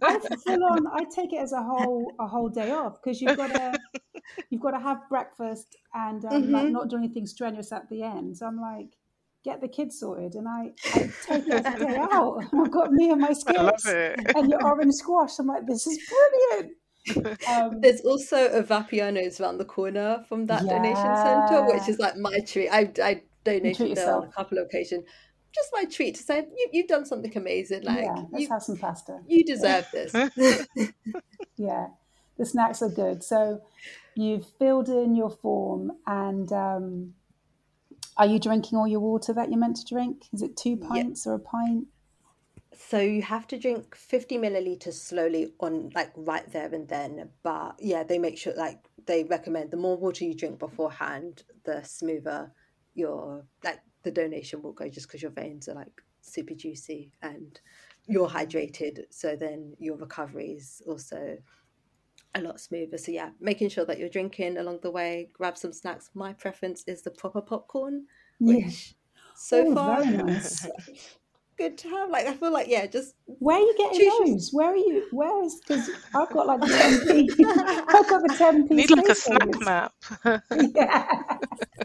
I 0.04 0.19
full 0.43 0.63
on. 0.63 0.88
I 0.88 1.04
take 1.13 1.34
it 1.34 1.38
as 1.38 1.54
a 1.54 1.62
whole 1.63 2.15
a 2.19 2.27
whole 2.27 2.49
day 2.49 2.71
off 2.71 3.01
because 3.01 3.21
you've 3.21 3.36
got 3.36 3.47
to 3.47 3.80
you've 4.49 4.62
got 4.62 4.71
to 4.71 4.80
have 4.80 5.08
breakfast 5.10 5.77
and 5.93 6.23
um, 6.25 6.51
like 6.51 6.67
Mhm. 6.67 6.71
not 6.71 6.89
do 6.89 6.97
anything 6.97 7.25
strenuous 7.25 7.71
at 7.71 7.89
the 7.89 8.04
end. 8.04 8.38
So 8.38 8.47
I'm 8.47 8.60
like, 8.60 8.97
get 9.43 9.62
the 9.62 9.67
kids 9.67 9.99
sorted, 9.99 10.36
and 10.36 10.47
I, 10.47 10.71
I 10.93 11.12
take 11.21 11.47
it 11.47 11.54
as 11.54 11.69
a 11.69 11.77
day 11.77 11.97
out. 11.97 12.43
I've 12.54 12.71
got 12.71 12.91
me 12.93 13.12
and 13.12 13.21
my 13.21 13.34
I 13.47 13.62
love 13.62 13.73
skips 13.80 13.86
it. 13.86 14.19
and 14.36 14.49
your 14.49 14.63
orange 14.65 14.93
squash. 14.95 15.39
I'm 15.39 15.47
like, 15.47 15.67
this 15.67 15.88
is 15.88 15.99
brilliant. 16.08 16.73
Um, 17.47 17.82
There's 17.82 18.01
also 18.01 18.47
a 18.51 18.63
Vapiano's 18.63 19.39
around 19.41 19.58
the 19.58 19.65
corner 19.65 20.23
from 20.27 20.45
that 20.47 20.67
donation 20.69 21.15
centre, 21.15 21.63
which 21.63 21.88
is 21.89 21.99
like 21.99 22.15
my 22.17 22.39
treat. 22.47 22.69
I, 22.69 22.91
I 23.01 23.23
donated 23.43 23.95
there 23.95 24.13
on 24.15 24.23
a 24.23 24.25
yourself. 24.25 24.36
couple 24.36 24.58
of 24.58 24.65
occasions. 24.65 25.06
Just 25.54 25.69
my 25.73 25.84
treat 25.86 26.15
to 26.15 26.23
say, 26.23 26.45
you, 26.56 26.69
you've 26.71 26.88
done 26.88 27.06
something 27.06 27.36
amazing. 27.36 27.84
Like, 27.84 28.04
yeah, 28.04 28.23
let's 28.32 28.43
you, 28.43 28.49
have 28.49 28.63
some 28.63 28.77
pasta. 28.77 29.19
you 29.27 29.43
deserve 29.43 29.88
this. 29.91 30.13
Yeah, 31.58 31.88
the 32.38 32.45
snacks 32.45 32.82
are 32.82 32.89
good. 32.89 33.23
So 33.23 33.62
you've 34.15 34.47
filled 34.58 34.89
in 34.89 35.15
your 35.15 35.30
form, 35.30 35.91
and 36.08 36.51
um, 36.51 37.13
are 38.17 38.25
you 38.25 38.39
drinking 38.39 38.77
all 38.77 38.88
your 38.88 38.99
water 38.99 39.34
that 39.34 39.49
you're 39.49 39.60
meant 39.60 39.77
to 39.77 39.86
drink? 39.86 40.25
Is 40.34 40.41
it 40.41 40.58
two 40.58 40.77
pints 40.77 41.27
or 41.27 41.36
a 41.36 41.39
pint? 41.39 41.88
So 42.73 42.99
you 42.99 43.21
have 43.21 43.47
to 43.47 43.60
drink 43.60 43.95
50 43.95 44.38
milliliters 44.38 44.93
slowly 44.93 45.54
on 45.60 45.91
like 45.93 46.12
right 46.15 46.49
there 46.51 46.73
and 46.73 46.88
then. 46.88 47.30
But 47.43 47.75
yeah, 47.80 48.04
they 48.04 48.17
make 48.17 48.38
sure 48.38 48.54
like 48.56 48.80
they 49.06 49.23
recommend 49.23 49.71
the 49.71 49.77
more 49.77 49.97
water 49.97 50.25
you 50.25 50.34
drink 50.34 50.60
beforehand, 50.60 51.43
the 51.63 51.84
smoother 51.84 52.51
your 52.93 53.45
like 53.63 53.80
the 54.04 54.12
donation 54.12 54.62
will 54.62 54.73
go 54.73 54.89
just 54.89 55.08
because 55.08 55.21
your 55.21 55.32
veins 55.32 55.67
are 55.69 55.75
like 55.75 56.01
super 56.21 56.54
juicy 56.54 57.12
and 57.21 57.60
you're 58.08 58.30
hydrated. 58.30 59.04
So 59.10 59.36
then 59.36 59.73
your 59.80 59.97
recovery 59.97 60.51
is 60.51 60.82
also 60.88 61.38
a 62.36 62.41
lot 62.41 62.60
smoother. 62.60 62.97
So 62.97 63.12
yeah, 63.12 63.30
making 63.39 63.69
sure 63.69 63.86
that 63.86 63.99
you're 63.99 64.10
drinking 64.10 64.58
along 64.58 64.80
the 64.82 64.91
way, 64.91 65.30
grab 65.34 65.58
some 65.58 65.73
snacks. 65.73 66.10
My 66.13 66.34
preference 66.34 66.84
is 66.88 67.01
the 67.01 67.12
proper 67.12 67.41
popcorn, 67.41 68.06
which 68.39 68.95
yeah. 68.95 69.21
so 69.36 69.67
oh, 69.67 69.75
far 69.75 70.06
nice. 70.06 70.67
good 71.57 71.77
to 71.79 71.89
have. 71.89 72.09
Like 72.09 72.27
I 72.27 72.33
feel 72.33 72.51
like 72.51 72.67
yeah, 72.67 72.85
just 72.85 73.15
where 73.25 73.57
are 73.57 73.59
you 73.59 73.75
getting 73.77 74.09
those? 74.25 74.51
Where 74.51 74.67
are 74.67 74.75
you? 74.75 75.07
Where 75.11 75.43
is 75.43 75.59
because 75.59 75.89
I've 76.15 76.29
got 76.31 76.47
like 76.47 76.61
the 76.61 76.67
ten 77.37 77.47
I've 77.87 78.09
got 78.09 78.21
the 78.21 78.35
ten 78.37 78.67
piece. 78.67 78.77
Need 78.77 78.91
like 78.91 79.09
a 79.09 79.15
snack 79.15 79.59
map. 79.61 79.93
yeah, 80.75 81.07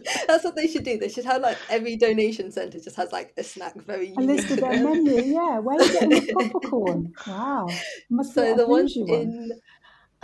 that's 0.26 0.44
what 0.44 0.56
they 0.56 0.66
should 0.66 0.84
do. 0.84 0.98
They 0.98 1.08
should 1.08 1.24
have 1.24 1.42
like 1.42 1.58
every 1.68 1.96
donation 1.96 2.50
center 2.50 2.78
just 2.78 2.96
has 2.96 3.12
like 3.12 3.32
a 3.36 3.44
snack 3.44 3.74
very. 3.74 4.12
A 4.16 4.20
list 4.20 4.50
of 4.50 4.60
their 4.60 4.82
menu. 4.82 5.22
Yeah, 5.22 5.58
where 5.58 5.78
are 5.78 5.82
you 5.82 5.92
getting 5.92 6.10
the 6.10 6.32
popcorn? 6.52 7.12
Wow. 7.26 7.68
Must 8.10 8.34
so 8.34 8.54
the 8.54 8.66
one 8.66 8.88
in 8.88 9.50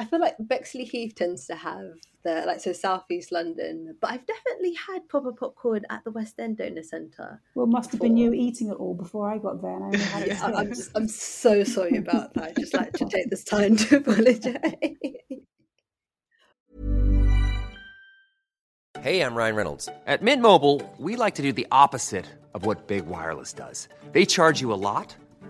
I 0.02 0.04
feel 0.04 0.18
like 0.18 0.36
Bexleyheath 0.36 1.14
tends 1.14 1.46
to 1.46 1.54
have 1.54 1.92
the 2.24 2.42
like 2.44 2.58
so 2.58 2.72
southeast 2.72 3.30
London, 3.30 3.96
but 4.00 4.10
I've 4.10 4.26
definitely 4.26 4.74
had 4.74 5.08
proper 5.08 5.30
popcorn 5.30 5.82
at 5.90 6.02
the 6.02 6.10
West 6.10 6.40
End 6.40 6.56
Donor 6.56 6.82
Centre. 6.82 7.40
Well, 7.54 7.66
must 7.66 7.92
have 7.92 8.00
been 8.00 8.16
you 8.16 8.32
eating 8.32 8.70
it 8.70 8.80
all 8.80 8.94
before 8.94 9.30
I 9.30 9.38
got 9.38 9.62
there. 9.62 9.76
And 9.76 9.94
I 9.94 10.24
yeah, 10.24 10.44
I'm 10.44 10.70
just 10.70 10.90
I'm 10.96 11.06
so 11.06 11.62
sorry 11.62 11.98
about 11.98 12.34
that. 12.34 12.42
I 12.42 12.52
just 12.60 12.74
like 12.74 12.92
to 12.94 13.04
take 13.04 13.30
this 13.30 13.44
time 13.44 13.76
to 13.76 13.96
apologise. 13.98 14.56
Hey, 19.00 19.20
I'm 19.20 19.36
Ryan 19.36 19.54
Reynolds. 19.54 19.88
At 20.08 20.20
Mint 20.20 20.42
Mobile, 20.42 20.82
we 20.98 21.14
like 21.14 21.36
to 21.36 21.42
do 21.42 21.52
the 21.52 21.68
opposite 21.70 22.26
of 22.54 22.66
what 22.66 22.88
big 22.88 23.06
wireless 23.06 23.52
does. 23.52 23.88
They 24.10 24.24
charge 24.24 24.60
you 24.60 24.72
a 24.72 24.74
lot 24.74 25.14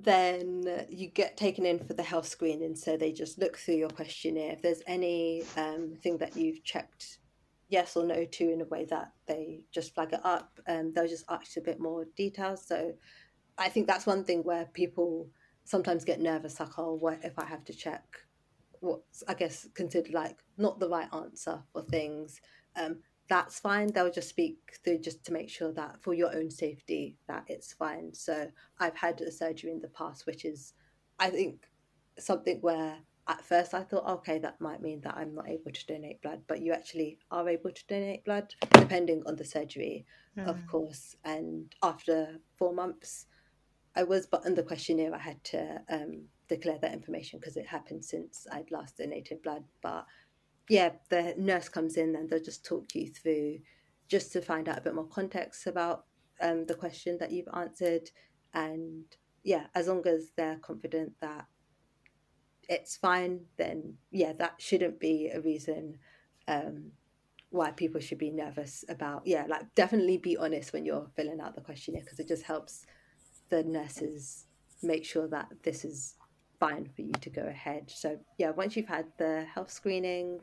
then 0.00 0.86
you 0.90 1.08
get 1.08 1.36
taken 1.36 1.64
in 1.64 1.78
for 1.78 1.94
the 1.94 2.02
health 2.02 2.26
screening. 2.28 2.74
So 2.76 2.96
they 2.96 3.12
just 3.12 3.38
look 3.38 3.56
through 3.56 3.76
your 3.76 3.88
questionnaire. 3.88 4.52
If 4.52 4.62
there's 4.62 4.82
any 4.86 5.44
um, 5.56 5.94
thing 6.02 6.18
that 6.18 6.36
you've 6.36 6.64
checked 6.64 7.18
yes 7.68 7.96
or 7.96 8.04
no 8.04 8.24
to 8.24 8.52
in 8.52 8.60
a 8.60 8.66
way 8.66 8.84
that 8.86 9.12
they 9.26 9.60
just 9.72 9.94
flag 9.94 10.12
it 10.12 10.20
up, 10.24 10.60
um, 10.68 10.92
they'll 10.92 11.08
just 11.08 11.24
ask 11.30 11.56
a 11.56 11.60
bit 11.60 11.80
more 11.80 12.06
details. 12.16 12.66
So 12.66 12.92
I 13.56 13.68
think 13.68 13.86
that's 13.86 14.06
one 14.06 14.24
thing 14.24 14.42
where 14.42 14.66
people 14.66 15.28
sometimes 15.64 16.04
get 16.04 16.20
nervous, 16.20 16.60
like, 16.60 16.78
oh, 16.78 16.94
what 16.94 17.20
if 17.24 17.38
I 17.38 17.46
have 17.46 17.64
to 17.64 17.72
check 17.72 18.04
what's, 18.80 19.24
I 19.26 19.34
guess, 19.34 19.66
considered 19.74 20.12
like 20.12 20.36
not 20.58 20.78
the 20.78 20.88
right 20.88 21.08
answer 21.12 21.62
for 21.72 21.82
things. 21.82 22.40
Um, 22.76 22.98
that's 23.28 23.58
fine. 23.58 23.88
They'll 23.92 24.10
just 24.10 24.28
speak 24.28 24.58
through 24.84 24.98
just 24.98 25.24
to 25.24 25.32
make 25.32 25.48
sure 25.48 25.72
that 25.72 26.02
for 26.02 26.14
your 26.14 26.34
own 26.34 26.50
safety 26.50 27.16
that 27.28 27.44
it's 27.48 27.72
fine. 27.72 28.12
So 28.12 28.48
I've 28.78 28.96
had 28.96 29.20
a 29.20 29.30
surgery 29.30 29.70
in 29.70 29.80
the 29.80 29.88
past, 29.88 30.26
which 30.26 30.44
is, 30.44 30.74
I 31.18 31.30
think, 31.30 31.68
something 32.18 32.58
where 32.60 32.98
at 33.26 33.44
first 33.44 33.72
I 33.72 33.82
thought, 33.82 34.06
okay, 34.06 34.38
that 34.38 34.60
might 34.60 34.82
mean 34.82 35.00
that 35.00 35.16
I'm 35.16 35.34
not 35.34 35.48
able 35.48 35.70
to 35.70 35.86
donate 35.86 36.20
blood, 36.20 36.42
but 36.46 36.60
you 36.60 36.72
actually 36.72 37.18
are 37.30 37.48
able 37.48 37.70
to 37.70 37.86
donate 37.86 38.24
blood 38.24 38.54
depending 38.72 39.22
on 39.26 39.36
the 39.36 39.44
surgery, 39.44 40.04
mm. 40.36 40.46
of 40.46 40.58
course. 40.66 41.16
And 41.24 41.74
after 41.82 42.38
four 42.56 42.74
months, 42.74 43.26
I 43.96 44.02
was, 44.02 44.26
but 44.26 44.44
in 44.44 44.54
the 44.54 44.62
questionnaire, 44.62 45.14
I 45.14 45.18
had 45.18 45.42
to 45.44 45.80
um, 45.88 46.24
declare 46.48 46.78
that 46.82 46.92
information 46.92 47.38
because 47.38 47.56
it 47.56 47.66
happened 47.66 48.04
since 48.04 48.46
I'd 48.52 48.70
last 48.70 48.98
donated 48.98 49.42
blood. 49.42 49.64
But 49.82 50.04
yeah, 50.68 50.90
the 51.10 51.34
nurse 51.36 51.68
comes 51.68 51.96
in 51.96 52.16
and 52.16 52.28
they'll 52.28 52.42
just 52.42 52.64
talk 52.64 52.94
you 52.94 53.08
through 53.08 53.58
just 54.08 54.32
to 54.32 54.40
find 54.40 54.68
out 54.68 54.78
a 54.78 54.82
bit 54.82 54.94
more 54.94 55.06
context 55.06 55.66
about 55.66 56.04
um, 56.40 56.66
the 56.66 56.74
question 56.74 57.18
that 57.18 57.32
you've 57.32 57.48
answered. 57.54 58.10
And 58.52 59.04
yeah, 59.42 59.66
as 59.74 59.88
long 59.88 60.06
as 60.06 60.30
they're 60.36 60.58
confident 60.58 61.12
that 61.20 61.46
it's 62.68 62.96
fine, 62.96 63.40
then 63.56 63.94
yeah, 64.10 64.32
that 64.34 64.54
shouldn't 64.58 65.00
be 65.00 65.30
a 65.32 65.40
reason 65.40 65.98
um, 66.48 66.92
why 67.50 67.70
people 67.70 68.00
should 68.00 68.18
be 68.18 68.30
nervous 68.30 68.84
about. 68.88 69.26
Yeah, 69.26 69.44
like 69.48 69.74
definitely 69.74 70.18
be 70.18 70.36
honest 70.36 70.72
when 70.72 70.84
you're 70.84 71.10
filling 71.14 71.40
out 71.40 71.54
the 71.54 71.60
questionnaire 71.60 72.02
because 72.02 72.18
it 72.18 72.28
just 72.28 72.44
helps 72.44 72.86
the 73.50 73.62
nurses 73.62 74.46
make 74.82 75.04
sure 75.04 75.28
that 75.28 75.48
this 75.62 75.84
is 75.84 76.16
fine 76.58 76.88
for 76.94 77.02
you 77.02 77.12
to 77.20 77.30
go 77.30 77.42
ahead. 77.42 77.90
So 77.94 78.18
yeah, 78.38 78.50
once 78.50 78.76
you've 78.76 78.88
had 78.88 79.06
the 79.18 79.46
health 79.54 79.70
screening, 79.70 80.40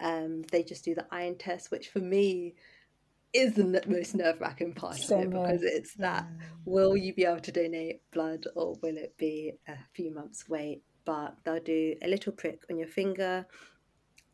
um, 0.00 0.42
they 0.50 0.62
just 0.62 0.84
do 0.84 0.94
the 0.94 1.06
iron 1.10 1.36
test, 1.36 1.70
which 1.70 1.88
for 1.88 2.00
me 2.00 2.54
is 3.32 3.54
the 3.54 3.82
most 3.86 4.14
nerve 4.14 4.40
wracking 4.40 4.72
part 4.72 4.98
of 4.98 5.10
it 5.10 5.30
because 5.30 5.62
it's 5.62 5.94
that 5.94 6.26
will 6.64 6.96
you 6.96 7.12
be 7.12 7.24
able 7.24 7.40
to 7.40 7.52
donate 7.52 8.00
blood 8.10 8.46
or 8.54 8.74
will 8.82 8.96
it 8.96 9.14
be 9.18 9.52
a 9.68 9.76
few 9.92 10.12
months 10.14 10.48
wait? 10.48 10.82
But 11.04 11.36
they'll 11.44 11.60
do 11.60 11.94
a 12.02 12.08
little 12.08 12.32
prick 12.32 12.62
on 12.70 12.78
your 12.78 12.88
finger 12.88 13.46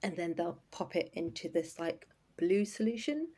and 0.02 0.16
then 0.16 0.34
they'll 0.36 0.60
pop 0.70 0.96
it 0.96 1.10
into 1.14 1.48
this 1.48 1.78
like 1.78 2.06
blue 2.38 2.64
solution. 2.64 3.28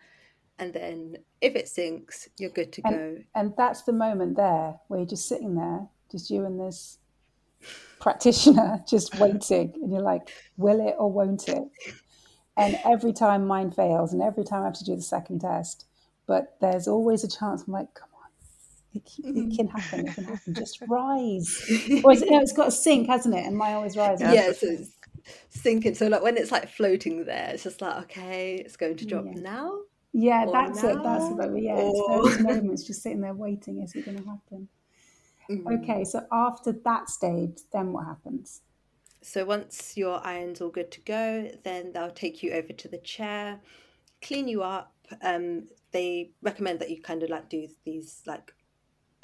And 0.59 0.73
then 0.73 1.19
if 1.41 1.55
it 1.55 1.69
sinks, 1.69 2.29
you're 2.39 2.51
good 2.51 2.73
to 2.75 2.83
and, 2.85 2.95
go. 2.95 3.23
And 3.35 3.53
that's 3.57 3.83
the 3.83 3.93
moment 3.93 4.37
there 4.37 4.77
where 4.89 5.01
you're 5.01 5.09
just 5.09 5.29
sitting 5.29 5.55
there, 5.55 5.87
just 6.11 6.31
you 6.31 6.45
and 6.45 6.59
this 6.59 6.99
practitioner 8.01 8.83
just 8.89 9.19
waiting. 9.19 9.73
And 9.83 9.93
you're 9.93 10.03
like, 10.03 10.31
will 10.57 10.87
it 10.87 10.95
or 10.99 11.11
won't 11.11 11.49
it? 11.49 11.65
And 12.57 12.79
every 12.85 13.13
time 13.13 13.47
mine 13.47 13.71
fails, 13.71 14.13
and 14.13 14.23
every 14.23 14.45
time 14.45 14.63
I 14.63 14.67
have 14.67 14.79
to 14.79 14.85
do 14.85 14.97
the 14.97 15.03
second 15.03 15.41
test, 15.41 15.85
but 16.27 16.57
there's 16.61 16.89
always 16.89 17.23
a 17.23 17.29
chance. 17.29 17.65
I'm 17.67 17.73
like, 17.73 17.93
come 17.95 18.09
on, 18.15 18.31
it, 18.95 19.03
it 19.19 19.57
can 19.57 19.69
happen. 19.69 20.09
It 20.09 20.15
can 20.15 20.25
happen. 20.25 20.55
Just 20.55 20.81
rise. 20.89 21.63
or 22.03 22.13
is 22.13 22.23
it, 22.23 22.31
no, 22.31 22.41
it's 22.41 22.53
got 22.53 22.67
to 22.67 22.71
sink, 22.71 23.09
hasn't 23.09 23.35
it? 23.35 23.45
And 23.45 23.57
mine 23.57 23.75
always 23.75 23.97
rises. 23.97 24.33
Yeah, 24.33 24.53
so 24.53 24.69
it's 24.69 24.97
sinking. 25.51 25.95
So 25.95 26.09
like 26.09 26.23
when 26.23 26.37
it's 26.37 26.51
like 26.51 26.69
floating 26.69 27.25
there, 27.25 27.51
it's 27.53 27.65
just 27.65 27.81
like 27.83 28.05
okay, 28.05 28.57
it's 28.57 28.77
going 28.77 28.97
to 28.97 29.07
drop 29.07 29.27
yeah. 29.27 29.41
now. 29.41 29.79
Yeah, 30.13 30.47
that's 30.51 30.83
now? 30.83 30.89
it. 30.89 31.03
That's 31.03 31.25
it. 31.25 31.63
Yeah, 31.63 31.73
or... 31.75 32.27
it's 32.27 32.37
those 32.37 32.41
moments 32.57 32.85
just 32.85 33.03
sitting 33.03 33.21
there 33.21 33.35
waiting. 33.35 33.83
Is 33.83 33.95
it 33.95 34.07
going 34.07 34.19
to 34.19 34.25
happen? 34.25 34.69
Mm-hmm. 35.51 35.69
Okay, 35.69 36.05
so 36.05 36.27
after 36.33 36.73
that 36.85 37.09
stage, 37.11 37.59
then 37.73 37.93
what 37.93 38.07
happens? 38.07 38.63
So 39.27 39.45
once 39.45 39.97
your 39.97 40.25
iron's 40.25 40.61
all 40.61 40.69
good 40.69 40.93
to 40.93 41.01
go, 41.01 41.51
then 41.65 41.93
they'll 41.93 42.13
take 42.13 42.45
you 42.45 42.53
over 42.53 42.73
to 42.73 42.87
the 42.87 42.99
chair, 42.99 43.59
clean 44.23 44.47
you 44.47 44.63
up. 44.63 44.95
Um, 45.21 45.67
they 45.91 46.31
recommend 46.43 46.79
that 46.79 46.91
you 46.91 47.03
kind 47.03 47.25
of 47.25 47.31
like 47.31 47.49
do 47.49 47.67
these 47.85 48.23
like 48.25 48.55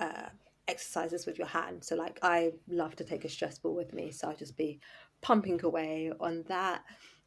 uh, 0.00 0.30
exercises 0.66 1.24
with 1.24 1.38
your 1.38 1.46
hand. 1.46 1.84
So 1.84 1.94
like 1.94 2.18
I 2.20 2.50
love 2.66 2.96
to 2.96 3.04
take 3.04 3.24
a 3.24 3.28
stress 3.28 3.60
ball 3.60 3.76
with 3.76 3.94
me, 3.94 4.10
so 4.10 4.28
I'll 4.28 4.36
just 4.36 4.56
be 4.56 4.80
pumping 5.20 5.60
away 5.62 6.10
on 6.18 6.42
that. 6.48 6.82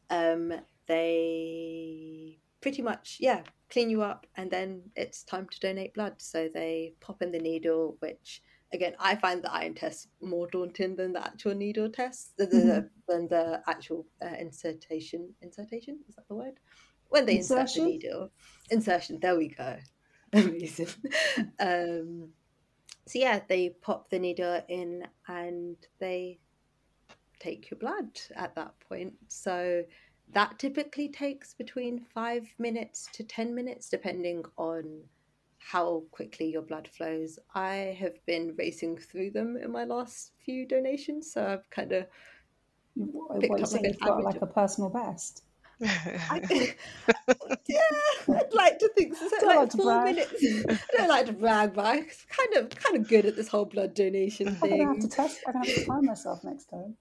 Um, 0.10 0.52
they 0.88 2.40
pretty 2.60 2.82
much 2.82 3.20
yeah 3.22 3.44
clean 3.70 3.90
you 3.90 4.02
up, 4.02 4.28
and 4.36 4.52
then 4.52 4.82
it's 4.98 5.24
time 5.24 5.48
to 5.48 5.60
donate 5.62 5.94
blood. 5.94 6.16
So 6.18 6.50
they 6.54 6.96
pop 7.00 7.22
in 7.22 7.32
the 7.32 7.40
needle, 7.40 7.96
which 8.00 8.42
again, 8.74 8.94
I 9.00 9.16
find 9.16 9.44
the 9.44 9.52
iron 9.54 9.74
test 9.74 10.10
more 10.22 10.48
daunting 10.48 10.96
than 10.96 11.14
the 11.14 11.26
actual 11.26 11.56
needle 11.56 11.90
test, 11.90 12.36
the, 12.38 12.46
mm-hmm. 12.46 12.88
than 13.08 13.28
the 13.28 13.62
actual 13.68 14.06
uh, 14.22 14.36
insertion. 14.40 15.34
Insertion 15.42 16.00
is 16.08 16.16
that 16.16 16.28
the 16.28 16.36
word? 16.36 16.60
When 17.10 17.26
they 17.26 17.38
insertion? 17.38 17.62
insert 17.62 17.76
the 17.76 17.86
needle, 17.86 18.32
insertion. 18.72 19.20
There 19.22 19.38
we 19.38 19.50
go. 19.50 19.78
Amazing. 20.34 20.88
um, 21.60 22.30
so 23.08 23.20
yeah, 23.20 23.40
they 23.48 23.70
pop 23.82 24.10
the 24.10 24.20
needle 24.20 24.62
in 24.68 25.04
and 25.28 25.78
they 26.00 26.40
take 27.40 27.70
your 27.70 27.78
blood 27.78 28.20
at 28.36 28.56
that 28.56 28.74
point. 28.90 29.14
So 29.28 29.84
that 30.34 30.58
typically 30.58 31.10
takes 31.10 31.54
between 31.54 32.06
five 32.14 32.48
minutes 32.58 33.08
to 33.14 33.24
ten 33.24 33.54
minutes, 33.54 33.90
depending 33.90 34.44
on 34.58 35.02
how 35.72 36.04
quickly 36.12 36.52
your 36.52 36.62
blood 36.62 36.88
flows. 36.88 37.40
I 37.56 37.98
have 38.00 38.24
been 38.26 38.56
racing 38.58 38.98
through 38.98 39.32
them 39.32 39.58
in 39.58 39.72
my 39.72 39.84
last 39.84 40.32
few 40.44 40.68
donations, 40.68 41.32
so 41.32 41.44
I've 41.44 41.70
kind 41.72 41.92
of 41.92 42.06
picked 43.40 43.50
what, 43.50 43.64
up 43.64 43.82
like, 43.82 44.00
got 44.00 44.24
like 44.24 44.42
a 44.42 44.48
personal 44.48 44.90
best. 44.92 45.44
I, 45.84 46.74
yeah, 47.68 47.80
I'd 48.30 48.54
like 48.54 48.80
to 48.80 48.90
think 48.96 49.16
so. 49.16 49.28
Don't 49.28 49.48
like 49.48 49.58
like 49.58 49.72
four 49.72 49.86
brag. 49.86 50.16
minutes. 50.16 50.44
I 50.70 50.98
don't 50.98 51.10
like 51.10 51.26
to 51.26 51.34
brag, 51.34 51.74
but 51.74 51.86
I'm 51.86 52.06
kind 52.30 52.54
of 52.58 52.70
kind 52.70 52.96
of 52.98 53.08
good 53.10 53.26
at 53.26 53.36
this 53.36 53.48
whole 53.48 53.66
blood 53.66 53.94
donation 53.94 54.56
thing. 54.56 54.74
I'm 54.74 54.78
gonna 54.78 54.94
have 54.94 55.02
to 55.02 55.10
test. 55.10 55.40
I'm 55.48 55.54
gonna 55.54 55.66
have 55.66 55.76
to 55.76 55.86
time 55.86 56.06
myself 56.06 56.44
next 56.44 56.66
time. 56.66 56.96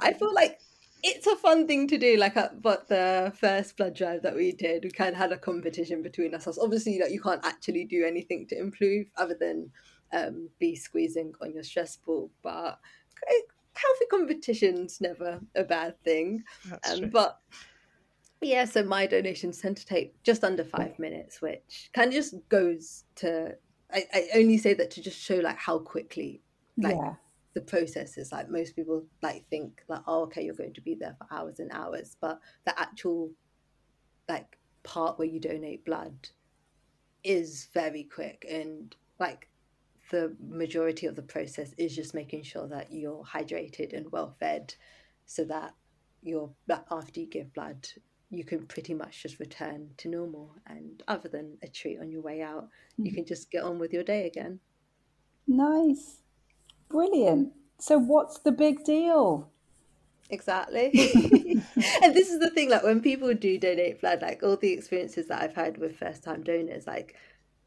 I 0.00 0.12
feel 0.14 0.32
like 0.32 0.60
it's 1.04 1.26
a 1.26 1.36
fun 1.36 1.66
thing 1.66 1.86
to 1.88 1.98
do. 1.98 2.16
Like 2.16 2.36
at 2.36 2.62
but 2.62 2.88
the 2.88 3.32
first 3.38 3.76
blood 3.76 3.94
drive 3.94 4.22
that 4.22 4.34
we 4.34 4.52
did, 4.52 4.82
we 4.82 4.90
kind 4.90 5.10
of 5.10 5.16
had 5.16 5.32
a 5.32 5.38
competition 5.38 6.02
between 6.02 6.34
ourselves. 6.34 6.58
Obviously, 6.58 6.98
like 6.98 7.12
you 7.12 7.20
can't 7.20 7.44
actually 7.44 7.84
do 7.84 8.04
anything 8.04 8.46
to 8.48 8.58
improve 8.58 9.06
other 9.16 9.36
than 9.38 9.70
um, 10.12 10.48
be 10.58 10.74
squeezing 10.74 11.34
on 11.42 11.52
your 11.52 11.62
stress 11.62 11.98
ball, 11.98 12.30
but 12.42 12.80
healthy 13.74 14.06
competition's 14.10 15.00
never 15.00 15.40
a 15.54 15.64
bad 15.64 16.02
thing. 16.02 16.42
Um, 16.90 17.10
but 17.10 17.38
yeah, 18.40 18.64
so 18.64 18.82
my 18.82 19.06
donations 19.06 19.60
tend 19.60 19.76
to 19.76 19.86
take 19.86 20.22
just 20.22 20.42
under 20.42 20.64
five 20.64 20.98
minutes, 20.98 21.42
which 21.42 21.90
kind 21.92 22.08
of 22.08 22.14
just 22.14 22.34
goes 22.48 23.04
to. 23.16 23.56
I, 23.92 24.04
I 24.12 24.28
only 24.36 24.56
say 24.56 24.72
that 24.74 24.90
to 24.92 25.02
just 25.02 25.20
show 25.20 25.36
like 25.36 25.58
how 25.58 25.78
quickly 25.78 26.40
like 26.78 26.96
yeah, 26.96 27.14
the 27.54 27.60
process 27.60 28.18
is. 28.18 28.32
Like 28.32 28.50
most 28.50 28.76
people 28.76 29.04
like 29.22 29.48
think 29.48 29.82
like, 29.88 30.02
oh, 30.06 30.22
okay, 30.24 30.44
you're 30.44 30.54
going 30.54 30.74
to 30.74 30.80
be 30.80 30.94
there 30.94 31.16
for 31.18 31.26
hours 31.34 31.60
and 31.60 31.70
hours, 31.72 32.16
but 32.20 32.40
the 32.64 32.78
actual 32.78 33.30
like 34.28 34.58
part 34.82 35.18
where 35.18 35.28
you 35.28 35.40
donate 35.40 35.84
blood 35.84 36.28
is 37.22 37.68
very 37.72 38.04
quick. 38.04 38.44
And 38.50 38.94
like 39.18 39.48
the 40.10 40.36
majority 40.40 41.06
of 41.06 41.16
the 41.16 41.22
process 41.22 41.72
is 41.78 41.94
just 41.94 42.14
making 42.14 42.42
sure 42.42 42.68
that 42.68 42.92
you're 42.92 43.24
hydrated 43.24 43.96
and 43.96 44.10
well 44.12 44.36
fed 44.38 44.74
so 45.26 45.44
that 45.44 45.74
you're 46.22 46.50
after 46.90 47.20
you 47.20 47.26
give 47.26 47.52
blood 47.54 47.86
you 48.30 48.44
can 48.44 48.66
pretty 48.66 48.94
much 48.94 49.22
just 49.22 49.38
return 49.38 49.90
to 49.96 50.08
normal. 50.08 50.56
And 50.66 51.02
other 51.06 51.28
than 51.28 51.56
a 51.62 51.68
treat 51.68 52.00
on 52.00 52.10
your 52.10 52.22
way 52.22 52.42
out 52.42 52.68
you 52.96 53.04
mm-hmm. 53.04 53.14
can 53.16 53.26
just 53.26 53.50
get 53.50 53.62
on 53.62 53.78
with 53.78 53.92
your 53.92 54.02
day 54.02 54.26
again. 54.26 54.60
Nice, 55.46 56.22
brilliant. 56.88 57.52
So, 57.78 57.98
what's 57.98 58.38
the 58.38 58.52
big 58.52 58.84
deal? 58.84 59.50
Exactly. 60.30 60.90
and 62.02 62.14
this 62.14 62.30
is 62.30 62.40
the 62.40 62.50
thing, 62.50 62.70
like 62.70 62.82
when 62.82 63.00
people 63.00 63.32
do 63.34 63.58
donate 63.58 64.00
blood, 64.00 64.22
like 64.22 64.42
all 64.42 64.56
the 64.56 64.72
experiences 64.72 65.28
that 65.28 65.42
I've 65.42 65.54
had 65.54 65.78
with 65.78 65.98
first 65.98 66.24
time 66.24 66.42
donors, 66.42 66.86
like 66.86 67.16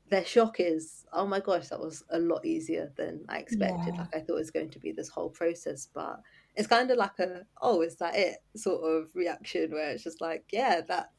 their 0.09 0.25
shock 0.25 0.59
is, 0.59 1.05
oh 1.13 1.25
my 1.25 1.39
gosh, 1.39 1.67
that 1.67 1.79
was 1.79 2.03
a 2.09 2.19
lot 2.19 2.45
easier 2.45 2.91
than 2.95 3.25
I 3.29 3.39
expected. 3.39 3.93
Yeah. 3.93 4.01
Like 4.01 4.15
I 4.15 4.19
thought 4.19 4.35
it 4.35 4.39
was 4.39 4.51
going 4.51 4.69
to 4.71 4.79
be 4.79 4.91
this 4.91 5.09
whole 5.09 5.29
process, 5.29 5.87
but 5.93 6.21
it's 6.55 6.67
kind 6.67 6.89
of 6.89 6.97
like 6.97 7.19
a, 7.19 7.43
oh, 7.61 7.81
is 7.81 7.97
that 7.97 8.15
it 8.15 8.37
sort 8.55 8.83
of 8.83 9.09
reaction 9.13 9.71
where 9.71 9.91
it's 9.91 10.03
just 10.03 10.21
like, 10.21 10.45
yeah, 10.51 10.81
that 10.87 11.11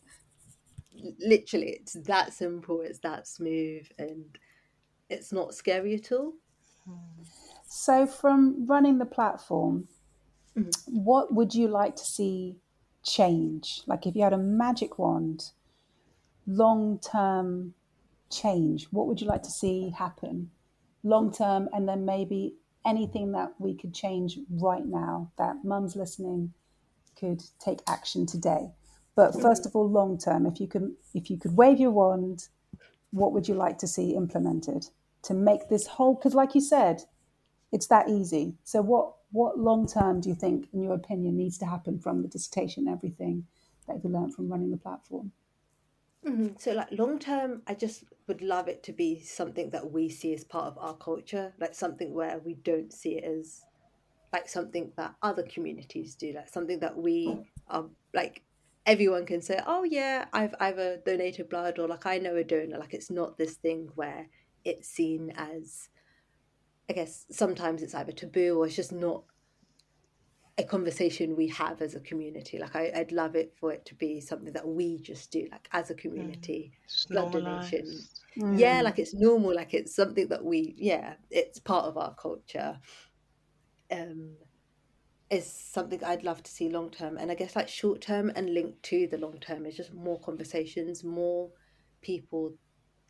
literally 1.21 1.79
it's 1.81 1.95
that 2.05 2.33
simple, 2.33 2.81
it's 2.81 2.99
that 3.01 3.29
smooth, 3.29 3.87
and 3.99 4.25
it's 5.09 5.33
not 5.33 5.55
scary 5.55 5.95
at 5.95 6.11
all. 6.13 6.33
Hmm. 6.85 7.23
So, 7.69 8.07
from 8.07 8.67
running 8.67 8.99
the 8.99 9.05
platform, 9.05 9.89
Mhm. 10.57 10.73
what 11.05 11.35
would 11.35 11.55
you 11.55 11.69
like 11.69 11.97
to 11.97 12.05
see 12.05 12.59
change? 13.03 13.83
Like, 13.87 14.07
if 14.07 14.17
you 14.17 14.23
had 14.23 14.33
a 14.33 14.39
magic 14.39 14.99
wand, 14.99 15.53
long 16.47 16.99
term 16.99 17.75
change, 18.31 18.87
what 18.91 19.07
would 19.07 19.21
you 19.21 19.27
like 19.27 19.43
to 19.43 19.51
see 19.51 19.91
happen? 19.91 20.51
Long 21.03 21.31
term, 21.31 21.69
and 21.73 21.87
then 21.87 22.05
maybe 22.05 22.57
anything 22.85 23.33
that 23.33 23.61
we 23.61 23.75
could 23.75 23.93
change 23.93 24.41
right 24.51 24.87
now 24.87 25.31
that 25.37 25.63
mums 25.63 25.95
listening 25.95 26.55
could 27.17 27.43
take 27.59 27.83
action 27.87 28.25
today. 28.25 28.73
But 29.15 29.35
first 29.41 29.67
of 29.67 29.77
all, 29.77 29.89
long 29.89 30.17
term, 30.17 30.47
if 30.47 30.59
you 30.61 30.67
could, 30.69 30.97
if 31.13 31.29
you 31.29 31.37
could 31.37 31.57
wave 31.57 31.79
your 31.79 31.91
wand, 31.91 32.49
what 33.11 33.33
would 33.33 33.47
you 33.49 33.55
like 33.55 33.79
to 33.79 33.87
see 33.87 34.15
implemented 34.15 34.89
to 35.23 35.35
make 35.35 35.69
this 35.69 35.87
whole? 35.87 36.15
Because, 36.15 36.35
like 36.35 36.55
you 36.55 36.61
said, 36.61 37.05
it's 37.73 37.87
that 37.89 38.09
easy. 38.09 38.57
So 38.65 38.83
what 38.83 39.15
what 39.31 39.59
long 39.59 39.87
term 39.87 40.21
do 40.21 40.29
you 40.31 40.35
think, 40.35 40.69
in 40.73 40.83
your 40.83 40.95
opinion, 40.95 41.37
needs 41.37 41.59
to 41.59 41.67
happen 41.67 41.99
from 41.99 42.23
the 42.23 42.29
dissertation 42.29 42.89
everything 42.89 43.47
that 43.87 44.03
you 44.03 44.11
learned 44.11 44.35
from 44.35 44.49
running 44.49 44.71
the 44.71 44.77
platform? 44.79 45.33
Mhm. 46.25 46.61
So, 46.61 46.73
like 46.73 46.91
long 46.93 47.19
term, 47.19 47.63
I 47.67 47.75
just 47.75 48.05
would 48.27 48.43
love 48.43 48.69
it 48.69 48.83
to 48.85 48.93
be 48.93 49.21
something 49.21 49.71
that 49.71 49.91
we 49.93 50.09
see 50.09 50.35
as 50.35 50.45
part 50.45 50.67
of 50.67 50.79
our 50.79 50.97
culture, 50.97 51.55
like 51.59 51.75
something 51.75 52.13
where 52.13 52.39
we 52.39 52.55
don't 52.55 52.93
see 52.93 53.17
it 53.17 53.25
as 53.25 53.67
like 54.33 54.49
something 54.49 54.93
that 54.97 55.17
other 55.23 55.43
communities 55.45 56.15
do, 56.17 56.33
like 56.33 56.49
something 56.49 56.81
that 56.81 56.97
we 56.97 57.51
are 57.69 57.89
like 58.15 58.43
everyone 58.87 59.27
can 59.27 59.43
say, 59.43 59.61
oh 59.67 59.85
yeah, 59.85 60.27
I've 60.33 60.55
either 60.61 60.99
donated 61.05 61.49
blood 61.51 61.79
or 61.79 61.89
like 61.89 62.07
I 62.07 62.19
know 62.19 62.37
a 62.37 62.45
donor. 62.45 62.79
Like 62.79 62.95
it's 62.95 63.11
not 63.11 63.37
this 63.39 63.57
thing 63.57 63.91
where 63.95 64.29
it's 64.65 64.89
seen 64.89 65.33
as, 65.37 65.89
I 66.89 66.95
guess 66.95 67.27
sometimes 67.31 67.83
it's 67.83 67.95
either 67.95 68.13
taboo 68.13 68.59
or 68.59 68.67
it's 68.67 68.77
just 68.77 68.93
not 68.93 69.25
a 70.59 70.65
conversation 70.65 71.37
we 71.37 71.47
have 71.49 71.81
as 71.81 71.95
a 71.95 72.01
community. 72.01 72.59
Like 72.59 72.75
I, 72.75 72.91
I'd 72.95 73.13
love 73.13 73.37
it 73.37 73.55
for 73.61 73.73
it 73.73 73.85
to 73.87 73.95
be 73.95 74.21
something 74.21 74.53
that 74.55 74.67
we 74.67 74.99
just 74.99 75.31
do, 75.31 75.47
like 75.53 75.69
as 75.73 75.91
a 75.91 75.95
community. 75.95 76.73
Just 76.89 77.09
blood 77.09 77.33
donation. 77.33 77.85
normalised. 78.37 78.61
Yeah, 78.61 78.83
like 78.83 78.99
it's 78.99 79.15
normal, 79.15 79.55
like 79.55 79.73
it's 79.73 79.95
something 79.95 80.29
that 80.29 80.45
we, 80.45 80.75
yeah, 80.77 81.15
it's 81.31 81.61
part 81.61 81.85
of 81.85 81.97
our 81.97 82.15
culture. 82.15 82.79
Um, 83.91 84.37
is 85.31 85.51
something 85.51 86.03
I'd 86.03 86.25
love 86.25 86.43
to 86.43 86.51
see 86.51 86.71
long 86.71 86.91
term, 86.91 87.19
and 87.19 87.31
I 87.31 87.35
guess 87.35 87.55
like 87.55 87.69
short 87.69 88.01
term 88.01 88.33
and 88.35 88.55
linked 88.55 88.83
to 88.85 89.07
the 89.07 89.19
long 89.19 89.39
term 89.41 89.67
is 89.67 89.77
just 89.77 89.93
more 89.93 90.19
conversations, 90.21 91.05
more 91.05 91.51
people 92.01 92.55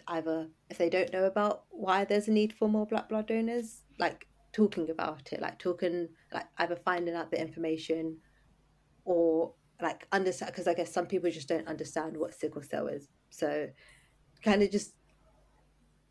either 0.08 0.48
if 0.70 0.78
they 0.78 0.90
don't 0.90 1.12
know 1.12 1.24
about 1.24 1.64
why 1.70 2.04
there's 2.04 2.28
a 2.28 2.32
need 2.32 2.52
for 2.52 2.68
more 2.68 2.86
black 2.86 3.08
blood 3.08 3.26
donors, 3.26 3.82
like 3.98 4.26
talking 4.52 4.90
about 4.90 5.32
it, 5.32 5.40
like 5.40 5.58
talking, 5.58 6.08
like 6.32 6.46
either 6.58 6.76
finding 6.76 7.14
out 7.14 7.30
the 7.30 7.40
information 7.40 8.16
or 9.04 9.54
like 9.80 10.06
understand 10.12 10.52
because 10.52 10.66
I 10.66 10.74
guess 10.74 10.92
some 10.92 11.06
people 11.06 11.30
just 11.30 11.48
don't 11.48 11.68
understand 11.68 12.16
what 12.16 12.34
sickle 12.34 12.62
cell 12.62 12.88
is. 12.88 13.08
So 13.30 13.68
kind 14.42 14.62
of 14.62 14.70
just 14.70 14.94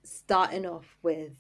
starting 0.03 0.65
off 0.65 0.97
with 1.03 1.33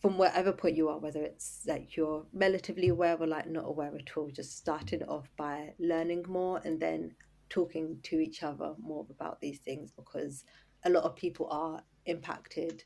from 0.00 0.18
whatever 0.18 0.52
point 0.52 0.76
you 0.76 0.88
are, 0.88 0.98
whether 0.98 1.22
it's 1.22 1.62
like 1.66 1.96
you're 1.96 2.26
relatively 2.32 2.88
aware 2.88 3.16
or 3.16 3.26
like 3.26 3.48
not 3.48 3.64
aware 3.64 3.94
at 3.96 4.16
all, 4.16 4.30
just 4.30 4.56
starting 4.56 5.02
off 5.04 5.28
by 5.36 5.72
learning 5.78 6.24
more 6.28 6.60
and 6.64 6.78
then 6.78 7.12
talking 7.48 7.98
to 8.02 8.20
each 8.20 8.42
other 8.42 8.74
more 8.80 9.06
about 9.10 9.40
these 9.40 9.58
things 9.60 9.90
because 9.92 10.44
a 10.86 10.90
lot 10.90 11.04
of 11.04 11.16
people 11.16 11.48
are 11.50 11.82
impacted 12.06 12.84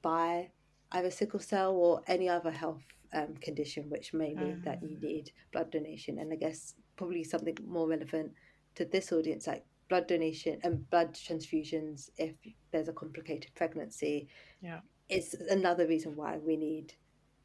by 0.00 0.48
either 0.92 1.10
sickle 1.10 1.40
cell 1.40 1.72
or 1.74 2.02
any 2.06 2.28
other 2.28 2.50
health 2.50 2.82
um, 3.12 3.34
condition, 3.40 3.90
which 3.90 4.14
may 4.14 4.34
mean 4.34 4.60
that 4.64 4.82
you 4.82 4.96
need 5.00 5.32
blood 5.52 5.70
donation. 5.70 6.18
And 6.18 6.32
I 6.32 6.36
guess 6.36 6.74
probably 6.96 7.24
something 7.24 7.56
more 7.66 7.88
relevant 7.88 8.32
to 8.76 8.84
this 8.84 9.12
audience, 9.12 9.46
like 9.46 9.64
blood 9.88 10.06
donation 10.06 10.58
and 10.62 10.88
blood 10.90 11.14
transfusions 11.14 12.08
if 12.16 12.34
there's 12.70 12.88
a 12.88 12.92
complicated 12.92 13.50
pregnancy. 13.54 14.28
Yeah. 14.60 14.80
It's 15.08 15.34
another 15.34 15.86
reason 15.86 16.14
why 16.16 16.38
we 16.38 16.56
need 16.56 16.94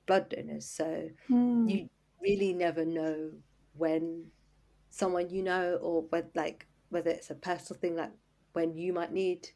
blood 0.05 0.29
donors. 0.29 0.69
So 0.69 1.09
Hmm. 1.27 1.67
you 1.67 1.89
really 2.21 2.53
never 2.53 2.85
know 2.85 3.31
when 3.73 4.25
someone 4.89 5.29
you 5.29 5.43
know 5.43 5.77
or 5.81 6.03
whether 6.09 6.29
like 6.35 6.65
whether 6.89 7.09
it's 7.09 7.29
a 7.29 7.35
personal 7.35 7.79
thing 7.79 7.95
like 7.95 8.11
when 8.53 8.75
you 8.75 8.93
might 8.93 9.11
need 9.11 9.47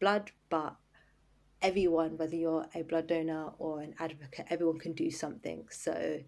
blood 0.00 0.30
but 0.48 0.76
everyone 1.62 2.16
whether 2.16 2.36
you're 2.36 2.66
a 2.74 2.82
blood 2.82 3.06
donor 3.06 3.52
or 3.58 3.80
an 3.80 3.94
advocate 3.98 4.46
everyone 4.48 4.78
can 4.78 4.92
do 4.94 5.10
something 5.10 5.66
so 5.70 6.20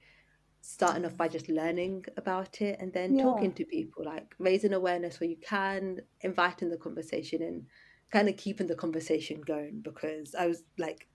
starting 0.60 1.04
off 1.04 1.16
by 1.16 1.26
just 1.26 1.48
learning 1.48 2.04
about 2.16 2.60
it 2.60 2.76
and 2.80 2.92
then 2.92 3.16
Yeah. 3.16 3.22
talking 3.22 3.52
to 3.52 3.64
people 3.64 4.04
like 4.04 4.34
raising 4.38 4.72
awareness 4.72 5.18
where 5.18 5.30
you 5.30 5.36
can 5.42 6.00
inviting 6.20 6.70
the 6.70 6.76
conversation 6.76 7.42
and 7.42 7.66
kind 8.12 8.28
of 8.28 8.36
keeping 8.36 8.66
the 8.66 8.74
conversation 8.76 9.40
going 9.40 9.80
because 9.82 10.34
i 10.34 10.46
was 10.46 10.62
like 10.78 11.08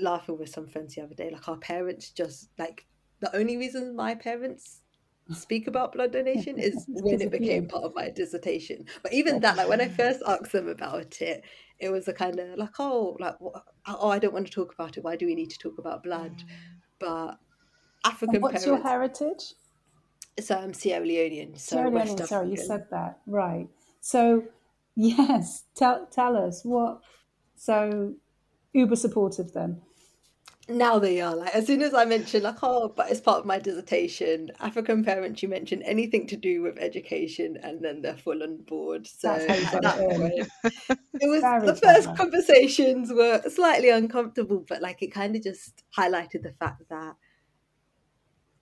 laughing 0.00 0.38
with 0.38 0.48
some 0.48 0.66
friends 0.66 0.94
the 0.94 1.02
other 1.02 1.14
day 1.14 1.30
like 1.30 1.48
our 1.48 1.58
parents 1.58 2.10
just 2.10 2.48
like 2.58 2.86
the 3.20 3.34
only 3.36 3.56
reason 3.56 3.94
my 3.94 4.14
parents 4.14 4.79
speak 5.32 5.66
about 5.66 5.92
blood 5.92 6.12
donation 6.12 6.58
is 6.58 6.84
when 6.88 7.20
it 7.20 7.30
became 7.30 7.66
part 7.66 7.84
of 7.84 7.94
my 7.94 8.10
dissertation 8.10 8.84
but 9.02 9.12
even 9.12 9.40
that 9.40 9.56
like 9.56 9.68
when 9.68 9.80
i 9.80 9.88
first 9.88 10.20
asked 10.26 10.52
them 10.52 10.68
about 10.68 11.20
it 11.20 11.44
it 11.78 11.90
was 11.90 12.08
a 12.08 12.12
kind 12.12 12.38
of 12.38 12.58
like 12.58 12.78
oh 12.78 13.16
like 13.20 13.34
oh 13.40 14.08
i 14.10 14.18
don't 14.18 14.34
want 14.34 14.46
to 14.46 14.52
talk 14.52 14.72
about 14.74 14.96
it 14.96 15.04
why 15.04 15.16
do 15.16 15.26
we 15.26 15.34
need 15.34 15.50
to 15.50 15.58
talk 15.58 15.78
about 15.78 16.02
blood 16.02 16.42
but 16.98 17.38
african 18.04 18.36
And 18.36 18.42
what's 18.42 18.64
parents 18.64 18.66
your 18.66 18.82
heritage? 18.82 19.54
so 20.40 20.56
i'm 20.56 20.72
sierra 20.72 21.04
leonean 21.04 21.58
so 21.58 21.76
Sierra 21.76 21.90
west 21.90 22.16
Leone. 22.16 22.26
Sorry, 22.28 22.50
you 22.50 22.56
said 22.56 22.86
that 22.90 23.18
right. 23.26 23.68
So, 24.00 24.44
yes, 24.96 25.64
tell 25.74 26.06
tell 26.10 26.36
us 26.36 26.64
what. 26.64 27.00
So, 27.56 28.14
uber 28.72 28.96
supportive 28.96 29.52
then. 29.52 29.82
Now 30.78 30.98
they 30.98 31.20
are 31.20 31.34
like 31.34 31.54
as 31.54 31.66
soon 31.66 31.82
as 31.82 31.94
I 31.94 32.04
mention 32.04 32.42
like 32.42 32.58
oh 32.62 32.92
but 32.94 33.10
it's 33.10 33.20
part 33.20 33.38
of 33.38 33.46
my 33.46 33.58
dissertation 33.58 34.50
African 34.60 35.04
parents 35.04 35.42
you 35.42 35.48
mention 35.48 35.82
anything 35.82 36.26
to 36.28 36.36
do 36.36 36.62
with 36.62 36.78
education 36.78 37.58
and 37.62 37.82
then 37.82 38.02
they're 38.02 38.16
full 38.16 38.42
on 38.42 38.58
board. 38.58 39.06
So 39.06 39.28
That's 39.28 39.64
how 39.64 40.02
it 40.10 40.48
it 41.20 41.28
was 41.28 41.40
Very 41.40 41.66
the 41.66 41.76
first 41.76 42.14
conversations 42.16 43.12
were 43.12 43.42
slightly 43.48 43.90
uncomfortable 43.90 44.64
but 44.68 44.82
like 44.82 45.02
it 45.02 45.12
kind 45.12 45.36
of 45.36 45.42
just 45.42 45.82
highlighted 45.96 46.42
the 46.42 46.54
fact 46.58 46.82
that 46.90 47.16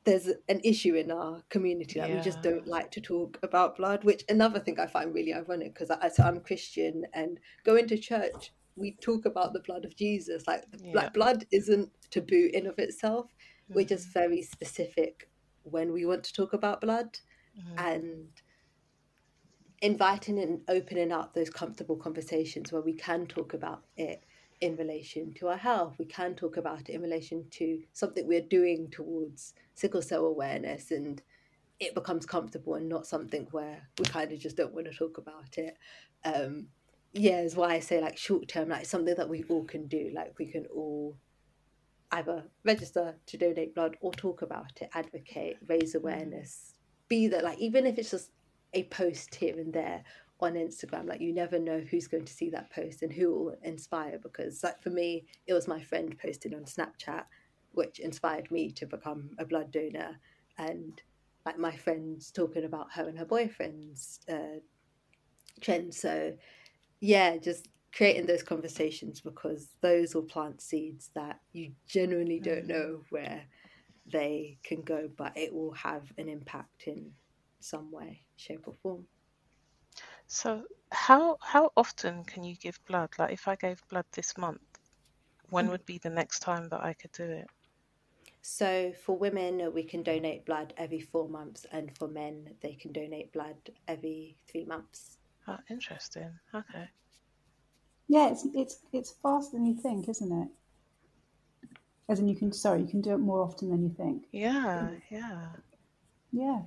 there's 0.08 0.28
an 0.48 0.60
issue 0.64 0.94
in 0.94 1.10
our 1.10 1.42
community 1.50 2.00
that 2.00 2.08
we 2.08 2.18
just 2.20 2.40
don't 2.40 2.66
like 2.66 2.90
to 2.90 3.00
talk 3.00 3.38
about 3.42 3.76
blood 3.76 4.04
which 4.04 4.24
another 4.30 4.58
thing 4.58 4.80
i 4.80 4.86
find 4.86 5.14
really 5.14 5.34
ironic 5.34 5.74
because 5.74 5.90
I, 5.90 6.08
so 6.08 6.22
i'm 6.22 6.40
christian 6.40 7.04
and 7.12 7.38
going 7.62 7.86
to 7.88 7.98
church 7.98 8.52
we 8.78 8.92
talk 9.00 9.24
about 9.26 9.52
the 9.52 9.60
blood 9.60 9.84
of 9.84 9.96
jesus 9.96 10.46
like 10.46 10.70
the, 10.70 10.78
Yeah. 10.82 10.94
like 10.94 11.12
blood 11.14 11.44
isn't 11.52 11.90
taboo 12.10 12.50
in 12.52 12.66
of 12.66 12.78
itself 12.78 13.26
we're 13.74 13.82
Mm-hmm. 13.82 13.88
just 13.88 14.08
very 14.14 14.42
specific 14.42 15.28
when 15.64 15.92
we 15.92 16.06
want 16.06 16.24
to 16.24 16.32
talk 16.32 16.52
about 16.52 16.80
blood 16.80 17.18
Mm-hmm. 17.58 17.78
and 17.84 18.28
inviting 19.80 20.38
and 20.40 20.60
opening 20.68 21.12
up 21.12 21.34
those 21.34 21.50
comfortable 21.50 21.96
conversations 21.96 22.72
where 22.72 22.82
we 22.82 22.92
can 22.94 23.26
talk 23.26 23.54
about 23.54 23.84
it 23.96 24.24
in 24.60 24.74
relation 24.76 25.32
to 25.34 25.46
our 25.48 25.56
health 25.56 25.94
we 25.98 26.04
can 26.04 26.34
talk 26.34 26.56
about 26.56 26.80
it 26.88 26.94
in 26.94 27.00
relation 27.00 27.44
to 27.50 27.80
something 27.92 28.26
we're 28.26 28.40
doing 28.40 28.88
towards 28.90 29.54
sickle 29.74 30.02
cell 30.02 30.24
awareness 30.26 30.90
and 30.90 31.22
it 31.78 31.94
becomes 31.94 32.26
comfortable 32.26 32.74
and 32.74 32.88
not 32.88 33.06
something 33.06 33.46
where 33.52 33.82
we 34.00 34.04
kind 34.06 34.32
of 34.32 34.38
just 34.40 34.56
don't 34.56 34.74
want 34.74 34.86
to 34.86 34.92
talk 34.92 35.16
about 35.18 35.56
it 35.58 35.78
um 36.24 36.66
yeah 37.12 37.40
is 37.40 37.56
why 37.56 37.74
i 37.74 37.80
say 37.80 38.00
like 38.00 38.16
short 38.16 38.48
term 38.48 38.68
like 38.68 38.86
something 38.86 39.14
that 39.16 39.28
we 39.28 39.44
all 39.48 39.64
can 39.64 39.86
do 39.86 40.10
like 40.14 40.34
we 40.38 40.46
can 40.46 40.66
all 40.74 41.16
either 42.12 42.44
register 42.64 43.14
to 43.26 43.36
donate 43.36 43.74
blood 43.74 43.96
or 44.00 44.12
talk 44.12 44.42
about 44.42 44.72
it 44.80 44.88
advocate 44.94 45.56
raise 45.66 45.94
awareness 45.94 46.74
be 47.08 47.26
that 47.28 47.44
like 47.44 47.58
even 47.58 47.86
if 47.86 47.98
it's 47.98 48.10
just 48.10 48.30
a 48.74 48.84
post 48.84 49.34
here 49.34 49.58
and 49.58 49.72
there 49.72 50.02
on 50.40 50.54
Instagram. 50.54 51.08
Like 51.08 51.20
you 51.20 51.32
never 51.32 51.58
know 51.58 51.80
who's 51.90 52.06
going 52.06 52.24
to 52.24 52.32
see 52.32 52.50
that 52.50 52.70
post 52.70 53.02
and 53.02 53.12
who 53.12 53.32
will 53.32 53.56
inspire. 53.62 54.18
Because 54.22 54.62
like 54.62 54.80
for 54.82 54.90
me, 54.90 55.24
it 55.46 55.52
was 55.52 55.68
my 55.68 55.80
friend 55.82 56.16
posted 56.18 56.54
on 56.54 56.64
Snapchat, 56.64 57.24
which 57.72 57.98
inspired 57.98 58.50
me 58.50 58.70
to 58.72 58.86
become 58.86 59.30
a 59.38 59.44
blood 59.44 59.72
donor, 59.72 60.18
and 60.58 61.00
like 61.46 61.58
my 61.58 61.74
friends 61.74 62.30
talking 62.30 62.64
about 62.64 62.92
her 62.92 63.08
and 63.08 63.18
her 63.18 63.24
boyfriend's 63.24 64.20
uh, 64.28 64.60
trend. 65.60 65.94
So 65.94 66.34
yeah, 67.00 67.36
just 67.36 67.68
creating 67.94 68.26
those 68.26 68.42
conversations 68.42 69.20
because 69.20 69.68
those 69.80 70.14
will 70.14 70.22
plant 70.22 70.60
seeds 70.60 71.10
that 71.14 71.40
you 71.52 71.72
genuinely 71.86 72.38
don't 72.38 72.64
mm. 72.64 72.68
know 72.68 73.00
where 73.10 73.42
they 74.06 74.58
can 74.62 74.82
go, 74.82 75.08
but 75.16 75.36
it 75.36 75.52
will 75.52 75.72
have 75.72 76.12
an 76.18 76.28
impact 76.28 76.84
in 76.86 77.10
some 77.60 77.90
way, 77.90 78.22
shape, 78.36 78.66
or 78.66 78.74
form. 78.82 79.06
So 80.26 80.64
how 80.92 81.38
how 81.40 81.72
often 81.76 82.24
can 82.24 82.44
you 82.44 82.54
give 82.56 82.78
blood? 82.86 83.10
Like 83.18 83.32
if 83.32 83.48
I 83.48 83.56
gave 83.56 83.82
blood 83.88 84.04
this 84.12 84.36
month, 84.36 84.60
when 85.50 85.66
mm. 85.66 85.70
would 85.70 85.86
be 85.86 85.98
the 85.98 86.10
next 86.10 86.40
time 86.40 86.68
that 86.68 86.82
I 86.82 86.92
could 86.92 87.12
do 87.12 87.24
it? 87.24 87.46
So 88.42 88.92
for 89.04 89.16
women, 89.18 89.72
we 89.74 89.82
can 89.82 90.02
donate 90.02 90.46
blood 90.46 90.72
every 90.76 91.00
four 91.00 91.28
months, 91.28 91.66
and 91.72 91.96
for 91.96 92.08
men, 92.08 92.54
they 92.62 92.74
can 92.74 92.92
donate 92.92 93.32
blood 93.32 93.56
every 93.86 94.36
three 94.50 94.64
months. 94.64 95.17
Oh, 95.48 95.56
interesting. 95.70 96.30
Okay. 96.54 96.88
Yeah, 98.08 98.30
it's 98.30 98.46
it's 98.54 98.80
it's 98.92 99.14
faster 99.22 99.56
than 99.56 99.66
you 99.66 99.74
think, 99.74 100.08
isn't 100.08 100.42
it? 100.42 100.48
As 102.08 102.20
in, 102.20 102.28
you 102.28 102.36
can 102.36 102.52
sorry, 102.52 102.80
you 102.80 102.86
can 102.86 103.00
do 103.00 103.12
it 103.12 103.18
more 103.18 103.42
often 103.42 103.70
than 103.70 103.82
you 103.82 103.90
think. 103.90 104.26
Yeah, 104.32 104.90
yeah. 105.10 105.48
Yeah. 106.32 106.60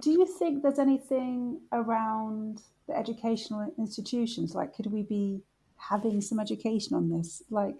Do 0.00 0.10
you 0.10 0.26
think 0.26 0.62
there's 0.62 0.80
anything 0.80 1.60
around 1.72 2.62
the 2.88 2.96
educational 2.96 3.72
institutions? 3.78 4.54
Like, 4.54 4.74
could 4.74 4.86
we 4.86 5.02
be 5.02 5.42
having 5.76 6.20
some 6.20 6.40
education 6.40 6.96
on 6.96 7.08
this? 7.08 7.42
Like, 7.50 7.76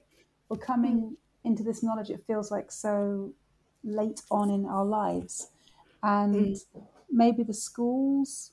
we're 0.48 0.58
coming 0.58 0.98
hmm. 0.98 1.48
into 1.48 1.64
this 1.64 1.82
knowledge, 1.82 2.10
it 2.10 2.22
feels 2.26 2.52
like 2.52 2.70
so 2.70 3.32
late 3.82 4.22
on 4.30 4.50
in 4.50 4.66
our 4.66 4.84
lives. 4.84 5.48
And 6.02 6.56
hmm. 6.56 6.80
maybe 7.10 7.42
the 7.42 7.54
schools 7.54 8.52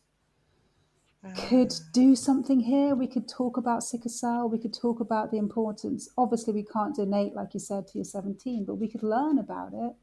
could 1.36 1.74
do 1.94 2.16
something 2.16 2.62
here. 2.62 2.96
We 2.96 3.08
could 3.08 3.28
talk 3.28 3.58
about 3.58 3.84
sickle 3.84 4.10
cell. 4.10 4.48
We 4.48 4.58
could 4.58 4.74
talk 4.74 5.00
about 5.00 5.32
the 5.32 5.38
importance. 5.38 6.10
Obviously, 6.18 6.54
we 6.54 6.64
can't 6.64 6.96
donate, 6.96 7.34
like 7.34 7.54
you 7.54 7.60
said, 7.60 7.88
to 7.88 7.98
your 7.98 8.06
17, 8.06 8.64
but 8.66 8.76
we 8.76 8.88
could 8.88 9.04
learn 9.04 9.38
about 9.38 9.74
it 9.74 9.94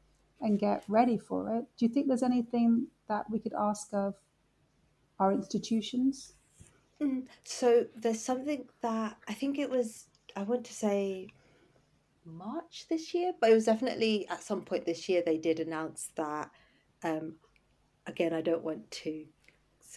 and 0.41 0.59
get 0.59 0.83
ready 0.87 1.17
for 1.17 1.55
it. 1.55 1.65
Do 1.77 1.85
you 1.85 1.89
think 1.89 2.07
there's 2.07 2.21
anything 2.21 2.87
that 3.07 3.29
we 3.31 3.39
could 3.39 3.53
ask 3.57 3.87
of 3.93 4.15
our 5.19 5.31
institutions? 5.31 6.33
So 7.43 7.85
there's 7.95 8.23
something 8.23 8.65
that 8.81 9.17
I 9.27 9.33
think 9.33 9.57
it 9.57 9.69
was, 9.69 10.05
I 10.35 10.43
want 10.43 10.65
to 10.65 10.73
say 10.73 11.27
March 12.25 12.85
this 12.89 13.13
year, 13.13 13.33
but 13.39 13.49
it 13.49 13.53
was 13.53 13.65
definitely 13.65 14.27
at 14.29 14.43
some 14.43 14.61
point 14.61 14.85
this 14.85 15.07
year 15.07 15.23
they 15.25 15.37
did 15.37 15.59
announce 15.59 16.09
that. 16.15 16.51
Um, 17.03 17.35
again, 18.05 18.33
I 18.33 18.41
don't 18.41 18.63
want 18.63 18.89
to 18.91 19.25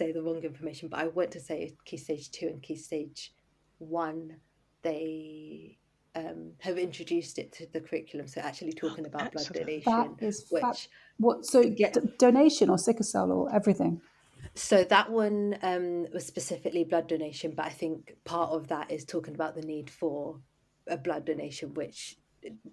say 0.01 0.13
the 0.13 0.23
wrong 0.23 0.43
information, 0.43 0.89
but 0.89 1.01
I 1.01 1.09
want 1.09 1.31
to 1.33 1.41
say 1.41 1.77
key 1.85 1.99
stage 1.99 2.31
two 2.31 2.47
and 2.47 2.63
key 2.63 2.77
stage 2.77 3.33
one, 3.79 4.37
they 4.83 5.79
um, 6.15 6.53
have 6.61 6.79
introduced 6.79 7.39
it 7.39 7.53
to 7.53 7.67
the 7.75 7.81
curriculum. 7.81 8.27
So 8.27 8.41
actually 8.41 8.73
talking 8.73 9.07
about 9.07 9.33
blood 9.33 9.49
donation, 9.53 9.93
That 9.93 10.09
is 10.21 10.47
which 10.51 10.63
fab. 10.63 10.77
What? 11.19 11.45
So 11.45 11.61
Yeah. 11.61 11.91
d- 11.93 12.01
donation 12.19 12.71
or 12.71 12.79
sickle 12.79 13.05
cell 13.05 13.31
or 13.31 13.55
everything? 13.55 14.01
So 14.55 14.85
that 14.85 15.11
one 15.11 15.59
um, 15.63 16.07
was 16.15 16.27
specifically 16.27 16.85
blood 16.85 17.07
donation, 17.09 17.53
but 17.55 17.67
I 17.67 17.75
think 17.83 18.17
part 18.25 18.51
of 18.51 18.69
that 18.69 18.91
is 18.91 19.05
talking 19.05 19.35
about 19.35 19.55
the 19.55 19.63
need 19.63 19.91
for 19.91 20.41
a 20.89 20.97
blood 20.97 21.27
donation, 21.27 21.75
which 21.75 22.17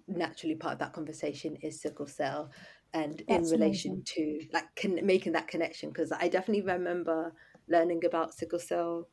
naturally 0.06 0.54
part 0.54 0.72
of 0.74 0.78
that 0.78 0.94
conversation 0.94 1.56
is 1.56 1.82
sickle 1.82 2.06
cell, 2.06 2.50
and 2.92 3.22
That's 3.28 3.50
in 3.52 3.60
relation 3.60 4.02
to 4.14 4.40
like 4.52 4.64
con- 4.76 5.04
making 5.04 5.32
that 5.32 5.48
connection. 5.48 5.90
Because 5.90 6.12
I 6.12 6.28
definitely 6.28 6.62
remember 6.62 7.32
learning 7.68 8.04
about 8.04 8.34
sickle 8.34 8.58
cell 8.58 9.08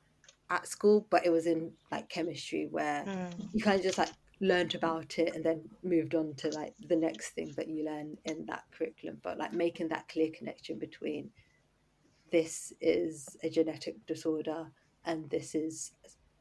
at 0.50 0.68
school, 0.68 1.08
but 1.10 1.26
it 1.26 1.30
was 1.32 1.46
in 1.48 1.74
like 1.92 2.10
chemistry 2.10 2.68
where 2.70 3.04
Mm. 3.06 3.50
you 3.54 3.64
kind 3.64 3.80
of 3.80 3.84
just 3.84 3.98
like 3.98 4.12
learned 4.42 4.76
about 4.76 5.18
it 5.18 5.34
and 5.36 5.44
then 5.44 5.70
moved 5.84 6.14
on 6.16 6.34
to 6.36 6.50
like 6.50 6.74
the 6.88 6.96
next 6.96 7.32
thing 7.32 7.54
that 7.58 7.68
you 7.68 7.86
learn 7.86 8.18
in 8.26 8.46
that 8.48 8.64
curriculum. 8.72 9.20
But 9.24 9.38
like 9.38 9.54
making 9.54 9.90
that 9.90 10.08
clear 10.08 10.30
connection 10.38 10.78
between 10.80 11.32
this 12.32 12.74
is 12.82 13.38
a 13.44 13.50
genetic 13.50 14.06
disorder 14.08 14.72
and 15.06 15.30
this 15.30 15.56
is 15.56 15.92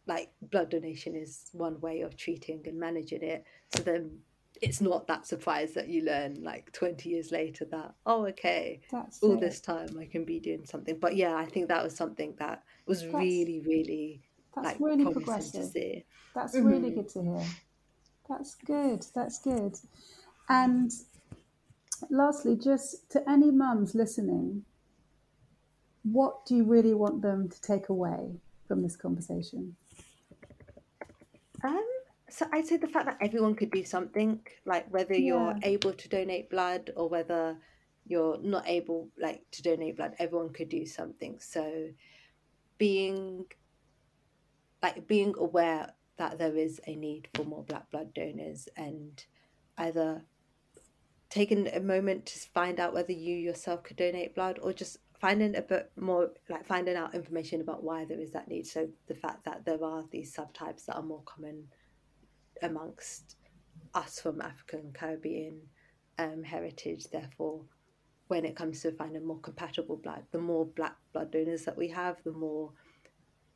like 0.06 0.30
blood 0.42 0.70
donation 0.70 1.14
is 1.14 1.48
one 1.52 1.80
way 1.80 2.00
of 2.02 2.16
treating 2.16 2.62
and 2.66 2.78
managing 2.78 3.22
it 3.22 3.44
so 3.74 3.82
then 3.82 4.18
it's 4.62 4.80
not 4.80 5.06
that 5.06 5.26
surprise 5.26 5.74
that 5.74 5.88
you 5.88 6.02
learn 6.02 6.42
like 6.42 6.70
20 6.72 7.08
years 7.08 7.32
later 7.32 7.64
that 7.66 7.92
oh 8.06 8.26
okay 8.26 8.80
That's 8.90 9.22
all 9.22 9.34
it. 9.34 9.40
this 9.40 9.60
time 9.60 9.88
i 10.00 10.04
can 10.06 10.24
be 10.24 10.38
doing 10.40 10.64
something 10.64 10.98
but 11.00 11.16
yeah 11.16 11.34
i 11.34 11.44
think 11.44 11.68
that 11.68 11.82
was 11.82 11.94
something 11.96 12.34
that 12.38 12.62
was 12.86 13.02
That's- 13.02 13.20
really 13.20 13.60
really 13.66 14.22
That's 14.54 14.66
like 14.66 14.76
really 14.80 15.04
progressive. 15.12 15.64
see 15.66 16.04
That's 16.34 16.54
really 16.54 16.90
Mhm. 16.90 16.94
good 16.94 17.08
to 17.10 17.22
hear. 17.22 17.44
That's 18.28 18.54
good. 18.54 19.04
That's 19.14 19.38
good. 19.40 19.74
And 20.48 20.90
lastly, 22.10 22.56
just 22.56 23.10
to 23.10 23.28
any 23.28 23.50
mums 23.50 23.94
listening, 23.94 24.64
what 26.02 26.44
do 26.46 26.54
you 26.56 26.64
really 26.64 26.94
want 26.94 27.22
them 27.22 27.48
to 27.48 27.60
take 27.60 27.88
away 27.88 28.40
from 28.66 28.82
this 28.82 28.96
conversation? 28.96 29.76
So 32.34 32.48
I'd 32.52 32.66
say 32.66 32.78
the 32.78 32.88
fact 32.88 33.06
that 33.06 33.18
everyone 33.20 33.54
could 33.54 33.70
do 33.70 33.84
something, 33.84 34.40
like 34.66 34.92
whether 34.92 35.14
you're 35.14 35.54
able 35.62 35.92
to 35.92 36.08
donate 36.08 36.50
blood 36.50 36.90
or 36.96 37.08
whether 37.08 37.56
you're 38.06 38.38
not 38.42 38.66
able, 38.66 39.08
like 39.16 39.48
to 39.52 39.62
donate 39.62 39.98
blood, 39.98 40.16
everyone 40.18 40.52
could 40.52 40.68
do 40.68 40.84
something. 40.84 41.38
So 41.38 41.90
being 42.76 43.44
like 44.82 45.06
being 45.06 45.34
aware 45.38 45.92
that 46.16 46.36
there 46.38 46.56
is 46.56 46.80
a 46.88 46.96
need 46.96 47.28
for 47.34 47.44
more 47.44 47.62
black 47.62 47.88
blood 47.92 48.12
donors 48.14 48.68
and 48.76 49.24
either 49.78 50.24
taking 51.30 51.68
a 51.68 51.78
moment 51.78 52.26
to 52.26 52.38
find 52.48 52.80
out 52.80 52.94
whether 52.94 53.12
you 53.12 53.36
yourself 53.36 53.84
could 53.84 53.96
donate 53.96 54.34
blood 54.34 54.58
or 54.60 54.72
just 54.72 54.98
finding 55.20 55.54
a 55.54 55.62
bit 55.62 55.92
more 55.96 56.32
like 56.48 56.66
finding 56.66 56.96
out 56.96 57.14
information 57.14 57.60
about 57.60 57.84
why 57.84 58.04
there 58.04 58.18
is 58.18 58.32
that 58.32 58.48
need 58.48 58.66
so 58.66 58.88
the 59.06 59.14
fact 59.14 59.44
that 59.44 59.64
there 59.64 59.82
are 59.84 60.02
these 60.10 60.34
subtypes 60.34 60.84
that 60.86 60.96
are 60.96 61.02
more 61.02 61.22
common 61.24 61.68
amongst 62.62 63.36
us 63.94 64.20
from 64.20 64.40
african 64.40 64.92
caribbean 64.92 65.60
um, 66.18 66.42
heritage 66.42 67.06
therefore 67.10 67.62
when 68.28 68.44
it 68.44 68.56
comes 68.56 68.80
to 68.80 68.92
finding 68.92 69.26
more 69.26 69.40
compatible 69.40 69.96
blood 69.96 70.22
the 70.32 70.38
more 70.38 70.64
black 70.64 70.96
blood 71.12 71.30
donors 71.30 71.64
that 71.64 71.76
we 71.76 71.88
have 71.88 72.16
the 72.24 72.32
more 72.32 72.70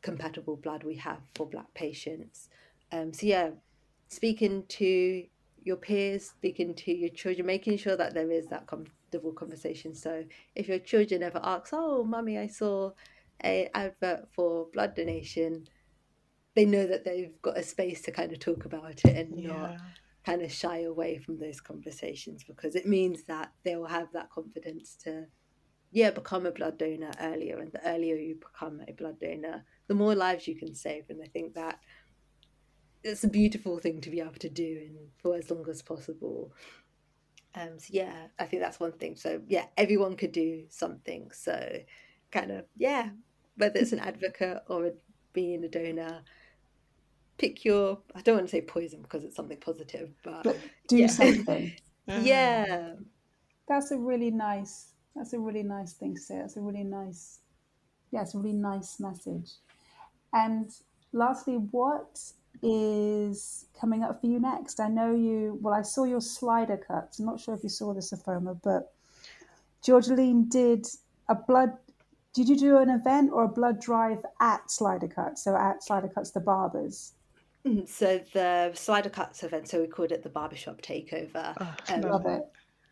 compatible 0.03 0.57
blood 0.57 0.84
we 0.84 0.94
have 0.94 1.20
for 1.34 1.46
black 1.46 1.72
patients 1.74 2.49
um, 2.92 3.12
so 3.12 3.26
yeah 3.26 3.51
speaking 4.09 4.64
to 4.68 5.24
your 5.62 5.76
peers, 5.76 6.26
speaking 6.30 6.74
to 6.74 6.92
your 6.92 7.11
children, 7.11 7.46
making 7.46 7.76
sure 7.76 7.96
that 7.96 8.14
there 8.14 8.30
is 8.30 8.46
that 8.46 8.66
comfortable 8.66 9.32
conversation. 9.32 9.94
So 9.94 10.24
if 10.55 10.68
your 10.68 10.78
children 10.78 11.22
ever 11.22 11.40
ask, 11.42 11.72
"Oh, 11.72 12.05
mummy, 12.05 12.38
I 12.38 12.46
saw 12.49 12.92
a 13.44 13.68
advert 13.74 14.28
for 14.32 14.66
blood 14.72 14.94
donation," 14.94 15.68
they 16.59 16.64
know 16.64 16.88
that 16.88 17.04
they've 17.04 17.40
got 17.40 17.56
a 17.56 17.62
space 17.62 18.02
to 18.02 18.11
kind 18.11 18.32
of 18.32 18.40
talk 18.40 18.64
about 18.64 19.04
it 19.04 19.16
and 19.16 19.30
not 19.30 19.70
Yeah. 19.70 19.78
kind 20.26 20.42
of 20.42 20.50
shy 20.52 20.78
away 20.80 21.16
from 21.16 21.38
those 21.38 21.61
conversations 21.61 22.42
because 22.42 22.74
it 22.74 22.84
means 22.84 23.22
that 23.22 23.52
they 23.64 23.76
will 23.76 23.86
have 23.86 24.09
that 24.12 24.28
confidence 24.28 24.96
to 25.04 25.26
yeah 25.92 26.11
become 26.11 26.46
a 26.46 26.50
blood 26.50 26.76
donor 26.76 27.12
earlier. 27.20 27.59
And 27.61 27.70
the 27.70 27.88
earlier 27.88 28.16
you 28.16 28.34
become 28.34 28.82
a 28.88 28.92
blood 28.92 29.20
donor 29.20 29.64
the 29.86 29.94
more 29.94 30.16
lives 30.16 30.48
you 30.48 30.56
can 30.56 30.74
save. 30.74 31.04
And 31.11 31.20
i 31.22 31.28
think 31.28 31.54
that 31.54 31.78
it's 33.04 33.22
a 33.22 33.28
beautiful 33.28 33.78
thing 33.78 34.00
to 34.00 34.11
be 34.11 34.18
able 34.18 34.32
to 34.40 34.48
do 34.48 34.82
and 34.88 34.96
for 35.22 35.36
as 35.36 35.48
long 35.52 35.64
as 35.70 35.80
possible. 35.80 36.52
Um 37.54 37.78
so 37.78 37.90
yeah 37.92 38.26
i 38.40 38.46
think 38.46 38.62
that's 38.62 38.80
one 38.80 38.98
thing. 38.98 39.14
So 39.14 39.40
yeah 39.46 39.66
everyone 39.76 40.16
could 40.16 40.32
do 40.32 40.64
something. 40.70 41.30
So 41.30 41.54
kind 42.32 42.50
of 42.50 42.64
yeah 42.76 43.11
whether 43.56 43.78
it's 43.78 43.92
an 43.92 44.00
advocate 44.00 44.62
or 44.68 44.86
a, 44.86 44.92
being 45.32 45.62
a 45.62 45.68
donor 45.68 46.24
pick 47.39 47.64
your 47.64 47.99
i 48.14 48.20
don't 48.22 48.36
want 48.36 48.47
to 48.47 48.51
say 48.51 48.61
poison 48.61 49.01
because 49.03 49.24
it's 49.24 49.36
something 49.36 49.59
positive 49.59 50.11
but 50.24 50.43
But 50.45 50.59
do 50.89 50.97
Yeah. 50.99 51.07
something. 51.09 51.72
Mm. 52.09 52.24
yeah 52.24 52.95
That's 53.68 53.91
a 53.91 53.99
really 53.99 54.30
nice. 54.30 54.95
That's 55.14 55.34
a 55.34 55.39
really 55.39 55.62
nice 55.62 55.93
thing 55.93 56.14
to 56.14 56.20
say. 56.20 56.39
That's 56.39 56.57
a 56.57 56.61
really 56.62 56.84
nice. 56.84 57.41
Yeah, 58.12 58.22
it's 58.22 58.34
a 58.34 58.39
really 58.39 58.57
nice 58.57 58.99
message. 58.99 59.51
And 60.32 60.70
lastly, 61.12 61.57
what 61.57 62.18
is 62.62 63.66
coming 63.78 64.03
up 64.05 64.22
for 64.22 64.26
you 64.26 64.41
next? 64.41 64.80
I 64.80 64.89
know 64.89 65.14
you. 65.14 65.59
Well, 65.61 65.74
I 65.74 65.82
saw 65.82 66.05
your 66.05 66.22
slider 66.22 66.78
cuts. 66.78 67.18
I'm 67.18 67.26
not 67.26 67.41
sure 67.41 67.55
if 67.55 67.62
you 67.62 67.68
saw 67.68 67.93
this, 67.93 68.11
Afoma, 68.12 68.59
but 68.64 68.91
Georgeline 69.84 70.49
did 70.49 70.86
a 71.28 71.34
blood. 71.34 71.76
Did 72.32 72.49
you 72.49 72.57
do 72.57 72.78
an 72.78 72.89
event 72.91 73.32
or 73.32 73.45
a 73.45 73.49
blood 73.49 73.80
drive 73.80 74.24
at 74.41 74.70
Slider 74.70 75.09
Cuts? 75.09 75.45
So 75.45 75.57
at 75.57 75.82
Slider 75.84 76.09
Cuts, 76.09 76.30
the 76.30 76.41
barbers. 76.41 77.12
Mm, 77.66 77.88
So 77.88 78.20
the 78.32 78.72
Slider 78.74 79.11
Cuts 79.11 79.42
event, 79.42 79.68
so 79.68 79.80
we 79.80 79.86
called 79.86 80.12
it 80.12 80.22
the 80.22 80.28
barbershop 80.28 80.80
takeover. 80.82 81.54
Oh, 81.61 81.74
Um, 81.94 82.00
Love 82.02 82.26
it. 82.26 82.42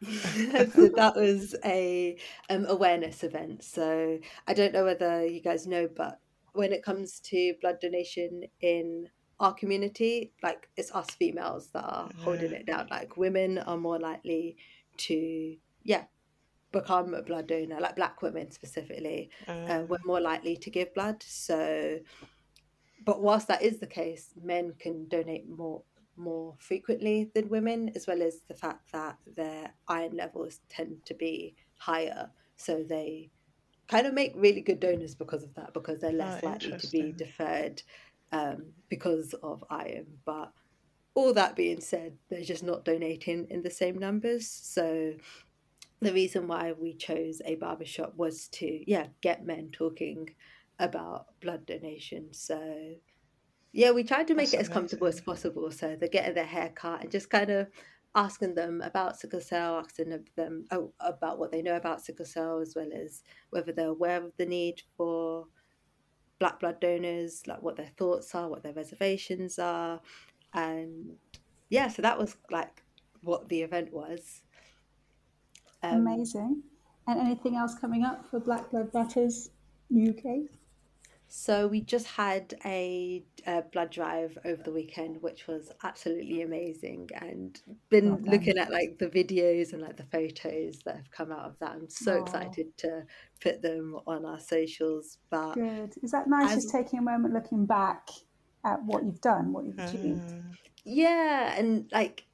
so 0.75 0.89
that 0.95 1.15
was 1.17 1.55
a 1.65 2.17
um, 2.51 2.67
awareness 2.69 3.25
event. 3.25 3.65
So 3.65 4.19
I 4.47 4.53
don't 4.55 4.73
know 4.75 4.85
whether 4.85 5.27
you 5.27 5.41
guys 5.41 5.67
know, 5.67 5.89
but 5.95 6.21
when 6.53 6.73
it 6.73 6.83
comes 6.83 7.21
to 7.21 7.55
blood 7.61 7.79
donation 7.81 8.45
in 8.61 9.09
our 9.41 9.55
community, 9.55 10.33
like 10.43 10.69
it's 10.77 10.95
us 10.95 11.11
females 11.11 11.69
that 11.73 11.85
are 11.85 12.11
holding 12.19 12.53
it 12.53 12.67
down. 12.67 12.89
Like 12.91 13.17
women 13.17 13.59
are 13.59 13.77
more 13.77 13.99
likely 13.99 14.57
to, 14.99 15.57
yeah, 15.83 16.05
become 16.73 17.15
a 17.15 17.23
blood 17.23 17.47
donor. 17.47 17.81
Like 17.81 17.97
black 17.97 18.21
women 18.23 18.51
specifically, 18.51 19.31
uh, 19.47 19.85
we're 19.89 19.99
more 20.05 20.21
likely 20.21 20.57
to 20.57 20.71
give 20.71 20.93
blood. 20.95 21.23
So, 21.23 21.99
but 23.07 23.23
whilst 23.23 23.49
that 23.49 23.63
is 23.63 23.79
the 23.79 23.87
case, 23.87 24.35
men 24.43 24.75
can 24.79 25.09
donate 25.09 25.49
more 25.49 25.83
more 26.19 26.55
frequently 26.59 27.31
than 27.35 27.49
women, 27.49 27.91
as 27.95 28.07
well 28.07 28.23
as 28.23 28.41
the 28.49 28.55
fact 28.55 28.91
that 28.93 29.19
their 29.37 29.71
iron 29.87 30.17
levels 30.17 30.61
tend 30.69 31.05
to 31.05 31.15
be 31.15 31.55
higher. 31.77 32.31
So 32.57 32.83
they 32.83 33.31
kind 33.87 34.07
of 34.07 34.15
make 34.15 34.33
really 34.35 34.63
good 34.63 34.81
donors 34.81 35.15
because 35.15 35.43
of 35.43 35.55
that, 35.55 35.75
because 35.75 36.01
they're 36.01 36.13
less 36.13 36.41
Oh, 36.43 36.47
likely 36.47 36.79
to 36.79 36.89
be 36.89 37.13
deferred 37.13 37.83
um, 38.33 38.73
because 38.89 39.35
of 39.43 39.63
iron. 39.71 40.07
But 40.25 40.53
all 41.15 41.33
that 41.35 41.55
being 41.55 41.81
said, 41.81 42.15
they're 42.29 42.43
just 42.43 42.65
not 42.65 42.85
donating 42.85 43.47
in 43.51 43.63
the 43.63 43.71
same 43.71 43.99
numbers. 43.99 44.49
So 44.49 45.13
the 46.01 46.13
reason 46.13 46.49
why 46.49 46.73
we 46.73 46.95
chose 46.95 47.43
a 47.45 47.57
barbershop 47.57 48.15
was 48.17 48.49
to, 48.49 48.91
yeah, 48.91 49.07
get 49.21 49.47
men 49.47 49.71
talking 49.71 50.31
about 50.79 51.27
blood 51.41 51.67
donation. 51.67 52.33
So 52.33 52.97
yeah, 53.73 53.91
we 53.91 54.05
tried 54.05 54.29
to 54.29 54.35
make 54.35 54.51
That's 54.51 54.55
it 54.55 54.61
as 54.61 54.69
comfortable 54.69 55.07
as 55.07 55.21
possible. 55.21 55.71
So 55.71 55.97
they're 55.99 56.09
getting 56.09 56.35
their 56.35 56.45
hair 56.45 56.73
cut 56.75 57.03
and 57.03 57.11
just 57.11 57.29
kind 57.31 57.51
of 57.51 57.69
asking 58.15 58.55
them 58.55 58.81
about 58.81 59.19
sickle 59.19 59.41
cell, 59.41 59.79
asking 59.79 60.19
them 60.37 60.65
oh, 60.71 60.93
about 61.01 61.39
what 61.39 61.53
they 61.53 61.61
know 61.61 61.77
about 61.77 62.01
sickle 62.01 62.25
cell, 62.25 62.61
as 62.61 62.75
well 62.75 62.89
as 62.95 63.23
whether 63.51 63.73
they're 63.73 63.89
aware 63.89 64.25
of 64.25 64.33
the 64.39 64.47
need 64.47 64.83
for 64.97 65.47
black 66.39 66.61
blood 66.61 66.81
donors, 66.81 67.43
like 67.47 67.63
what 67.63 67.77
their 67.77 67.91
thoughts 67.99 68.35
are, 68.35 68.49
what 68.49 68.63
their 68.63 68.73
reservations 68.73 69.59
are. 69.59 70.01
And 70.55 71.17
yeah, 71.69 71.89
so 71.89 72.03
that 72.03 72.19
was 72.19 72.37
like 72.51 72.83
what 73.21 73.49
the 73.49 73.61
event 73.61 73.93
was. 73.93 74.43
Um, 75.83 76.07
Amazing. 76.07 76.63
And 77.07 77.21
anything 77.21 77.57
else 77.57 77.75
coming 77.79 78.05
up 78.05 78.29
for 78.31 78.41
Black 78.41 78.71
Blood 78.71 78.91
Butters 78.91 79.51
UK? 79.95 80.49
So 81.29 81.67
we 81.67 81.81
just 81.81 82.07
had 82.07 82.55
a, 82.65 83.25
a 83.47 83.63
blood 83.73 83.91
drive 83.91 84.39
over 84.45 84.63
the 84.63 84.71
weekend, 84.73 85.21
which 85.23 85.47
was 85.47 85.73
absolutely 85.83 86.43
amazing, 86.43 87.11
and 87.21 87.61
been 87.89 88.11
Well 88.11 88.21
looking 88.33 88.59
at 88.59 88.71
like 88.71 88.99
the 88.99 89.09
videos 89.09 89.73
and 89.73 89.83
like 89.83 89.97
the 89.97 90.05
photos 90.05 90.79
that 90.85 90.97
have 90.97 91.11
come 91.11 91.33
out 91.33 91.45
of 91.45 91.59
that. 91.59 91.73
I'm 91.73 91.89
so 91.91 92.13
Aw. 92.13 92.23
excited 92.23 92.77
to 92.79 93.03
put 93.41 93.61
them 93.61 93.99
on 94.07 94.25
our 94.25 94.41
socials. 94.41 95.19
But 95.31 95.55
Good. 95.55 95.95
Is 96.03 96.13
that 96.13 96.29
nice? 96.29 96.55
Just 96.55 96.71
taking 96.71 97.01
a 97.01 97.03
moment, 97.03 97.35
looking 97.35 97.67
back 97.67 98.09
at 98.65 98.83
what 98.85 99.05
you've 99.05 99.21
done, 99.21 99.53
what 99.53 99.65
you've 99.65 99.79
achieved. 99.79 100.29
Mm. 100.29 100.43
yeah, 100.85 101.59
and 101.59 101.91
like 101.93 102.25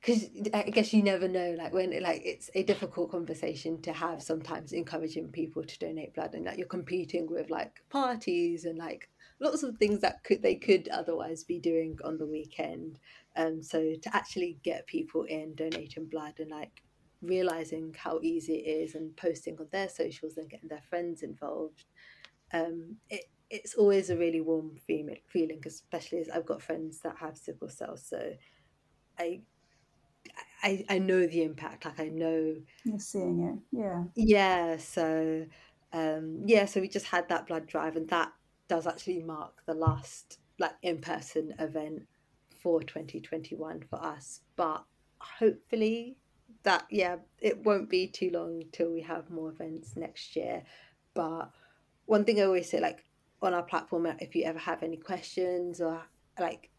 because 0.00 0.26
I 0.54 0.62
guess 0.70 0.92
you 0.92 1.02
never 1.02 1.28
know. 1.28 1.54
Like 1.58 1.72
when 1.72 2.00
like 2.02 2.22
it's 2.24 2.50
a 2.54 2.62
difficult 2.62 3.10
conversation 3.10 3.80
to 3.82 3.92
have 3.92 4.22
sometimes, 4.22 4.72
encouraging 4.72 5.28
people 5.28 5.64
to 5.64 5.78
donate 5.78 6.14
blood, 6.14 6.34
and 6.34 6.44
like 6.46 6.58
you're 6.58 6.66
competing 6.66 7.28
with 7.30 7.50
like 7.50 7.82
parties 7.90 8.64
and 8.64 8.78
like 8.78 9.08
lots 9.40 9.62
of 9.62 9.76
things 9.76 10.00
that 10.00 10.24
could 10.24 10.42
they 10.42 10.54
could 10.54 10.88
otherwise 10.88 11.44
be 11.44 11.58
doing 11.58 11.98
on 12.04 12.18
the 12.18 12.26
weekend. 12.26 12.98
Um, 13.36 13.62
so 13.62 13.94
to 14.02 14.16
actually 14.16 14.58
get 14.64 14.86
people 14.86 15.22
in 15.24 15.54
donating 15.54 16.06
blood 16.06 16.34
and 16.38 16.50
like 16.50 16.82
realizing 17.22 17.94
how 17.98 18.20
easy 18.22 18.54
it 18.54 18.68
is 18.68 18.94
and 18.94 19.16
posting 19.16 19.56
on 19.58 19.66
their 19.70 19.88
socials 19.88 20.36
and 20.36 20.48
getting 20.50 20.68
their 20.68 20.82
friends 20.88 21.22
involved 21.22 21.84
um, 22.52 22.96
it, 23.10 23.24
it's 23.50 23.74
always 23.74 24.10
a 24.10 24.16
really 24.16 24.40
warm 24.40 24.76
feeling, 24.86 25.20
feeling, 25.26 25.62
especially 25.66 26.18
as 26.18 26.28
I've 26.28 26.46
got 26.46 26.62
friends 26.62 27.00
that 27.00 27.16
have 27.18 27.36
sickle 27.36 27.68
cell. 27.68 27.96
So 27.96 28.32
I, 29.18 29.40
I, 30.62 30.84
I 30.88 30.98
know 30.98 31.26
the 31.26 31.42
impact. 31.42 31.84
Like 31.84 32.00
I 32.00 32.08
know, 32.08 32.56
You're 32.84 32.98
seeing 32.98 33.42
it. 33.72 33.76
Yeah. 33.76 34.04
yeah. 34.14 34.76
So, 34.76 35.46
um, 35.92 36.42
yeah. 36.44 36.64
So 36.66 36.80
we 36.80 36.88
just 36.88 37.06
had 37.06 37.28
that 37.28 37.46
blood 37.46 37.66
drive, 37.66 37.96
and 37.96 38.08
that 38.08 38.32
does 38.68 38.86
actually 38.86 39.22
mark 39.22 39.62
the 39.66 39.74
last 39.74 40.38
like 40.58 40.74
in 40.82 40.98
person 40.98 41.54
event 41.58 42.06
for 42.60 42.82
2021 42.82 43.84
for 43.88 44.04
us. 44.04 44.40
But 44.56 44.84
hopefully, 45.20 46.16
that 46.64 46.86
yeah, 46.90 47.16
it 47.40 47.64
won't 47.64 47.88
be 47.88 48.06
too 48.06 48.30
long 48.32 48.62
till 48.72 48.92
we 48.92 49.02
have 49.02 49.30
more 49.30 49.50
events 49.50 49.96
next 49.96 50.36
year. 50.36 50.64
But 51.14 51.50
one 52.06 52.24
thing 52.24 52.40
I 52.40 52.44
always 52.44 52.68
say, 52.68 52.80
like 52.80 53.04
on 53.40 53.54
our 53.54 53.62
platform, 53.62 54.06
if 54.20 54.34
you 54.34 54.44
ever 54.44 54.58
have 54.58 54.82
any 54.82 54.96
questions 54.96 55.80
or 55.80 56.02
like 56.38 56.70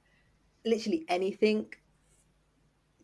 literally 0.65 1.05
anything, 1.07 1.67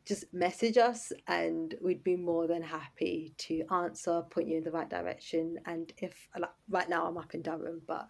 just 0.06 0.32
message 0.34 0.78
us 0.78 1.12
and 1.28 1.76
we'd 1.82 2.04
be 2.04 2.16
more 2.16 2.48
than 2.48 2.62
happy 2.62 3.34
to 3.40 3.64
answer, 3.72 4.22
point 4.30 4.48
you 4.48 4.58
in 4.58 4.64
the 4.64 4.72
right 4.72 4.90
direction. 4.90 5.58
And 5.66 5.92
if 5.98 6.28
like, 6.40 6.52
right 6.70 6.88
now 6.88 7.08
I'm 7.08 7.18
up 7.18 7.34
in 7.34 7.42
Durham, 7.42 7.82
but 7.88 8.08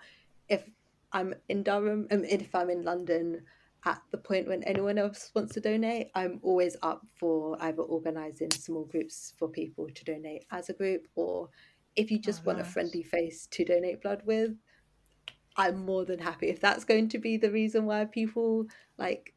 if 0.49 0.69
I'm 1.13 1.33
in 1.47 1.63
Durham 1.63 2.07
and 2.11 2.25
if 2.25 2.53
I'm 2.53 2.69
in 2.69 2.83
London 2.83 3.43
at 3.85 4.01
the 4.11 4.17
point 4.17 4.47
when 4.47 4.63
anyone 4.63 4.97
else 4.97 5.31
wants 5.33 5.53
to 5.53 5.61
donate, 5.61 6.09
I'm 6.15 6.39
always 6.43 6.75
up 6.81 7.01
for 7.17 7.57
either 7.61 7.83
organising 7.83 8.51
small 8.51 8.83
groups 8.83 9.33
for 9.37 9.47
people 9.47 9.87
to 9.93 10.03
donate 10.03 10.45
as 10.51 10.69
a 10.69 10.73
group 10.73 11.07
or 11.15 11.49
if 11.95 12.11
you 12.11 12.19
just 12.19 12.41
Oh, 12.41 12.47
want 12.47 12.59
a 12.59 12.65
friendly 12.65 13.03
face 13.03 13.47
to 13.51 13.63
donate 13.63 14.01
blood 14.01 14.21
with, 14.25 14.51
I'm 15.55 15.85
more 15.85 16.03
than 16.03 16.19
happy. 16.19 16.49
If 16.49 16.59
that's 16.59 16.83
going 16.83 17.07
to 17.09 17.19
be 17.19 17.37
the 17.37 17.51
reason 17.51 17.85
why 17.85 18.03
people 18.03 18.65
like 18.97 19.34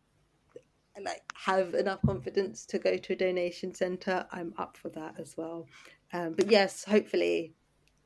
like 1.05 1.23
have 1.35 1.75
enough 1.75 2.01
confidence 2.05 2.65
to 2.67 2.79
go 2.79 2.97
to 2.97 3.13
a 3.13 3.17
donation 3.17 3.75
center, 3.75 4.27
I'm 4.33 4.55
up 4.59 4.77
for 4.77 4.89
that 4.91 5.15
as 5.19 5.37
well. 5.37 5.67
Um, 6.13 6.35
but 6.35 6.51
yes, 6.51 6.85
hopefully, 6.85 7.55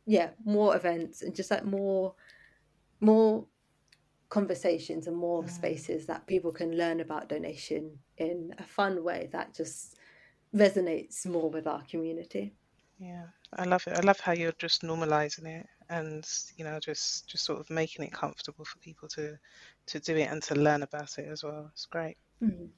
yeah, 0.06 0.30
more 0.44 0.76
events 0.76 1.22
and 1.22 1.34
just 1.34 1.50
like 1.50 1.64
more 1.64 2.14
more 3.00 3.46
conversations 4.28 5.06
and 5.06 5.16
more 5.16 5.46
spaces 5.46 6.06
that 6.06 6.26
people 6.26 6.52
can 6.52 6.76
learn 6.76 7.00
about 7.00 7.28
donation 7.28 7.98
in 8.16 8.54
a 8.58 8.62
fun 8.62 9.04
way 9.04 9.28
that 9.32 9.54
just 9.54 9.98
resonates 10.54 11.26
more 11.26 11.50
with 11.50 11.66
our 11.66 11.82
community. 11.82 12.54
Yeah, 12.98 13.24
I 13.52 13.64
love 13.64 13.84
it. 13.86 13.94
I 13.94 14.00
love 14.00 14.20
how 14.20 14.32
you're 14.32 14.54
just 14.58 14.82
normalizing 14.82 15.46
it 15.46 15.66
and 15.90 16.26
you 16.56 16.64
know 16.64 16.78
just 16.80 17.28
just 17.28 17.44
sort 17.44 17.60
of 17.60 17.68
making 17.68 18.04
it 18.04 18.12
comfortable 18.12 18.64
for 18.64 18.78
people 18.78 19.08
to 19.08 19.36
to 19.86 20.00
do 20.00 20.16
it 20.16 20.30
and 20.30 20.42
to 20.44 20.54
learn 20.54 20.82
about 20.82 21.18
it 21.18 21.28
as 21.28 21.44
well. 21.44 21.68
It's 21.72 21.86
great. 21.86 22.16
Mm. 22.42 22.68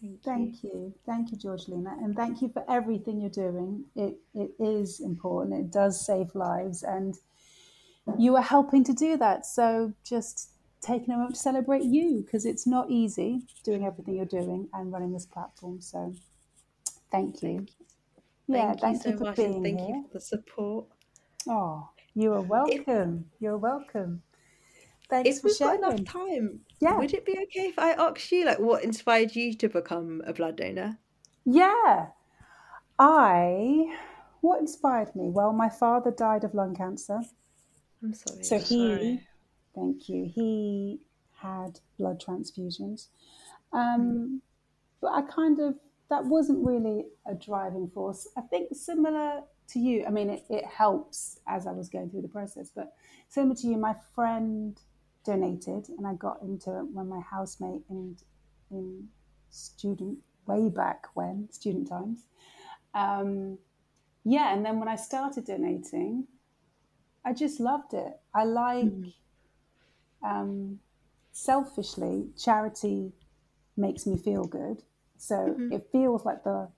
Thank, 0.00 0.22
Thank 0.22 0.64
you. 0.64 0.94
Thank 1.06 1.32
you, 1.32 1.38
Georgelina. 1.38 1.96
And 2.02 2.14
thank 2.14 2.42
you 2.42 2.48
for 2.48 2.64
everything 2.68 3.20
you're 3.20 3.30
doing. 3.30 3.84
It, 3.94 4.18
it 4.34 4.50
is 4.58 5.00
important. 5.00 5.58
It 5.58 5.70
does 5.72 6.04
save 6.04 6.34
lives. 6.34 6.82
And 6.82 7.16
you 8.18 8.36
are 8.36 8.42
helping 8.42 8.84
to 8.84 8.92
do 8.92 9.16
that. 9.16 9.46
So 9.46 9.92
just 10.04 10.50
taking 10.82 11.14
a 11.14 11.16
moment 11.16 11.34
to 11.34 11.40
celebrate 11.40 11.84
you 11.84 12.22
because 12.24 12.46
it's 12.46 12.66
not 12.66 12.90
easy 12.90 13.46
doing 13.64 13.84
everything 13.84 14.16
you're 14.16 14.26
doing 14.26 14.68
and 14.72 14.92
running 14.92 15.12
this 15.12 15.26
platform. 15.26 15.80
So 15.80 16.14
thank 17.10 17.42
you. 17.42 17.66
Yeah, 18.48 18.74
Thank, 18.74 18.80
thank 18.80 19.04
you 19.04 19.12
you 19.12 19.18
so 19.18 19.18
for 19.18 19.24
much, 19.30 19.38
and 19.40 19.62
being 19.62 19.76
thank 19.78 19.88
here. 19.88 19.96
you 19.96 20.02
for 20.04 20.14
the 20.14 20.20
support. 20.20 20.86
Oh, 21.48 21.88
you 22.14 22.32
are 22.32 22.40
welcome. 22.42 23.26
You're 23.40 23.58
welcome. 23.58 24.22
Thanks 25.08 25.28
If 25.28 25.40
for 25.40 25.48
we've 25.48 25.58
got 25.58 25.76
enough 25.76 26.04
time, 26.04 26.60
Yeah. 26.80 26.98
would 26.98 27.14
it 27.14 27.24
be 27.24 27.32
okay 27.32 27.68
if 27.68 27.78
I 27.78 27.92
asked 27.92 28.30
you, 28.32 28.44
like, 28.44 28.58
what 28.58 28.82
inspired 28.84 29.34
you 29.36 29.54
to 29.54 29.68
become 29.68 30.22
a 30.26 30.32
blood 30.32 30.56
donor? 30.56 30.98
Yeah. 31.44 32.08
I, 32.98 33.96
what 34.40 34.60
inspired 34.60 35.14
me? 35.14 35.30
Well, 35.30 35.52
my 35.52 35.68
father 35.68 36.10
died 36.10 36.44
of 36.44 36.54
lung 36.54 36.74
cancer. 36.74 37.20
I'm 38.02 38.14
sorry. 38.14 38.42
So 38.42 38.58
he, 38.58 38.88
Sorry. 38.88 39.28
thank 39.74 40.08
you, 40.08 40.24
he 40.34 41.00
had 41.34 41.80
blood 41.98 42.20
transfusions. 42.20 43.08
Um, 43.72 44.42
but 45.00 45.08
I 45.12 45.22
kind 45.22 45.58
of, 45.60 45.74
that 46.08 46.24
wasn't 46.24 46.64
really 46.66 47.06
a 47.26 47.34
driving 47.34 47.88
force. 47.88 48.26
I 48.36 48.40
think 48.42 48.68
similar 48.74 49.42
to 49.68 49.78
you, 49.78 50.04
I 50.06 50.10
mean, 50.10 50.30
it, 50.30 50.44
it 50.48 50.64
helps 50.64 51.38
as 51.46 51.66
I 51.66 51.72
was 51.72 51.88
going 51.88 52.10
through 52.10 52.22
the 52.22 52.28
process, 52.28 52.70
but 52.74 52.94
similar 53.28 53.54
to 53.56 53.66
you, 53.66 53.76
my 53.76 53.94
friend 54.14 54.80
donated 55.26 55.88
and 55.96 56.06
I 56.06 56.14
got 56.14 56.40
into 56.42 56.70
it 56.78 56.84
when 56.92 57.08
my 57.08 57.20
housemate 57.20 57.82
in, 57.90 58.16
in 58.70 59.08
student, 59.50 60.18
way 60.46 60.68
back 60.68 61.06
when, 61.14 61.48
student 61.50 61.88
times. 61.88 62.20
Um, 62.94 63.58
yeah, 64.24 64.54
and 64.54 64.64
then 64.64 64.80
when 64.80 64.88
I 64.88 64.96
started 64.96 65.44
donating, 65.44 66.26
I 67.24 67.32
just 67.32 67.60
loved 67.60 67.92
it. 67.92 68.12
I 68.34 68.44
like, 68.44 68.92
um, 70.24 70.78
selfishly, 71.32 72.28
charity 72.38 73.12
makes 73.76 74.06
me 74.06 74.16
feel 74.16 74.44
good. 74.44 74.82
So 75.18 75.56
it 75.72 75.88
feels 75.92 76.24
like 76.24 76.44
the 76.44 76.68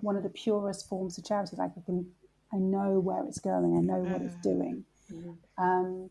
one 0.00 0.16
of 0.16 0.22
the 0.22 0.28
purest 0.28 0.88
forms 0.88 1.16
of 1.18 1.24
charity. 1.24 1.56
Like 1.56 1.72
I 1.76 1.80
can, 1.84 2.06
I 2.52 2.56
know 2.56 3.00
where 3.00 3.24
it's 3.24 3.38
going. 3.38 3.76
I 3.76 3.80
know 3.80 4.00
what 4.00 4.22
it's 4.22 4.34
doing. 4.42 4.84
Um, 5.58 6.10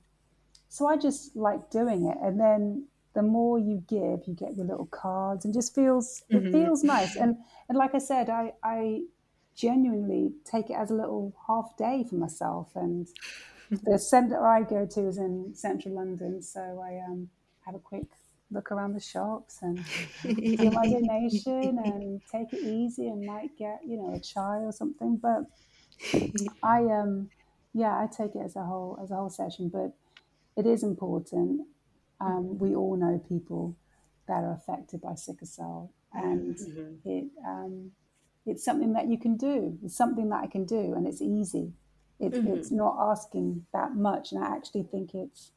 so 0.73 0.87
I 0.87 0.97
just 0.97 1.35
like 1.35 1.69
doing 1.69 2.07
it. 2.07 2.17
And 2.19 2.39
then 2.39 2.87
the 3.13 3.21
more 3.21 3.59
you 3.59 3.83
give, 3.87 4.21
you 4.25 4.33
get 4.33 4.55
your 4.57 4.65
little 4.65 4.87
cards, 4.87 5.45
and 5.45 5.53
just 5.53 5.75
feels 5.75 6.23
it 6.31 6.51
feels 6.51 6.83
nice. 6.83 7.15
And 7.15 7.37
and 7.69 7.77
like 7.77 7.93
I 7.93 7.99
said, 7.99 8.27
I 8.27 8.53
I 8.63 9.01
genuinely 9.55 10.33
take 10.43 10.71
it 10.71 10.73
as 10.73 10.89
a 10.89 10.95
little 10.95 11.35
half 11.45 11.77
day 11.77 12.03
for 12.09 12.15
myself. 12.15 12.71
And 12.73 13.07
the 13.83 13.99
centre 13.99 14.43
I 14.43 14.63
go 14.63 14.87
to 14.87 15.07
is 15.07 15.19
in 15.19 15.53
central 15.53 15.93
London, 15.93 16.41
so 16.41 16.83
I 16.83 17.07
um 17.07 17.29
have 17.67 17.75
a 17.75 17.79
quick 17.79 18.07
look 18.49 18.71
around 18.71 18.93
the 18.93 18.99
shops 18.99 19.59
and 19.61 19.77
do 20.23 20.71
my 20.71 20.87
donation 20.87 21.77
and 21.85 22.19
take 22.31 22.51
it 22.51 22.63
easy 22.65 23.09
and 23.09 23.27
might 23.27 23.55
get 23.59 23.81
you 23.85 23.97
know 23.97 24.15
a 24.15 24.19
chai 24.19 24.57
or 24.61 24.71
something. 24.71 25.17
But 25.17 25.43
I 26.63 26.85
um 26.85 27.29
yeah 27.75 27.93
I 27.95 28.07
take 28.07 28.33
it 28.33 28.41
as 28.43 28.55
a 28.55 28.63
whole 28.63 28.97
as 29.03 29.11
a 29.11 29.15
whole 29.17 29.29
session, 29.29 29.69
but 29.69 29.93
it 30.55 30.65
is 30.65 30.83
important. 30.83 31.61
Um, 32.19 32.57
we 32.57 32.75
all 32.75 32.95
know 32.95 33.21
people 33.27 33.75
that 34.27 34.43
are 34.43 34.53
affected 34.53 35.01
by 35.01 35.15
sickle 35.15 35.47
cell, 35.47 35.91
and 36.13 36.57
it 37.05 37.25
um, 37.45 37.91
it's 38.45 38.63
something 38.63 38.93
that 38.93 39.07
you 39.07 39.17
can 39.17 39.35
do. 39.37 39.77
It's 39.83 39.95
something 39.97 40.29
that 40.29 40.41
I 40.43 40.47
can 40.47 40.65
do, 40.65 40.93
and 40.95 41.07
it's 41.07 41.21
easy. 41.21 41.73
It, 42.19 42.33
It's 42.53 42.71
not 42.71 42.95
asking 43.11 43.65
that 43.73 43.95
much, 43.95 44.31
and 44.31 44.43
I 44.43 44.55
actually 44.55 44.83
think 44.83 45.13
it's 45.15 45.51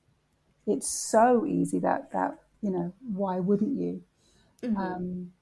it's 0.66 0.88
so 0.88 1.46
easy 1.46 1.78
that 1.80 2.10
that 2.12 2.38
you 2.62 2.70
know 2.70 2.92
why 3.12 3.38
wouldn't 3.38 3.78
you? 3.78 4.02
Um, 4.76 5.32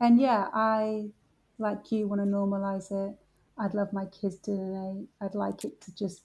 and 0.00 0.20
yeah, 0.20 0.48
I 0.54 1.10
like 1.58 1.92
you 1.92 2.06
want 2.08 2.20
to 2.22 2.26
normalize 2.26 2.90
it. 2.90 3.16
I'd 3.58 3.74
love 3.74 3.92
my 3.92 4.06
kids 4.06 4.38
to 4.44 4.52
donate. 4.56 5.08
I'd 5.20 5.34
like 5.34 5.64
it 5.64 5.80
to 5.82 5.94
just 5.94 6.22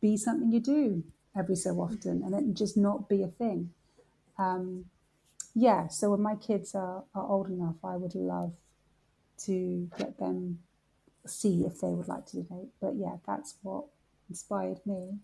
be 0.00 0.16
something 0.16 0.52
you 0.52 0.60
do 0.60 1.02
every 1.36 1.56
so 1.56 1.70
often, 1.80 2.22
and 2.24 2.34
it 2.34 2.54
just 2.54 2.76
not 2.76 3.08
be 3.08 3.22
a 3.22 3.28
thing. 3.28 3.70
Um, 4.38 4.86
yeah, 5.54 5.88
so 5.88 6.10
when 6.10 6.20
my 6.20 6.36
kids 6.36 6.74
are, 6.74 7.04
are 7.14 7.26
old 7.26 7.48
enough, 7.48 7.76
I 7.82 7.96
would 7.96 8.14
love 8.14 8.52
to 9.44 9.88
let 9.98 10.18
them 10.18 10.58
see 11.26 11.64
if 11.64 11.80
they 11.80 11.88
would 11.88 12.08
like 12.08 12.26
to 12.26 12.42
donate. 12.42 12.68
But 12.80 12.94
yeah, 12.96 13.16
that's 13.26 13.54
what 13.62 13.84
inspired 14.28 14.80
me. 14.86 15.18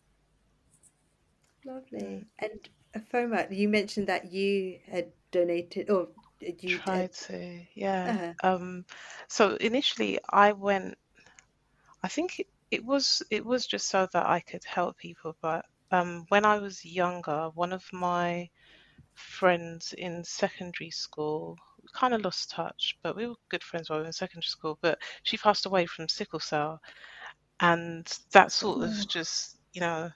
Lovely. 1.65 2.25
And 2.39 2.69
Foma, 3.11 3.47
you 3.51 3.69
mentioned 3.69 4.07
that 4.09 4.33
you 4.33 4.79
had 4.91 5.13
donated, 5.31 5.91
or 5.91 6.09
did 6.41 6.63
you 6.63 6.79
Tried 6.79 6.97
had, 6.99 7.13
to, 7.13 7.61
yeah. 7.75 8.35
uh, 8.43 8.55
Um, 8.55 8.85
so 9.29 9.57
initially 9.57 10.19
I 10.29 10.53
went, 10.53 10.97
I 12.03 12.09
think 12.09 12.41
it, 12.41 12.49
it 12.71 12.85
was 12.85 13.23
it 13.31 13.45
was 13.45 13.67
just 13.67 13.89
so 13.89 14.09
that 14.13 14.27
I 14.27 14.41
could 14.41 14.65
help 14.65 14.99
people, 14.99 15.37
but 15.41 15.65
um, 15.93 16.27
when 16.31 16.45
I 16.47 16.59
was 16.59 16.85
younger, 16.85 17.51
one 17.55 17.73
of 17.73 17.85
my 17.93 18.49
friends 19.15 19.95
in 19.99 20.25
secondary 20.25 20.91
school, 20.91 21.57
we 21.83 21.89
kind 21.95 22.15
of 22.15 22.23
lost 22.23 22.51
touch, 22.51 22.99
but 23.03 23.17
we 23.17 23.27
were 23.27 23.35
good 23.51 23.63
friends 23.65 23.91
while 23.91 23.99
we 24.01 24.03
were 24.05 24.09
in 24.09 24.13
secondary 24.13 24.45
school, 24.49 24.79
but 24.83 24.99
she 25.25 25.39
passed 25.39 25.67
away 25.67 25.87
from 25.87 26.09
sickle 26.09 26.41
cell. 26.41 26.81
And 27.61 28.07
that 28.33 28.53
sort 28.53 28.83
of 28.85 28.95
just, 29.09 29.59
you 29.73 29.81
know, 29.81 30.11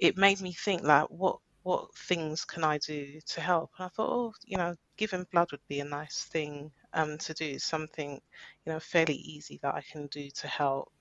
it 0.00 0.16
made 0.18 0.40
me 0.40 0.52
think 0.52 0.82
like 0.84 1.06
what 1.10 1.38
what 1.62 1.94
things 1.96 2.44
can 2.44 2.64
I 2.64 2.78
do 2.78 3.20
to 3.26 3.40
help? 3.40 3.70
And 3.78 3.86
I 3.86 3.88
thought, 3.90 4.10
oh, 4.10 4.34
you 4.44 4.56
know, 4.58 4.74
giving 4.96 5.26
blood 5.32 5.50
would 5.52 5.66
be 5.68 5.80
a 5.80 5.84
nice 5.84 6.24
thing 6.24 6.70
um, 6.94 7.18
to 7.18 7.34
do, 7.34 7.58
something, 7.58 8.20
you 8.66 8.72
know, 8.72 8.80
fairly 8.80 9.14
easy 9.16 9.58
that 9.62 9.74
I 9.74 9.82
can 9.82 10.06
do 10.08 10.30
to 10.30 10.48
help. 10.48 10.92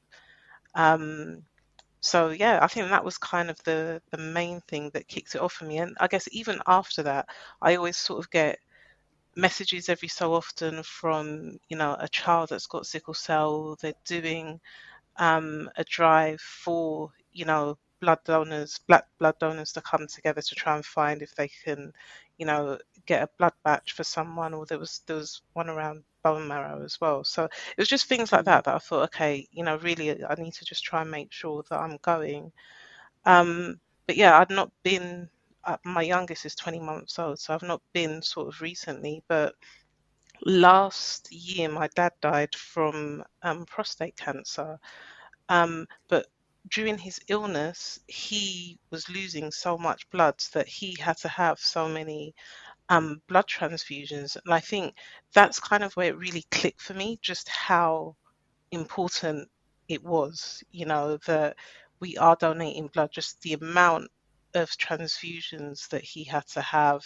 Um, 0.76 1.44
so 2.06 2.30
yeah, 2.30 2.60
I 2.62 2.68
think 2.68 2.90
that 2.90 3.04
was 3.06 3.18
kind 3.18 3.50
of 3.50 3.62
the 3.64 4.02
the 4.12 4.18
main 4.18 4.62
thing 4.62 4.92
that 4.94 5.08
kicked 5.08 5.36
it 5.36 5.42
off 5.42 5.54
for 5.54 5.66
me. 5.66 5.78
And 5.80 5.96
I 6.00 6.08
guess 6.08 6.28
even 6.32 6.60
after 6.68 7.04
that, 7.04 7.28
I 7.62 7.76
always 7.76 7.98
sort 7.98 8.20
of 8.24 8.30
get 8.32 8.60
messages 9.36 9.90
every 9.90 10.08
so 10.10 10.34
often 10.34 10.84
from, 10.84 11.60
you 11.70 11.78
know, 11.78 11.96
a 12.00 12.08
child 12.10 12.50
that's 12.50 12.68
got 12.68 12.88
sickle 12.88 13.14
cell. 13.16 13.78
They're 13.82 13.94
doing 14.06 14.60
um, 15.18 15.70
a 15.78 15.84
drive 15.86 16.42
for, 16.42 17.12
you 17.34 17.46
know, 17.46 17.78
blood 18.02 18.20
donors, 18.26 18.80
black 18.88 19.06
blood 19.20 19.36
donors 19.40 19.74
to 19.74 19.82
come 19.82 20.08
together 20.08 20.42
to 20.42 20.56
try 20.56 20.76
and 20.76 20.86
find 20.86 21.22
if 21.22 21.36
they 21.36 21.50
can, 21.66 21.94
you 22.38 22.46
know, 22.46 22.80
get 23.08 23.24
a 23.24 23.30
blood 23.40 23.54
batch 23.64 23.94
for 23.94 24.04
someone. 24.06 24.54
Or 24.54 24.66
there 24.66 24.80
was 24.80 25.02
there 25.08 25.18
was 25.18 25.42
one 25.54 25.70
around 25.70 26.04
bone 26.26 26.48
marrow 26.50 26.84
as 26.84 27.00
well. 27.00 27.24
So 27.24 27.46
it 27.46 27.78
was 27.78 27.88
just 27.90 28.08
things 28.10 28.34
like 28.34 28.46
that 28.46 28.66
that 28.66 28.76
I 28.76 28.80
thought, 28.80 29.04
okay, 29.16 29.48
you 29.52 29.64
know, 29.64 29.78
really, 29.78 30.26
I 30.26 30.36
need 30.36 30.56
to 30.56 30.66
just 30.66 30.84
try 30.84 31.04
and 31.04 31.12
make 31.12 31.32
sure 31.32 31.64
that 31.70 31.80
I'm 31.80 32.00
going. 32.02 32.52
Um, 33.26 33.80
but 34.08 34.18
yeah, 34.18 34.40
I'd 34.40 34.50
not 34.52 34.72
been. 34.84 35.30
Uh, 35.64 35.78
my 35.86 36.02
youngest 36.04 36.46
is 36.46 36.56
20 36.56 36.80
months 36.80 37.20
old, 37.20 37.40
so 37.40 37.54
I've 37.54 37.64
not 37.64 37.82
been 37.94 38.22
sort 38.24 38.48
of 38.50 38.62
recently. 38.62 39.24
But 39.28 39.56
last 40.46 41.32
year, 41.32 41.70
my 41.70 41.90
dad 41.96 42.14
died 42.22 42.56
from 42.56 43.24
um, 43.44 43.66
prostate 43.66 44.18
cancer. 44.18 44.80
Um, 45.50 45.88
but 46.10 46.28
during 46.72 46.98
his 46.98 47.20
illness, 47.30 48.00
he 48.08 48.80
was 48.92 49.10
losing 49.10 49.52
so 49.52 49.78
much 49.78 50.10
blood 50.12 50.36
that 50.54 50.68
he 50.68 50.96
had 51.00 51.18
to 51.18 51.30
have 51.30 51.60
so 51.60 51.88
many 51.88 52.36
um, 52.90 53.22
blood 53.28 53.46
transfusions. 53.48 54.38
And 54.46 54.54
I 54.54 54.60
think 54.60 54.96
that's 55.34 55.60
kind 55.60 55.84
of 55.84 55.94
where 55.94 56.10
it 56.10 56.18
really 56.18 56.46
clicked 56.52 56.82
for 56.82 56.94
me, 56.94 57.20
just 57.22 57.50
how 57.50 58.16
important 58.72 59.50
it 59.88 60.04
was, 60.04 60.64
you 60.72 60.86
know, 60.86 61.18
that 61.28 61.56
we 62.00 62.18
are 62.18 62.38
donating 62.40 62.90
blood, 62.94 63.10
just 63.14 63.42
the 63.42 63.54
amount 63.54 64.10
of 64.56 64.70
transfusions 64.72 65.88
that 65.90 66.04
he 66.04 66.24
had 66.24 66.46
to 66.48 66.62
have 66.62 67.02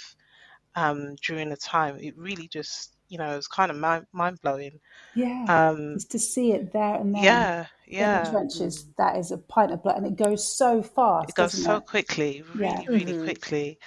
um, 0.76 1.16
during 1.26 1.50
the 1.50 1.58
time. 1.58 1.98
It 2.00 2.18
really 2.18 2.48
just, 2.48 2.96
you 3.10 3.18
know, 3.18 3.34
it 3.34 3.38
was 3.38 3.48
kind 3.48 3.72
of 3.72 3.78
mind 3.78 4.06
mind 4.14 4.40
blowing. 4.42 4.80
Yeah, 5.14 5.48
Um, 5.48 5.94
just 5.94 6.12
to 6.12 6.20
see 6.20 6.52
it 6.54 6.72
there 6.72 6.96
and 6.96 7.14
then 7.14 7.26
yeah, 7.26 7.66
in 7.98 8.12
the 8.12 8.20
yeah. 8.20 8.30
trenches. 8.30 8.86
That 8.98 9.18
is 9.18 9.32
a 9.32 9.38
pint 9.38 9.72
of 9.72 9.84
blood, 9.84 9.98
and 9.98 10.06
it 10.08 10.16
goes 10.16 10.58
so 10.58 10.82
fast, 10.82 11.30
It 11.30 11.36
goes 11.36 11.54
so 11.54 11.78
it? 11.78 11.84
quickly, 11.88 12.44
Yeah. 12.54 12.82
really, 12.82 12.88
really 12.90 13.14
quickly. 13.14 13.80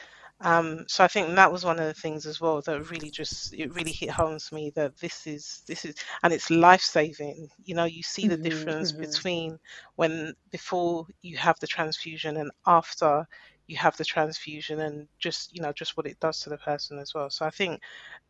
Um, 0.44 0.84
so 0.88 1.04
I 1.04 1.08
think 1.08 1.36
that 1.36 1.52
was 1.52 1.64
one 1.64 1.78
of 1.78 1.86
the 1.86 1.94
things 1.94 2.26
as 2.26 2.40
well 2.40 2.60
that 2.62 2.90
really 2.90 3.10
just 3.10 3.54
it 3.54 3.72
really 3.74 3.92
hit 3.92 4.10
home 4.10 4.38
to 4.38 4.54
me 4.54 4.70
that 4.74 4.96
this 4.98 5.24
is 5.26 5.62
this 5.68 5.84
is 5.84 5.94
and 6.22 6.32
it's 6.32 6.50
life 6.50 6.80
saving. 6.82 7.48
You 7.64 7.76
know, 7.76 7.84
you 7.84 8.02
see 8.02 8.26
the 8.26 8.36
difference 8.36 8.90
between 8.90 9.60
when 9.94 10.34
before 10.50 11.06
you 11.22 11.36
have 11.36 11.60
the 11.60 11.68
transfusion 11.68 12.36
and 12.38 12.50
after 12.66 13.26
you 13.68 13.76
have 13.76 13.96
the 13.96 14.04
transfusion 14.04 14.80
and 14.80 15.06
just 15.20 15.54
you 15.54 15.62
know 15.62 15.72
just 15.72 15.96
what 15.96 16.06
it 16.06 16.18
does 16.18 16.40
to 16.40 16.50
the 16.50 16.58
person 16.58 16.98
as 16.98 17.14
well. 17.14 17.30
So 17.30 17.46
I 17.46 17.50
think 17.50 17.80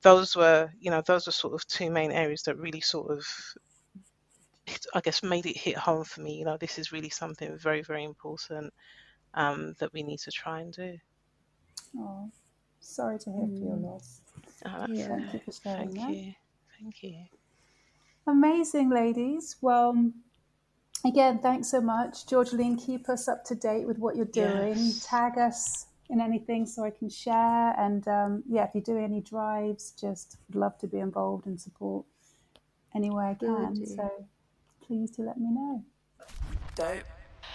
those 0.03 0.37
were 0.37 0.71
you 0.79 0.91
know 0.91 1.03
those 1.07 1.25
were 1.25 1.33
sort 1.33 1.55
of 1.55 1.67
two 1.67 1.91
main 1.91 2.13
areas 2.13 2.43
that 2.43 2.59
really 2.59 2.83
sort 2.83 3.11
of 3.11 3.25
I 4.95 5.01
guess 5.01 5.23
made 5.23 5.47
it 5.47 5.57
hit 5.57 5.79
home 5.79 6.05
for 6.05 6.21
me. 6.21 6.35
You 6.35 6.45
know, 6.45 6.59
this 6.59 6.79
is 6.79 6.93
really 6.93 7.11
something 7.11 7.57
very 7.57 7.81
very 7.81 8.05
important 8.05 8.75
um, 9.33 9.75
that 9.79 9.93
we 9.95 10.03
need 10.03 10.19
to 10.21 10.31
try 10.31 10.61
and 10.61 10.73
do. 10.73 10.99
Oh, 11.97 12.31
sorry 12.81 13.19
to 13.21 13.31
hear 13.31 13.43
mm. 13.43 13.59
for 13.59 13.65
your 13.65 13.77
mm. 13.77 13.85
loss. 13.85 14.21
Oh, 14.67 14.87
yeah. 14.89 15.09
Thank 15.09 15.33
you 15.35 15.41
for 15.45 15.53
sharing 15.53 15.93
Thank 15.93 16.01
that. 16.01 16.17
you. 16.17 16.35
Thank 16.81 17.03
you. 17.03 17.17
Amazing, 18.27 18.91
ladies. 18.91 19.57
Well, 19.61 20.13
again, 21.05 21.41
thanks 21.41 21.69
so 21.69 21.81
much. 21.81 22.27
Georgeline, 22.27 22.85
keep 22.85 23.09
us 23.09 23.29
up 23.29 23.45
to 23.47 23.55
date 23.55 23.87
with 23.87 23.99
what 23.99 24.17
you're 24.17 24.25
doing. 24.27 24.77
Yes. 24.77 25.07
Tag 25.09 25.39
us 25.39 25.87
in 26.09 26.21
anything 26.21 26.67
so 26.67 26.85
I 26.85 26.91
can 26.91 27.09
share. 27.09 27.75
And 27.79 28.07
um, 28.07 28.43
yeah, 28.49 28.65
if 28.65 28.75
you 28.75 28.81
do 28.81 28.97
any 28.97 29.21
drives, 29.21 29.93
just 30.01 30.37
would 30.49 30.57
love 30.57 30.79
to 30.79 30.87
be 30.87 30.99
involved 30.99 31.47
and 31.47 31.61
support 31.61 32.05
any 32.95 33.11
way 33.11 33.25
I 33.31 33.35
can. 33.35 33.87
So 33.87 34.27
please 34.87 35.11
do 35.11 35.23
let 35.23 35.39
me 35.39 35.49
know. 35.51 35.83
Dope 36.77 37.05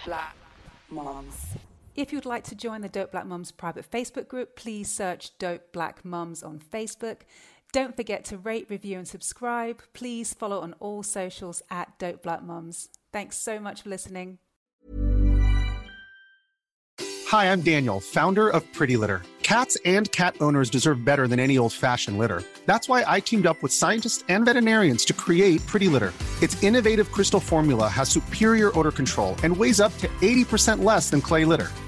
Black 0.04 0.36
Mums. 0.90 1.46
If 1.98 2.12
you'd 2.12 2.24
like 2.24 2.44
to 2.44 2.54
join 2.54 2.82
the 2.82 2.88
Dope 2.88 3.10
Black 3.10 3.26
Mums 3.26 3.50
private 3.50 3.90
Facebook 3.90 4.28
group, 4.28 4.54
please 4.54 4.88
search 4.88 5.36
Dope 5.38 5.72
Black 5.72 6.04
Mums 6.04 6.44
on 6.44 6.60
Facebook. 6.60 7.22
Don't 7.72 7.96
forget 7.96 8.24
to 8.26 8.38
rate, 8.38 8.70
review, 8.70 8.98
and 8.98 9.08
subscribe. 9.08 9.82
Please 9.94 10.32
follow 10.32 10.60
on 10.60 10.76
all 10.78 11.02
socials 11.02 11.60
at 11.72 11.98
Dope 11.98 12.22
Black 12.22 12.44
Mums. 12.44 12.88
Thanks 13.12 13.36
so 13.36 13.58
much 13.58 13.82
for 13.82 13.88
listening. 13.88 14.38
Hi, 17.00 17.50
I'm 17.50 17.62
Daniel, 17.62 17.98
founder 17.98 18.48
of 18.48 18.62
Pretty 18.72 18.96
Litter. 18.96 19.22
Cats 19.42 19.76
and 19.84 20.10
cat 20.12 20.36
owners 20.40 20.70
deserve 20.70 21.04
better 21.04 21.26
than 21.26 21.40
any 21.40 21.58
old 21.58 21.72
fashioned 21.72 22.16
litter. 22.16 22.44
That's 22.64 22.88
why 22.88 23.02
I 23.08 23.18
teamed 23.18 23.46
up 23.46 23.60
with 23.60 23.72
scientists 23.72 24.22
and 24.28 24.44
veterinarians 24.44 25.04
to 25.06 25.14
create 25.14 25.66
Pretty 25.66 25.88
Litter. 25.88 26.12
Its 26.40 26.62
innovative 26.62 27.10
crystal 27.10 27.40
formula 27.40 27.88
has 27.88 28.08
superior 28.08 28.70
odor 28.78 28.92
control 28.92 29.34
and 29.42 29.56
weighs 29.56 29.80
up 29.80 29.92
to 29.98 30.06
80% 30.20 30.84
less 30.84 31.10
than 31.10 31.20
clay 31.20 31.44
litter. 31.44 31.72